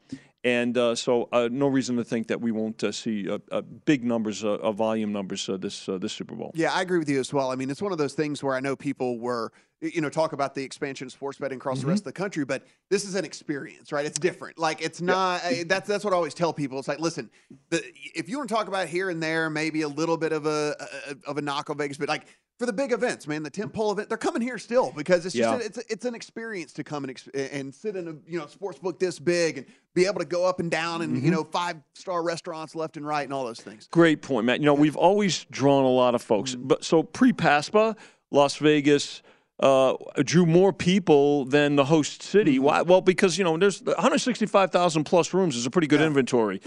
And 0.45 0.78
uh, 0.78 0.95
so, 0.95 1.30
uh, 1.32 1.47
no 1.49 1.68
reason 1.68 1.95
to 1.95 2.04
think 2.04 2.28
that 2.28 2.41
we 2.41 2.51
won't 2.51 2.84
uh, 2.84 2.91
see 2.91 3.30
uh, 3.30 3.38
uh, 3.49 3.62
big 3.62 4.04
numbers, 4.04 4.43
uh, 4.43 4.56
uh, 4.56 4.74
volume 4.74 5.14
numbers 5.14 5.47
uh, 5.47 5.56
this 5.56 5.88
uh, 5.88 5.97
this 5.97 6.12
Super 6.12 6.36
Bowl. 6.36 6.51
Yeah, 6.54 6.74
I 6.74 6.82
agree 6.82 6.99
with 6.99 7.08
you 7.08 7.22
as 7.22 7.32
well. 7.32 7.49
I 7.49 7.56
mean, 7.56 7.70
it's 7.70 7.82
one 7.82 7.93
of 7.93 7.97
those 7.97 8.14
things 8.14 8.43
where 8.43 8.54
I 8.54 8.60
know 8.60 8.76
people 8.76 9.20
were, 9.20 9.54
you 9.84 10.01
know, 10.01 10.09
talk 10.09 10.31
about 10.34 10.55
the 10.55 10.63
expansion 10.63 11.07
of 11.07 11.11
sports 11.11 11.38
betting 11.39 11.57
across 11.57 11.81
the 11.81 11.88
rest 11.88 12.01
of 12.01 12.05
the 12.05 12.11
country, 12.13 12.45
but 12.45 12.63
this 12.89 13.03
is 13.03 13.15
an 13.15 13.25
experience, 13.25 13.91
right? 13.91 14.05
It's 14.05 14.17
different. 14.19 14.57
Like, 14.57 14.81
it's 14.81 15.01
not. 15.01 15.41
That's 15.65 15.88
that's 15.88 16.03
what 16.05 16.13
I 16.13 16.15
always 16.15 16.34
tell 16.34 16.53
people. 16.53 16.79
It's 16.79 16.88
like, 16.88 16.99
listen, 16.99 17.29
the, 17.69 17.84
if 18.15 18.29
you 18.29 18.38
want 18.38 18.49
to 18.49 18.55
talk 18.55 18.67
about 18.67 18.88
here 18.88 19.09
and 19.09 19.21
there, 19.21 19.49
maybe 19.49 19.81
a 19.81 19.88
little 19.88 20.15
bit 20.17 20.31
of 20.31 20.45
a, 20.45 20.75
a 21.09 21.29
of 21.29 21.38
a 21.38 21.41
knock 21.41 21.69
on 21.69 21.77
Vegas, 21.77 21.97
but 21.97 22.07
like 22.07 22.25
for 22.59 22.65
the 22.67 22.71
big 22.73 22.91
events, 22.91 23.27
man, 23.27 23.41
the 23.43 23.49
tentpole 23.51 23.91
event, 23.91 24.07
they're 24.09 24.17
coming 24.17 24.41
here 24.41 24.57
still 24.59 24.93
because 24.95 25.25
it's 25.25 25.36
just 25.36 25.49
Yeah. 25.49 25.55
a, 25.57 25.59
it's 25.65 25.77
it's 25.89 26.05
an 26.05 26.15
experience 26.15 26.71
to 26.73 26.84
come 26.84 27.03
and 27.03 27.11
ex- 27.11 27.27
and 27.34 27.73
sit 27.73 27.95
in 27.95 28.07
a 28.07 28.15
you 28.31 28.39
know 28.39 28.45
sports 28.47 28.79
book 28.79 28.99
this 28.99 29.19
big 29.19 29.57
and 29.57 29.67
be 29.95 30.05
able 30.05 30.19
to 30.19 30.25
go 30.25 30.45
up 30.45 30.59
and 30.61 30.71
down 30.71 31.01
and 31.01 31.17
you 31.21 31.29
Mhm. 31.29 31.34
know 31.34 31.43
five 31.43 31.77
star 31.93 32.23
restaurants 32.23 32.73
left 32.75 32.95
and 32.95 33.05
right 33.05 33.23
and 33.23 33.34
all 33.34 33.43
those 33.43 33.59
things. 33.59 33.88
Great 33.91 34.21
point, 34.21 34.45
Matt. 34.45 34.59
You 34.59 34.65
know, 34.67 34.75
we've 34.75 34.95
always 34.95 35.45
drawn 35.51 35.84
a 35.84 35.89
lot 35.89 36.15
of 36.15 36.21
folks, 36.21 36.55
but 36.55 36.84
so 36.86 37.03
pre 37.03 37.34
PASPA, 37.34 37.97
Las 38.31 38.55
Vegas 38.57 39.21
uh, 39.64 39.95
drew 40.24 40.45
more 40.45 40.74
people 40.74 41.45
than 41.45 41.78
the 41.78 41.86
host 41.86 42.22
city. 42.22 42.59
Why? 42.59 42.82
Well, 42.82 42.99
because 42.99 43.38
you 43.38 43.45
know, 43.45 43.57
there's 43.57 43.82
165,000 43.82 45.05
plus 45.05 45.34
rooms 45.34 45.55
is 45.55 45.66
a 45.66 45.70
pretty 45.70 45.88
good 45.88 46.01
inventory, 46.01 46.59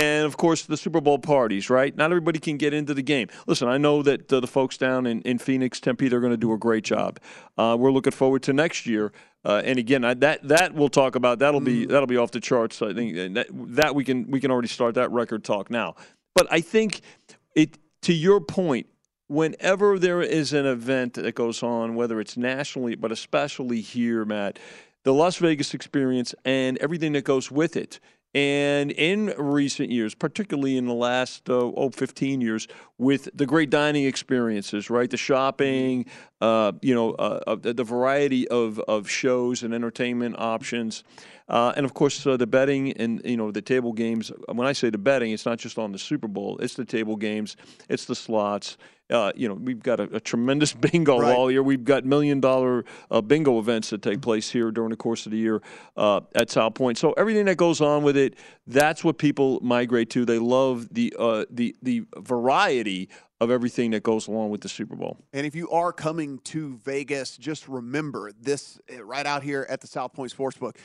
and 0.00 0.24
of 0.24 0.36
course 0.36 0.62
the 0.62 0.76
Super 0.76 1.00
Bowl 1.00 1.18
parties. 1.18 1.68
Right? 1.68 1.94
Not 1.96 2.12
everybody 2.12 2.38
can 2.38 2.56
get 2.56 2.72
into 2.72 2.94
the 2.94 3.02
game. 3.02 3.26
Listen, 3.48 3.66
I 3.66 3.76
know 3.76 4.02
that 4.02 4.32
uh, 4.32 4.38
the 4.38 4.46
folks 4.46 4.76
down 4.76 5.04
in, 5.04 5.20
in 5.22 5.38
Phoenix, 5.38 5.80
Tempe, 5.80 6.06
they're 6.06 6.20
going 6.20 6.32
to 6.32 6.36
do 6.36 6.52
a 6.52 6.58
great 6.58 6.84
job. 6.84 7.18
Uh, 7.58 7.76
we're 7.76 7.90
looking 7.90 8.12
forward 8.12 8.44
to 8.44 8.52
next 8.52 8.86
year. 8.86 9.10
Uh, 9.44 9.60
and 9.64 9.76
again, 9.76 10.04
I, 10.04 10.14
that 10.14 10.46
that 10.46 10.74
we'll 10.74 10.88
talk 10.88 11.16
about. 11.16 11.40
That'll 11.40 11.60
be 11.60 11.86
that'll 11.86 12.06
be 12.06 12.16
off 12.16 12.30
the 12.30 12.40
charts. 12.40 12.80
I 12.82 12.94
think 12.94 13.34
that, 13.34 13.48
that 13.50 13.96
we 13.96 14.04
can 14.04 14.30
we 14.30 14.38
can 14.38 14.52
already 14.52 14.68
start 14.68 14.94
that 14.94 15.10
record 15.10 15.42
talk 15.42 15.70
now. 15.70 15.96
But 16.36 16.46
I 16.52 16.60
think 16.60 17.00
it 17.56 17.78
to 18.02 18.14
your 18.14 18.40
point, 18.40 18.86
whenever 19.28 19.98
there 19.98 20.22
is 20.22 20.52
an 20.52 20.66
event 20.66 21.14
that 21.14 21.34
goes 21.34 21.62
on, 21.62 21.94
whether 21.94 22.20
it's 22.20 22.36
nationally, 22.36 22.94
but 22.94 23.12
especially 23.12 23.80
here, 23.80 24.24
Matt, 24.24 24.58
the 25.04 25.14
Las 25.14 25.36
Vegas 25.36 25.74
experience 25.74 26.34
and 26.44 26.78
everything 26.78 27.12
that 27.12 27.24
goes 27.24 27.50
with 27.50 27.76
it. 27.76 28.00
And 28.34 28.90
in 28.90 29.32
recent 29.38 29.90
years, 29.90 30.12
particularly 30.12 30.76
in 30.76 30.86
the 30.86 30.94
last 30.94 31.48
uh, 31.48 31.54
oh, 31.54 31.90
15 31.90 32.40
years, 32.40 32.66
with 32.98 33.28
the 33.32 33.46
great 33.46 33.70
dining 33.70 34.06
experiences, 34.06 34.90
right? 34.90 35.08
The 35.08 35.16
shopping, 35.16 36.06
uh, 36.44 36.72
you 36.82 36.94
know, 36.94 37.12
uh, 37.12 37.40
uh, 37.46 37.56
the 37.56 37.84
variety 37.84 38.46
of, 38.48 38.78
of 38.80 39.08
shows 39.08 39.62
and 39.62 39.72
entertainment 39.72 40.34
options. 40.38 41.02
Uh, 41.48 41.72
and 41.76 41.84
of 41.86 41.94
course, 41.94 42.26
uh, 42.26 42.36
the 42.36 42.46
betting 42.46 42.92
and 42.92 43.20
you 43.24 43.36
know 43.36 43.50
the 43.50 43.62
table 43.62 43.92
games. 43.92 44.30
When 44.52 44.66
I 44.66 44.72
say 44.72 44.90
the 44.90 44.98
betting, 44.98 45.32
it's 45.32 45.46
not 45.46 45.58
just 45.58 45.78
on 45.78 45.92
the 45.92 45.98
Super 45.98 46.28
Bowl; 46.28 46.58
it's 46.58 46.74
the 46.74 46.84
table 46.84 47.16
games, 47.16 47.56
it's 47.88 48.04
the 48.06 48.14
slots. 48.14 48.76
Uh, 49.10 49.30
you 49.36 49.46
know, 49.48 49.54
we've 49.54 49.82
got 49.82 50.00
a, 50.00 50.04
a 50.16 50.20
tremendous 50.20 50.72
bingo 50.84 51.18
Right. 51.18 51.36
wall 51.36 51.48
here. 51.48 51.62
We've 51.62 51.84
got 51.84 52.04
million 52.06 52.40
dollar 52.40 52.84
uh, 53.10 53.20
bingo 53.20 53.58
events 53.58 53.90
that 53.90 54.00
take 54.00 54.22
place 54.22 54.50
here 54.50 54.70
during 54.70 54.90
the 54.90 54.96
course 54.96 55.26
of 55.26 55.32
the 55.32 55.38
year 55.38 55.60
uh, 55.96 56.20
at 56.34 56.50
South 56.50 56.74
Point. 56.74 56.96
So 56.98 57.12
everything 57.12 57.44
that 57.46 57.58
goes 57.58 57.80
on 57.82 58.02
with 58.02 58.16
it, 58.16 58.36
that's 58.66 59.04
what 59.04 59.18
people 59.18 59.60
migrate 59.62 60.08
to. 60.10 60.24
They 60.24 60.38
love 60.38 60.88
the 60.92 61.14
uh, 61.18 61.44
the 61.50 61.76
the 61.82 62.04
variety 62.18 63.08
of 63.40 63.50
everything 63.50 63.90
that 63.90 64.02
goes 64.02 64.28
along 64.28 64.50
with 64.50 64.60
the 64.60 64.68
Super 64.68 64.96
Bowl. 64.96 65.18
And 65.32 65.46
if 65.46 65.54
you 65.54 65.70
are 65.70 65.92
coming 65.92 66.38
to 66.44 66.78
Vegas, 66.84 67.36
just 67.36 67.68
remember 67.68 68.32
this 68.40 68.78
uh, 68.92 69.04
right 69.04 69.26
out 69.26 69.42
here 69.42 69.66
at 69.68 69.80
the 69.80 69.86
South 69.86 70.12
Point 70.12 70.32
Sportsbook. 70.32 70.76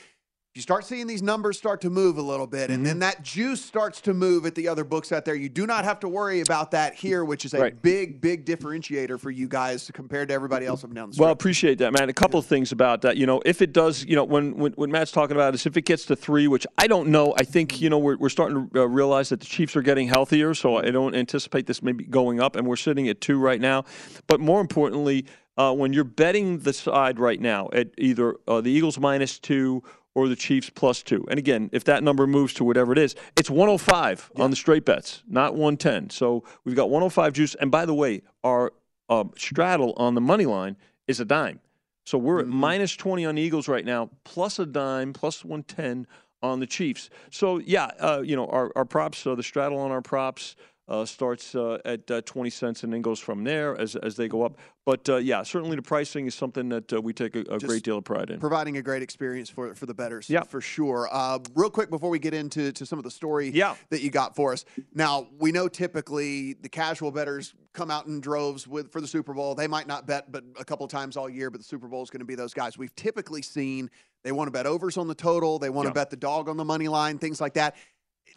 You 0.56 0.62
start 0.62 0.84
seeing 0.84 1.06
these 1.06 1.22
numbers 1.22 1.56
start 1.56 1.80
to 1.82 1.90
move 1.90 2.18
a 2.18 2.22
little 2.22 2.46
bit, 2.48 2.72
and 2.72 2.84
then 2.84 2.98
that 2.98 3.22
juice 3.22 3.64
starts 3.64 4.00
to 4.00 4.12
move 4.12 4.46
at 4.46 4.56
the 4.56 4.66
other 4.66 4.82
books 4.82 5.12
out 5.12 5.24
there. 5.24 5.36
You 5.36 5.48
do 5.48 5.64
not 5.64 5.84
have 5.84 6.00
to 6.00 6.08
worry 6.08 6.40
about 6.40 6.72
that 6.72 6.92
here, 6.92 7.24
which 7.24 7.44
is 7.44 7.54
a 7.54 7.60
Right. 7.60 7.82
big, 7.82 8.20
big 8.20 8.44
differentiator 8.46 9.20
for 9.20 9.30
you 9.30 9.46
guys 9.46 9.88
compared 9.94 10.26
to 10.26 10.34
everybody 10.34 10.66
else 10.66 10.82
up 10.82 10.90
and 10.90 10.96
down 10.96 11.10
the 11.10 11.14
street. 11.14 11.22
Well, 11.22 11.32
appreciate 11.32 11.78
that, 11.78 11.92
man. 11.92 12.08
A 12.08 12.12
couple 12.12 12.40
of 12.40 12.46
things 12.46 12.72
about 12.72 13.02
that. 13.02 13.16
You 13.16 13.26
know, 13.26 13.40
if 13.46 13.62
it 13.62 13.72
does, 13.72 14.04
you 14.04 14.16
know, 14.16 14.24
when, 14.24 14.56
when 14.56 14.72
when 14.72 14.90
Matt's 14.90 15.12
talking 15.12 15.36
about 15.36 15.54
is 15.54 15.66
if 15.66 15.76
it 15.76 15.84
gets 15.84 16.04
to 16.06 16.16
three, 16.16 16.48
which 16.48 16.66
I 16.78 16.88
don't 16.88 17.10
know. 17.10 17.32
I 17.38 17.44
think 17.44 17.80
you 17.80 17.88
know 17.88 17.98
we're 17.98 18.16
we're 18.16 18.28
starting 18.28 18.68
to 18.70 18.80
uh, 18.82 18.86
realize 18.86 19.28
that 19.28 19.38
the 19.38 19.46
Chiefs 19.46 19.76
are 19.76 19.82
getting 19.82 20.08
healthier, 20.08 20.54
so 20.54 20.78
I 20.78 20.90
don't 20.90 21.14
anticipate 21.14 21.66
this 21.66 21.80
maybe 21.80 22.02
going 22.02 22.40
up, 22.40 22.56
and 22.56 22.66
we're 22.66 22.74
sitting 22.74 23.08
at 23.08 23.20
two 23.20 23.38
right 23.38 23.60
now. 23.60 23.84
But 24.26 24.40
more 24.40 24.60
importantly, 24.60 25.26
uh, 25.56 25.72
when 25.74 25.92
you're 25.92 26.02
betting 26.04 26.58
the 26.58 26.72
side 26.72 27.20
right 27.20 27.40
now 27.40 27.68
at 27.72 27.90
either 27.98 28.34
uh, 28.48 28.60
the 28.60 28.70
Eagles 28.72 28.98
minus 28.98 29.38
two 29.38 29.84
or 30.14 30.28
the 30.28 30.36
Chiefs 30.36 30.70
plus 30.70 31.02
two. 31.02 31.24
And 31.28 31.38
again, 31.38 31.70
if 31.72 31.84
that 31.84 32.02
number 32.02 32.26
moves 32.26 32.52
to 32.54 32.64
whatever 32.64 32.92
it 32.92 32.98
is, 32.98 33.14
it's 33.36 33.50
105 33.50 34.32
on 34.36 34.50
the 34.50 34.56
straight 34.56 34.84
bets, 34.84 35.22
not 35.28 35.52
110. 35.52 36.10
So 36.10 36.44
we've 36.64 36.76
got 36.76 36.90
105 36.90 37.32
juice. 37.32 37.54
And 37.54 37.70
by 37.70 37.86
the 37.86 37.94
way, 37.94 38.22
our 38.42 38.72
uh, 39.08 39.24
straddle 39.36 39.94
on 39.96 40.14
the 40.14 40.20
money 40.20 40.46
line 40.46 40.76
is 41.06 41.20
a 41.20 41.24
dime. 41.24 41.60
So 42.04 42.18
we're 42.18 42.40
at 42.40 42.48
minus 42.48 42.96
20 42.96 43.24
on 43.24 43.36
the 43.36 43.42
Eagles 43.42 43.68
right 43.68 43.84
now, 43.84 44.10
plus 44.24 44.58
a 44.58 44.66
dime, 44.66 45.12
plus 45.12 45.44
110 45.44 46.06
on 46.42 46.60
the 46.60 46.66
Chiefs. 46.66 47.10
So 47.30 47.58
yeah, 47.58 47.90
uh, 47.98 48.22
you 48.24 48.34
know 48.36 48.46
our, 48.46 48.72
our 48.74 48.84
props, 48.84 49.26
uh, 49.26 49.34
the 49.34 49.42
straddle 49.42 49.78
on 49.78 49.90
our 49.90 50.02
props. 50.02 50.56
Uh, 50.90 51.04
starts 51.04 51.54
uh, 51.54 51.78
at 51.84 52.10
uh, 52.10 52.20
20 52.22 52.50
cents 52.50 52.82
and 52.82 52.92
then 52.92 53.00
goes 53.00 53.20
from 53.20 53.44
there 53.44 53.80
as, 53.80 53.94
as 53.94 54.16
they 54.16 54.26
go 54.26 54.42
up. 54.42 54.58
But 54.84 55.08
uh, 55.08 55.18
yeah, 55.18 55.44
certainly 55.44 55.76
the 55.76 55.82
pricing 55.82 56.26
is 56.26 56.34
something 56.34 56.68
that 56.70 56.92
uh, 56.92 57.00
we 57.00 57.12
take 57.12 57.36
a, 57.36 57.42
a 57.42 57.60
great 57.60 57.84
deal 57.84 57.98
of 57.98 58.04
pride 58.04 58.28
in. 58.30 58.40
providing 58.40 58.76
a 58.76 58.82
great 58.82 59.00
experience 59.00 59.48
for 59.48 59.72
for 59.76 59.86
the 59.86 59.94
betters. 59.94 60.28
Yeah. 60.28 60.42
for 60.42 60.60
sure. 60.60 61.08
Uh, 61.12 61.38
real 61.54 61.70
quick 61.70 61.90
before 61.90 62.10
we 62.10 62.18
get 62.18 62.34
into 62.34 62.72
to 62.72 62.84
some 62.84 62.98
of 62.98 63.04
the 63.04 63.10
story 63.12 63.50
Yeah. 63.50 63.76
that 63.90 64.00
you 64.02 64.10
got 64.10 64.34
for 64.34 64.52
us. 64.52 64.64
Now 64.92 65.28
we 65.38 65.52
know 65.52 65.68
typically 65.68 66.54
the 66.54 66.68
casual 66.68 67.12
betters 67.12 67.54
come 67.72 67.88
out 67.92 68.06
in 68.06 68.20
droves 68.20 68.66
with 68.66 68.90
for 68.90 69.00
the 69.00 69.06
Super 69.06 69.32
Bowl. 69.32 69.54
They 69.54 69.68
might 69.68 69.86
not 69.86 70.08
bet, 70.08 70.32
but 70.32 70.42
a 70.58 70.64
couple 70.64 70.88
times 70.88 71.16
all 71.16 71.30
year. 71.30 71.50
But 71.50 71.58
the 71.60 71.64
Super 71.68 71.86
Bowl 71.86 72.02
is 72.02 72.10
going 72.10 72.18
to 72.20 72.26
be 72.26 72.34
those 72.34 72.52
guys. 72.52 72.76
We've 72.76 72.94
typically 72.96 73.42
seen 73.42 73.90
they 74.24 74.32
want 74.32 74.48
to 74.48 74.52
bet 74.52 74.66
overs 74.66 74.96
on 74.96 75.06
the 75.06 75.14
total. 75.14 75.60
They 75.60 75.70
want 75.70 75.86
to 75.86 75.90
Yeah. 75.90 75.94
bet 76.02 76.10
the 76.10 76.16
dog 76.16 76.48
on 76.48 76.56
the 76.56 76.64
money 76.64 76.88
line. 76.88 77.18
Things 77.18 77.40
like 77.40 77.54
that. 77.54 77.76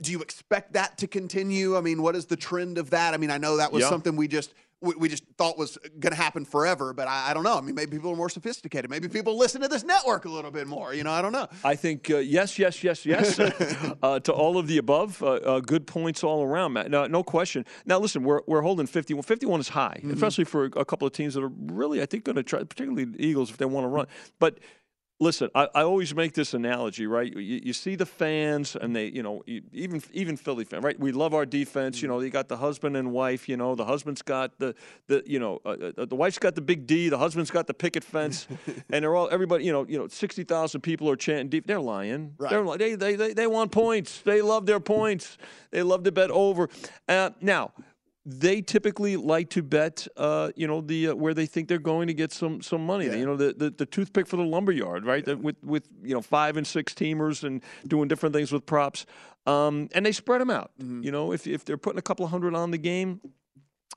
Do 0.02 0.12
you 0.12 0.22
expect 0.22 0.74
that 0.74 0.98
to 1.00 1.08
continue? 1.08 1.78
I 1.78 1.82
mean, 1.82 2.02
what 2.02 2.16
is 2.16 2.26
the 2.26 2.36
trend 2.38 2.78
of 2.78 2.90
that? 2.92 3.14
I 3.14 3.18
mean, 3.18 3.32
I 3.32 3.38
know 3.38 3.58
that 3.58 3.72
was 3.72 3.82
Yeah. 3.84 3.90
something 3.90 4.16
we 4.16 4.28
just 4.28 4.54
we, 4.82 4.94
we 4.96 5.08
just 5.08 5.24
thought 5.38 5.58
was 5.58 5.78
going 6.02 6.12
to 6.12 6.22
happen 6.22 6.44
forever, 6.44 6.92
but 6.92 7.08
I, 7.08 7.30
I 7.30 7.34
don't 7.34 7.44
know. 7.44 7.58
I 7.58 7.62
mean, 7.62 7.74
maybe 7.74 7.92
people 7.96 8.12
are 8.12 8.18
more 8.18 8.28
sophisticated. 8.28 8.90
Maybe 8.90 9.08
people 9.08 9.38
listen 9.38 9.62
to 9.62 9.70
this 9.70 9.86
network 9.86 10.26
a 10.26 10.30
little 10.30 10.52
bit 10.52 10.68
more. 10.68 10.94
You 10.94 11.06
know, 11.06 11.12
I 11.12 11.22
don't 11.22 11.32
know. 11.32 11.48
I 11.64 11.76
think 11.78 12.10
uh, 12.10 12.18
yes, 12.18 12.60
yes, 12.60 12.84
yes, 12.84 13.06
yes 13.06 13.40
uh, 14.04 14.20
to 14.20 14.34
all 14.34 14.58
of 14.58 14.68
the 14.68 14.80
above. 14.80 15.24
Uh, 15.24 15.36
uh, 15.36 15.60
good 15.62 15.88
points 15.88 16.22
all 16.22 16.44
around, 16.44 16.74
Matt. 16.74 16.92
No, 16.92 17.08
no 17.08 17.24
question. 17.24 17.66
Now, 17.86 17.98
listen, 17.98 18.24
we're, 18.26 18.42
we're 18.46 18.62
holding 18.62 18.86
51. 18.86 19.24
51 19.24 19.62
is 19.62 19.70
high, 19.70 20.00
Mm-hmm. 20.00 20.16
especially 20.16 20.44
for 20.44 20.66
a 20.66 20.84
couple 20.84 21.08
of 21.08 21.14
teams 21.14 21.36
that 21.36 21.44
are 21.46 21.52
really, 21.68 22.02
I 22.02 22.06
think, 22.06 22.26
going 22.26 22.36
to 22.36 22.44
try, 22.44 22.60
particularly 22.66 23.06
the 23.06 23.26
Eagles 23.26 23.52
if 23.52 23.56
they 23.58 23.66
want 23.66 23.86
to 23.86 23.88
run. 23.88 24.08
But 24.40 24.60
listen, 25.20 25.50
I, 25.56 25.68
I 25.74 25.82
always 25.84 26.14
make 26.14 26.34
this 26.34 26.54
analogy, 26.54 27.08
right? 27.08 27.32
You, 27.32 27.62
you 27.64 27.74
see 27.74 27.96
the 27.96 28.06
fans, 28.06 28.76
and 28.76 28.96
they, 28.96 29.08
you 29.08 29.24
know, 29.24 29.44
even 29.48 30.02
even 30.12 30.38
Philly 30.38 30.66
fan, 30.66 30.82
right? 30.82 31.00
We 31.00 31.12
love 31.12 31.34
our 31.34 31.46
defense. 31.46 32.02
You 32.02 32.08
know, 32.08 32.20
you 32.20 32.30
got 32.30 32.48
the 32.48 32.58
husband 32.58 32.98
and 32.98 33.12
wife. 33.12 33.48
You 33.48 33.58
know, 33.58 33.76
the 33.76 33.86
husband's 33.86 34.22
got 34.22 34.58
the 34.60 34.76
the 35.08 35.24
you 35.26 35.40
know 35.40 35.62
uh, 35.66 35.92
uh, 35.98 36.06
the 36.06 36.16
wife's 36.16 36.40
got 36.40 36.56
the 36.56 36.62
big 36.62 36.86
D, 36.86 37.10
the 37.10 37.18
husband's 37.18 37.52
got 37.52 37.68
the 37.68 37.74
picket 37.74 38.04
fence, 38.04 38.48
and 38.90 39.04
they're 39.04 39.16
all 39.16 39.30
everybody. 39.32 39.66
You 39.66 39.72
know, 39.72 39.86
you 39.88 39.98
know, 39.98 40.08
sixty 40.08 40.44
thousand 40.44 40.82
people 40.82 41.10
are 41.10 41.16
chanting. 41.16 41.50
Deep. 41.50 41.68
They're 41.68 41.80
lying. 41.80 42.34
Right. 42.38 42.50
They're 42.50 42.78
they, 42.78 42.96
they 42.96 43.16
they 43.16 43.34
they 43.34 43.48
want 43.48 43.72
points. 43.72 44.22
They 44.22 44.42
love 44.42 44.66
their 44.66 44.80
points. 44.80 45.38
They 45.72 45.84
love 45.84 46.04
to 46.04 46.12
bet 46.12 46.32
over. 46.32 46.70
Uh, 47.08 47.32
now 47.42 47.72
they 48.26 48.62
typically 48.62 49.18
like 49.18 49.50
to 49.50 49.62
bet, 49.62 50.08
uh, 50.16 50.52
you 50.56 50.66
know, 50.66 50.80
the 50.80 51.10
uh, 51.10 51.16
where 51.16 51.34
they 51.34 51.46
think 51.46 51.68
they're 51.68 51.78
going 51.78 52.08
to 52.08 52.14
get 52.14 52.32
some 52.32 52.62
some 52.62 52.86
money. 52.86 53.06
You 53.18 53.26
know, 53.26 53.36
the, 53.36 53.54
the 53.54 53.70
the 53.70 53.86
toothpick 53.86 54.28
for 54.28 54.38
the 54.38 54.44
lumberyard, 54.44 55.06
right? 55.06 55.26
That 55.26 55.40
With 55.40 55.58
with 55.64 55.88
you 56.02 56.14
know 56.14 56.22
five 56.22 56.56
and 56.58 56.66
six 56.66 56.94
teamers 56.94 57.44
and 57.44 57.62
doing 57.88 58.08
different 58.08 58.34
things 58.34 58.52
with 58.52 58.66
props, 58.66 59.06
um, 59.46 59.90
and 59.94 60.06
they 60.06 60.14
spread 60.14 60.40
them 60.42 60.50
out. 60.50 60.72
You 61.04 61.12
know, 61.12 61.34
if 61.34 61.48
if 61.48 61.66
they're 61.66 61.78
putting 61.78 62.00
a 62.00 62.04
couple 62.04 62.24
of 62.24 62.32
hundred 62.32 62.56
on 62.56 62.72
the 62.72 62.78
game, 62.78 63.20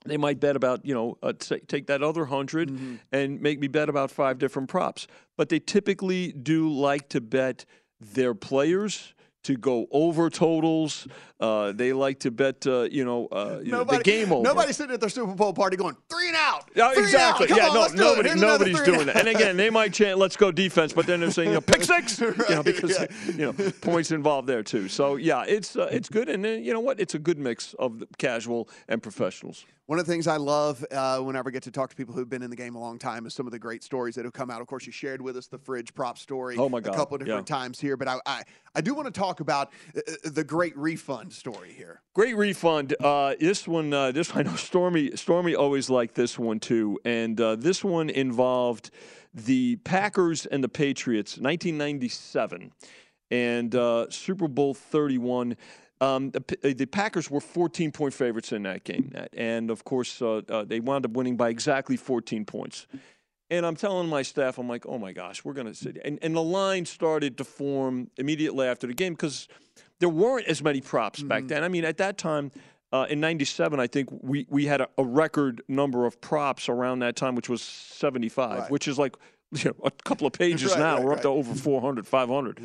they 0.05 0.17
might 0.17 0.41
bet 0.41 0.57
about 0.57 0.85
you 0.85 0.95
know 0.95 1.19
uh, 1.23 1.33
t- 1.33 1.61
take 1.61 1.87
that 1.87 2.03
other 2.03 2.23
100 2.23 2.71
and 3.13 3.41
make 3.41 3.61
me 3.61 3.69
bet 3.69 3.89
about 3.89 4.11
five 4.11 4.39
different 4.39 4.69
props 4.69 5.07
but 5.37 5.49
they 5.49 5.59
typically 5.59 6.33
do 6.33 6.69
like 6.71 7.09
to 7.09 7.21
bet 7.21 7.65
their 8.01 8.35
players 8.35 9.15
to 9.47 9.57
go 9.57 9.87
over 9.91 10.29
totals 10.31 11.07
uh, 11.39 11.73
they 11.73 11.93
like 11.93 12.19
to 12.21 12.31
bet 12.31 12.67
uh, 12.67 12.83
you 12.91 13.05
know, 13.05 13.27
uh, 13.27 13.61
you 13.63 13.71
know, 13.71 13.85
the 13.85 13.99
game 13.99 14.33
over 14.33 14.43
Nobody's 14.43 14.77
sitting 14.77 14.95
at 14.95 15.01
their 15.01 15.11
Super 15.11 15.35
Bowl 15.35 15.53
party 15.53 15.77
going 15.77 15.95
three 16.09 16.29
and 16.29 16.37
out. 16.37 16.71
yeah, 16.75 16.89
three 16.93 17.05
and 17.05 17.07
exactly. 17.07 17.51
out. 17.51 17.57
Yeah, 17.57 17.69
on, 17.69 17.75
no, 17.75 17.89
do 17.89 17.97
nobody, 17.97 18.41
nobody's 18.41 18.83
doing 18.83 19.07
that. 19.07 19.17
And 19.17 19.29
again, 19.29 19.57
they 19.59 19.69
might 19.69 19.93
chant, 19.93 20.19
"Let's 20.19 20.37
go 20.37 20.51
defense," 20.51 20.95
but 20.95 21.07
then 21.07 21.21
they're 21.21 21.31
saying, 21.31 21.51
you 21.51 21.55
know, 21.57 21.61
"Pick 21.61 21.85
six, 21.85 22.19
you 22.21 22.35
know, 22.49 22.63
because 22.63 22.99
you 23.27 23.53
know 23.53 23.53
points 23.83 24.13
involved 24.13 24.49
there 24.49 24.63
too. 24.63 24.89
So 24.89 25.17
yeah, 25.17 25.45
it's 25.47 25.77
uh, 25.77 25.89
it's 25.93 26.09
good, 26.09 26.31
and 26.31 26.45
you 26.45 26.73
know 26.73 26.81
what? 26.81 27.01
It's 27.01 27.15
a 27.15 27.19
good 27.19 27.39
mix 27.39 27.75
of 27.75 27.99
the 27.99 28.07
casual 28.17 28.71
and 28.89 29.03
professionals. 29.03 29.67
One 29.87 30.01
of 30.01 30.07
the 30.07 30.13
things 30.13 30.27
I 30.27 30.37
love 30.37 30.85
uh, 30.91 31.21
whenever 31.21 31.49
I 31.49 31.53
get 31.53 31.63
to 31.63 31.71
talk 31.71 31.91
to 31.91 31.97
people 31.97 32.13
who've 32.13 32.29
been 32.29 32.43
in 32.43 32.51
the 32.51 32.57
game 32.57 32.75
a 32.75 32.81
long 32.81 32.99
time 32.99 33.25
is 33.25 33.35
some 33.35 33.47
of 33.47 33.53
the 33.53 33.59
great 33.61 33.85
stories 33.85 34.17
that 34.17 34.25
have 34.25 34.33
come 34.33 34.51
out. 34.51 34.61
Of 34.61 34.67
course, 34.67 34.85
you 34.85 34.91
shared 34.91 35.23
with 35.23 35.37
us 35.37 35.47
the 35.47 35.59
fridge 35.59 35.95
prop 35.95 36.19
story 36.19 36.57
Oh, 36.59 36.69
my 36.69 36.81
God, 36.81 36.93
a 36.93 36.97
couple 36.97 37.15
of 37.15 37.25
different 37.25 37.49
yeah. 37.49 37.57
times 37.57 37.79
here, 37.79 37.97
but 37.97 38.09
I, 38.09 38.19
I, 38.27 38.43
I 38.75 38.81
do 38.81 38.95
want 38.95 39.07
to 39.07 39.17
talk 39.17 39.39
about 39.39 39.71
uh, 39.97 40.01
uh, 40.09 40.31
the 40.31 40.43
great 40.43 40.77
refund 40.77 41.33
story 41.33 41.73
here. 41.73 42.03
Great 42.15 42.37
refund. 42.37 42.97
Uh, 42.99 43.37
this 43.39 43.69
one, 43.69 43.93
uh, 43.95 44.11
this 44.11 44.33
I 44.35 44.43
know 44.43 44.57
Stormy. 44.57 45.15
Stormy 45.15 45.55
always 45.55 45.89
liked 45.89 46.17
this 46.17 46.37
one 46.37 46.59
too, 46.59 46.99
and 47.05 47.41
uh, 47.41 47.55
this 47.55 47.85
one 47.85 48.11
involved 48.11 48.91
the 49.33 49.77
Packers 49.77 50.47
and 50.47 50.65
the 50.65 50.69
Patriots, 50.69 51.39
1997, 51.39 52.73
and 53.31 53.75
uh, 53.77 54.11
Super 54.11 54.49
Bowl 54.49 54.75
31. 54.75 55.57
Um, 56.01 56.31
the, 56.31 56.75
the 56.75 56.87
Packers 56.87 57.31
were 57.31 57.41
14 57.41 57.91
point 57.91 58.13
favorites 58.13 58.53
in 58.53 58.65
that 58.65 58.85
game, 58.85 59.13
and 59.33 59.71
of 59.71 59.85
course 59.85 60.21
uh, 60.21 60.43
uh, 60.49 60.65
they 60.65 60.81
wound 60.81 61.07
up 61.07 61.13
winning 61.13 61.37
by 61.37 61.49
exactly 61.49 61.97
14 61.97 62.45
points. 62.45 62.87
And 63.49 63.65
I'm 63.65 63.77
telling 63.77 64.09
my 64.09 64.23
staff, 64.23 64.59
I'm 64.59 64.69
like, 64.69 64.85
oh 64.87 64.99
my 64.99 65.13
gosh, 65.13 65.45
we're 65.45 65.53
going 65.53 65.69
to 65.69 65.75
sit. 65.75 65.99
And, 66.05 66.19
and 66.21 66.35
the 66.35 66.43
line 66.43 66.85
started 66.85 67.39
to 67.39 67.45
form 67.45 68.11
immediately 68.17 68.67
after 68.67 68.89
the 68.89 68.95
game 68.95 69.13
because 69.13 69.47
there 70.01 70.09
weren't 70.09 70.47
as 70.49 70.63
many 70.63 70.81
props 70.81 71.23
back 71.23 71.47
then. 71.47 71.63
I 71.63 71.69
mean, 71.69 71.85
at 71.85 71.97
that 71.99 72.19
time, 72.19 72.51
uh, 72.93 73.07
in 73.09 73.21
97, 73.21 73.79
I 73.79 73.87
think 73.87 74.09
we, 74.11 74.47
we 74.49 74.67
had 74.67 74.81
a, 74.81 74.89
a 74.99 75.05
record 75.05 75.63
number 75.69 76.07
of 76.07 76.21
props 76.21 76.69
around 76.69 77.01
that 77.01 77.15
time, 77.15 77.37
which 77.37 77.49
was 77.49 77.63
75, 77.63 78.69
which 78.71 78.89
is 78.89 78.99
like 78.99 79.17
you 79.53 79.71
know, 79.71 79.77
a 79.85 79.91
couple 79.91 80.27
of 80.27 80.33
pages 80.33 80.71
Right, 80.73 80.81
now. 80.81 80.97
right, 80.97 81.05
we're 81.05 81.13
up 81.13 81.23
to 81.23 81.29
over 81.29 81.55
400, 81.55 82.07
500. 82.07 82.61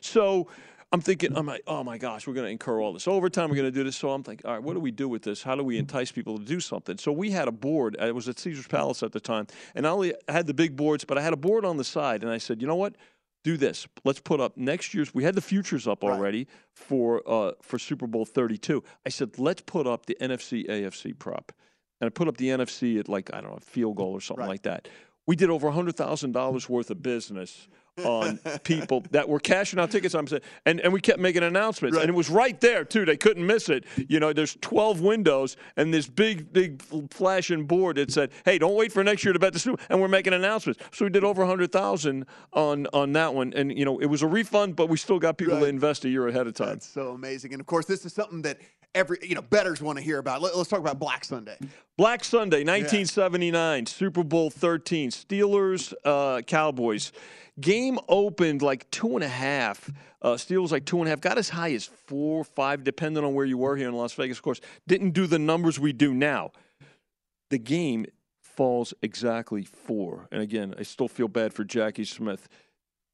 So 0.00 0.48
I'm 0.92 1.00
thinking, 1.00 1.36
I'm 1.36 1.46
like, 1.46 1.62
oh 1.66 1.82
my 1.82 1.98
gosh, 1.98 2.26
we're 2.26 2.34
going 2.34 2.46
to 2.46 2.50
incur 2.50 2.80
all 2.80 2.92
this 2.92 3.08
overtime. 3.08 3.50
We're 3.50 3.56
going 3.56 3.72
to 3.72 3.76
do 3.76 3.82
this. 3.82 3.96
So 3.96 4.10
I'm 4.10 4.22
like, 4.26 4.42
all 4.44 4.52
right, 4.52 4.62
what 4.62 4.74
do 4.74 4.80
we 4.80 4.92
do 4.92 5.08
with 5.08 5.22
this? 5.22 5.42
How 5.42 5.56
do 5.56 5.64
we 5.64 5.78
entice 5.78 6.12
people 6.12 6.38
to 6.38 6.44
do 6.44 6.60
something? 6.60 6.96
So 6.96 7.10
we 7.10 7.32
had 7.32 7.48
a 7.48 7.52
board. 7.52 7.96
It 7.98 8.14
was 8.14 8.28
at 8.28 8.38
Caesar's 8.38 8.68
Palace 8.68 9.02
at 9.02 9.12
the 9.12 9.20
time, 9.20 9.48
and 9.74 9.86
I 9.86 9.90
only 9.90 10.14
had 10.28 10.46
the 10.46 10.54
big 10.54 10.76
boards, 10.76 11.04
but 11.04 11.18
I 11.18 11.22
had 11.22 11.32
a 11.32 11.36
board 11.36 11.64
on 11.64 11.76
the 11.76 11.84
side, 11.84 12.22
and 12.22 12.30
I 12.30 12.38
said, 12.38 12.60
you 12.60 12.68
know 12.68 12.76
what? 12.76 12.94
Do 13.42 13.56
this. 13.56 13.86
Let's 14.04 14.20
put 14.20 14.40
up 14.40 14.56
next 14.56 14.94
year's. 14.94 15.14
We 15.14 15.24
had 15.24 15.34
the 15.34 15.40
futures 15.40 15.86
up 15.86 16.02
already 16.02 16.48
for 16.72 17.22
uh, 17.28 17.52
for 17.62 17.78
Super 17.78 18.06
Bowl 18.06 18.24
32. 18.24 18.82
I 19.04 19.08
said, 19.08 19.38
let's 19.38 19.62
put 19.62 19.86
up 19.86 20.06
the 20.06 20.16
NFC 20.20 20.66
AFC 20.68 21.16
prop, 21.16 21.52
and 22.00 22.06
I 22.06 22.10
put 22.10 22.26
up 22.26 22.36
the 22.38 22.48
NFC 22.48 22.98
at 22.98 23.08
like 23.08 23.32
I 23.32 23.40
don't 23.40 23.50
know, 23.50 23.56
a 23.56 23.60
field 23.60 23.96
goal 23.96 24.12
or 24.12 24.20
something 24.20 24.46
like 24.46 24.62
that. 24.62 24.88
We 25.26 25.36
did 25.36 25.50
over 25.50 25.70
hundred 25.70 25.96
thousand 25.96 26.32
dollars 26.32 26.68
worth 26.68 26.90
of 26.90 27.02
business 27.02 27.68
on 28.04 28.38
people 28.64 29.04
that 29.10 29.28
were 29.28 29.40
cashing 29.40 29.78
out 29.78 29.90
tickets. 29.90 30.14
I'm 30.14 30.26
saying, 30.26 30.42
and, 30.64 30.80
and 30.80 30.92
we 30.92 31.00
kept 31.00 31.18
making 31.18 31.42
announcements, 31.42 31.96
and 31.96 32.08
it 32.08 32.14
was 32.14 32.28
right 32.28 32.60
there 32.60 32.84
too. 32.84 33.04
They 33.04 33.16
couldn't 33.16 33.46
miss 33.46 33.68
it. 33.68 33.84
You 34.08 34.20
know, 34.20 34.32
there's 34.32 34.56
12 34.60 35.00
windows 35.00 35.56
and 35.76 35.92
this 35.92 36.06
big, 36.06 36.52
big 36.52 36.82
flashing 37.10 37.66
board 37.66 37.96
that 37.96 38.10
said, 38.12 38.30
"Hey, 38.44 38.58
don't 38.58 38.74
wait 38.74 38.92
for 38.92 39.02
next 39.02 39.24
year 39.24 39.32
to 39.32 39.38
bet 39.38 39.52
the 39.52 39.58
Super." 39.58 39.82
And 39.90 40.00
we're 40.00 40.08
making 40.08 40.32
announcements. 40.32 40.82
So 40.92 41.04
we 41.04 41.10
did 41.10 41.24
over 41.24 41.44
hundred 41.46 41.72
thousand 41.72 42.26
on 42.52 42.86
on 42.92 43.12
that 43.12 43.34
one, 43.34 43.52
and 43.54 43.76
you 43.76 43.84
know, 43.84 43.98
it 43.98 44.06
was 44.06 44.22
a 44.22 44.26
refund, 44.26 44.76
but 44.76 44.88
we 44.88 44.96
still 44.96 45.18
got 45.18 45.38
people 45.38 45.58
to 45.58 45.66
invest 45.66 46.04
a 46.04 46.08
year 46.08 46.28
ahead 46.28 46.46
of 46.46 46.54
time. 46.54 46.68
That's 46.68 46.88
so 46.88 47.10
amazing. 47.10 47.52
And 47.52 47.60
of 47.60 47.66
course, 47.66 47.86
this 47.86 48.04
is 48.04 48.12
something 48.12 48.42
that 48.42 48.58
every, 48.96 49.18
you 49.22 49.34
know, 49.34 49.42
betters 49.42 49.80
want 49.80 49.98
to 49.98 50.04
hear 50.04 50.18
about. 50.18 50.42
Let, 50.42 50.54
us 50.54 50.66
talk 50.66 50.80
about 50.80 50.98
Black 50.98 51.24
Sunday. 51.24 51.56
Black 51.96 52.24
Sunday, 52.24 52.64
1979, 52.64 53.86
Super 53.86 54.24
Bowl 54.24 54.50
13, 54.50 55.10
Steelers, 55.10 55.92
uh, 56.04 56.40
Cowboys. 56.42 57.12
Game 57.60 57.98
opened 58.08 58.62
like 58.62 58.90
two 58.90 59.14
and 59.14 59.22
a 59.22 59.28
half. 59.28 59.90
Uh, 60.20 60.32
Steelers 60.32 60.72
like 60.72 60.84
two 60.84 60.98
and 60.98 61.06
a 61.06 61.10
half. 61.10 61.20
Got 61.20 61.38
as 61.38 61.48
high 61.48 61.72
as 61.72 61.84
four, 61.84 62.42
five, 62.42 62.82
depending 62.82 63.22
on 63.24 63.34
where 63.34 63.46
you 63.46 63.58
were 63.58 63.76
here 63.76 63.88
in 63.88 63.94
Las 63.94 64.14
Vegas. 64.14 64.38
Of 64.38 64.42
course, 64.42 64.60
didn't 64.86 65.10
do 65.10 65.26
the 65.26 65.38
numbers 65.38 65.78
we 65.78 65.92
do 65.92 66.12
now. 66.12 66.50
The 67.50 67.58
game 67.58 68.06
falls 68.42 68.92
exactly 69.02 69.64
four. 69.64 70.28
And 70.32 70.42
again, 70.42 70.74
I 70.78 70.82
still 70.82 71.08
feel 71.08 71.28
bad 71.28 71.52
for 71.52 71.64
Jackie 71.64 72.04
Smith. 72.04 72.48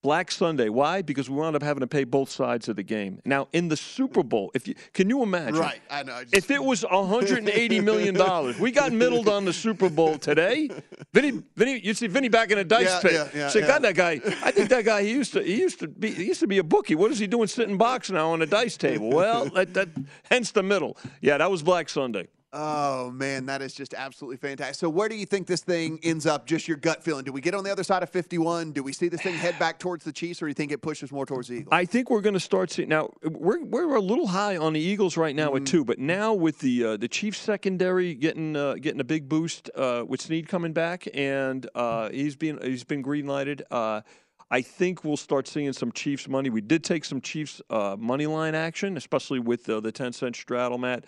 Black 0.03 0.33
Sunday. 0.33 0.69
Why? 0.69 1.01
Because 1.01 1.31
we 1.31 1.37
wound 1.37 1.55
up 1.55 1.63
having 1.63 1.81
to 1.81 1.87
pay 1.87 2.03
both 2.03 2.29
sides 2.29 2.69
of 2.69 2.75
the 2.77 2.83
game. 2.83 3.21
Now 3.25 3.47
in 3.53 3.69
the 3.69 3.77
Super 3.77 4.23
Bowl, 4.25 4.51
if 4.53 4.67
you 4.67 4.75
can 4.93 5.09
you 5.09 5.23
imagine? 5.23 5.55
Right, 5.61 5.81
I 5.91 6.03
know. 6.03 6.15
I 6.15 6.23
just- 6.25 6.37
If 6.37 6.51
it 6.51 6.63
was 6.63 6.85
180 6.85 7.81
million 7.81 8.15
dollars, 8.15 8.59
we 8.59 8.73
got 8.73 8.93
middled 8.93 9.29
on 9.29 9.45
the 9.45 9.53
Super 9.53 9.89
Bowl 9.89 10.19
today. 10.19 10.69
Vinny, 11.15 11.43
Vinny, 11.57 11.79
you 11.79 11.95
see 11.95 12.09
Vinny 12.09 12.29
back 12.29 12.51
in 12.51 12.59
a 12.59 12.65
dice 12.65 12.87
Yeah, 12.87 13.01
pit. 13.01 13.13
yeah, 13.13 13.29
yeah, 13.35 13.49
Say, 13.49 13.61
yeah. 13.61 13.67
God, 13.69 13.83
that 13.83 13.95
guy. 13.95 14.21
I 14.43 14.51
think 14.51 14.69
that 14.71 14.85
guy. 14.85 15.03
He 15.05 15.13
used 15.13 15.33
to. 15.35 15.43
He 15.43 15.61
used 15.61 15.79
to 15.81 15.89
be. 15.89 16.11
He 16.11 16.25
used 16.25 16.41
to 16.41 16.47
be 16.49 16.59
a 16.59 16.65
bookie. 16.65 16.97
What 16.97 17.11
is 17.13 17.19
he 17.21 17.27
doing 17.29 17.47
sitting 17.47 17.79
box 17.79 18.11
now 18.11 18.31
on 18.33 18.43
a 18.43 18.47
dice 18.47 18.77
table? 18.77 19.11
Well, 19.11 19.45
that, 19.51 19.73
that 19.75 19.89
hence 20.31 20.51
the 20.51 20.63
middle. 20.63 20.97
Yeah, 21.21 21.39
that 21.39 21.51
was 21.51 21.63
Black 21.63 21.89
Sunday. 21.89 22.27
Oh 22.55 23.11
man, 23.13 23.47
that 23.47 23.63
is 23.63 23.73
just 23.73 23.95
absolutely 23.95 24.37
fantastic. 24.37 24.77
So 24.77 24.91
where 24.91 25.09
do 25.09 25.15
you 25.15 25.25
think 25.25 25.47
this 25.47 25.63
thing 25.63 25.99
ends 26.03 26.27
up? 26.27 26.47
Just 26.47 26.69
your 26.69 26.77
gut 26.77 27.03
feeling. 27.03 27.25
Do 27.25 27.33
we 27.33 27.41
get 27.41 27.55
on 27.55 27.65
the 27.65 27.73
other 27.73 27.83
side 27.83 28.03
of 28.03 28.11
51? 28.11 28.73
Do 28.73 28.83
we 28.83 28.93
see 28.93 29.09
this 29.09 29.23
thing 29.23 29.35
head 29.35 29.59
back 29.59 29.79
towards 29.79 30.05
the 30.05 30.13
Chiefs, 30.13 30.43
or 30.43 30.47
do 30.47 30.51
you 30.51 30.55
think 30.55 30.71
it 30.71 30.83
pushes 30.83 31.11
more 31.11 31.25
towards 31.25 31.49
the 31.49 31.55
Eagles? 31.55 31.69
I 31.73 31.87
think 31.87 32.11
we're 32.11 32.21
going 32.21 32.35
to 32.35 32.41
start 32.41 32.71
seeing 32.71 32.91
now. 32.91 33.11
We're 33.23 33.65
we're 33.65 33.95
a 33.95 34.01
little 34.01 34.27
high 34.27 34.59
on 34.59 34.75
the 34.75 34.81
Eagles 34.81 35.17
right 35.17 35.35
now 35.35 35.55
at 35.57 35.65
two, 35.65 35.83
but 35.83 35.99
now 35.99 36.35
with 36.35 36.59
the 36.59 36.85
uh, 36.85 36.97
the 36.99 37.09
Chiefs 37.09 37.39
secondary 37.39 38.15
getting 38.15 38.55
uh, 38.55 38.75
getting 38.75 39.01
a 39.01 39.05
big 39.05 39.31
boost 39.31 39.71
uh, 39.75 40.05
with 40.07 40.21
Sneed 40.21 40.47
coming 40.47 40.75
back, 40.75 41.09
and 41.15 41.67
uh, 41.75 42.11
he's 42.11 42.37
been 42.37 42.59
he's 42.63 42.85
been 42.85 43.01
green 43.01 43.27
lighted. 43.27 43.63
Uh, 43.71 44.03
I 44.51 44.61
think 44.61 45.05
we'll 45.05 45.17
start 45.17 45.49
seeing 45.49 45.73
some 45.73 45.91
Chiefs 45.93 46.29
money. 46.29 46.51
We 46.51 46.61
did 46.61 46.85
take 46.85 47.07
some 47.07 47.23
Chiefs 47.23 47.63
uh, 47.71 47.97
money 47.99 48.27
line 48.27 48.55
action, 48.55 48.99
especially 48.99 49.39
with 49.39 49.67
uh, 49.71 49.81
the 49.81 49.91
ten 49.91 50.13
cent 50.13 50.37
straddle, 50.37 50.77
Matt. 50.77 51.07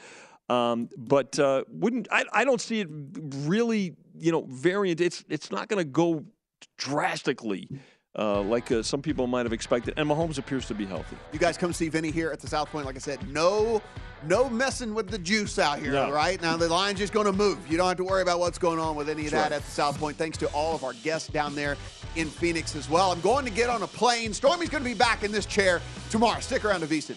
Um, 0.49 0.91
but 0.97 1.39
uh, 1.39 1.65
wouldn't 1.69 2.09
I, 2.11 2.25
I 2.33 2.45
don't 2.45 2.61
see 2.61 2.81
it 2.81 2.89
really, 2.91 3.97
you 4.19 4.33
know, 4.33 4.47
variant. 4.49 5.01
It's 5.01 5.25
it's 5.29 5.51
not 5.51 5.69
going 5.69 5.79
to 5.79 5.91
go 5.91 6.25
drastically 6.77 7.69
uh, 8.17 8.41
like 8.43 8.71
uh, 8.71 8.83
some 8.83 9.03
people 9.03 9.27
might 9.27 9.45
have 9.45 9.53
expected. 9.53 9.95
And 9.97 10.09
Mahomes 10.09 10.39
appears 10.39 10.67
to 10.67 10.75
be 10.75 10.87
healthy. 10.87 11.17
You 11.33 11.39
guys 11.39 11.57
come 11.57 11.73
see 11.73 11.89
Vinny 11.89 12.11
here 12.11 12.31
at 12.31 12.41
the 12.41 12.47
South 12.47 12.69
Point. 12.69 12.87
Like 12.87 12.95
I 12.97 13.01
said, 13.01 13.29
no, 13.29 13.83
no 14.27 14.49
messing 14.49 14.95
with 14.95 15.11
the 15.11 15.19
juice 15.19 15.59
out 15.59 15.81
here. 15.81 15.93
No. 15.93 16.13
Right 16.13 16.41
now, 16.41 16.57
the 16.57 16.69
line's 16.69 16.99
just 16.99 17.13
going 17.13 17.27
to 17.27 17.33
move. 17.33 17.59
You 17.69 17.77
don't 17.77 17.89
have 17.89 17.97
to 17.97 18.05
worry 18.05 18.23
about 18.23 18.39
what's 18.39 18.59
going 18.59 18.79
on 18.79 18.95
with 18.95 19.09
any 19.09 19.27
of 19.27 19.33
That's 19.33 19.49
that 19.49 19.51
right. 19.51 19.57
at 19.57 19.65
the 19.65 19.71
South 19.71 19.99
Point. 19.99 20.17
Thanks 20.17 20.39
to 20.39 20.47
all 20.49 20.75
of 20.75 20.85
our 20.85 20.93
guests 20.95 21.29
down 21.29 21.55
there 21.55 21.77
in 22.15 22.29
Phoenix 22.29 22.77
as 22.77 22.89
well. 22.89 23.11
I'm 23.11 23.21
going 23.21 23.45
to 23.45 23.51
get 23.51 23.69
on 23.69 23.83
a 23.83 23.89
plane. 23.89 24.33
Stormy's 24.33 24.69
going 24.69 24.85
to 24.85 24.89
be 24.89 24.95
back 24.95 25.25
in 25.25 25.33
this 25.33 25.47
chair 25.47 25.81
tomorrow. 26.11 26.41
Stick 26.41 26.65
around 26.65 26.81
to 26.81 26.87
VSIN. 26.87 27.17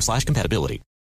slash 0.01 0.25
compatibility. 0.25 0.81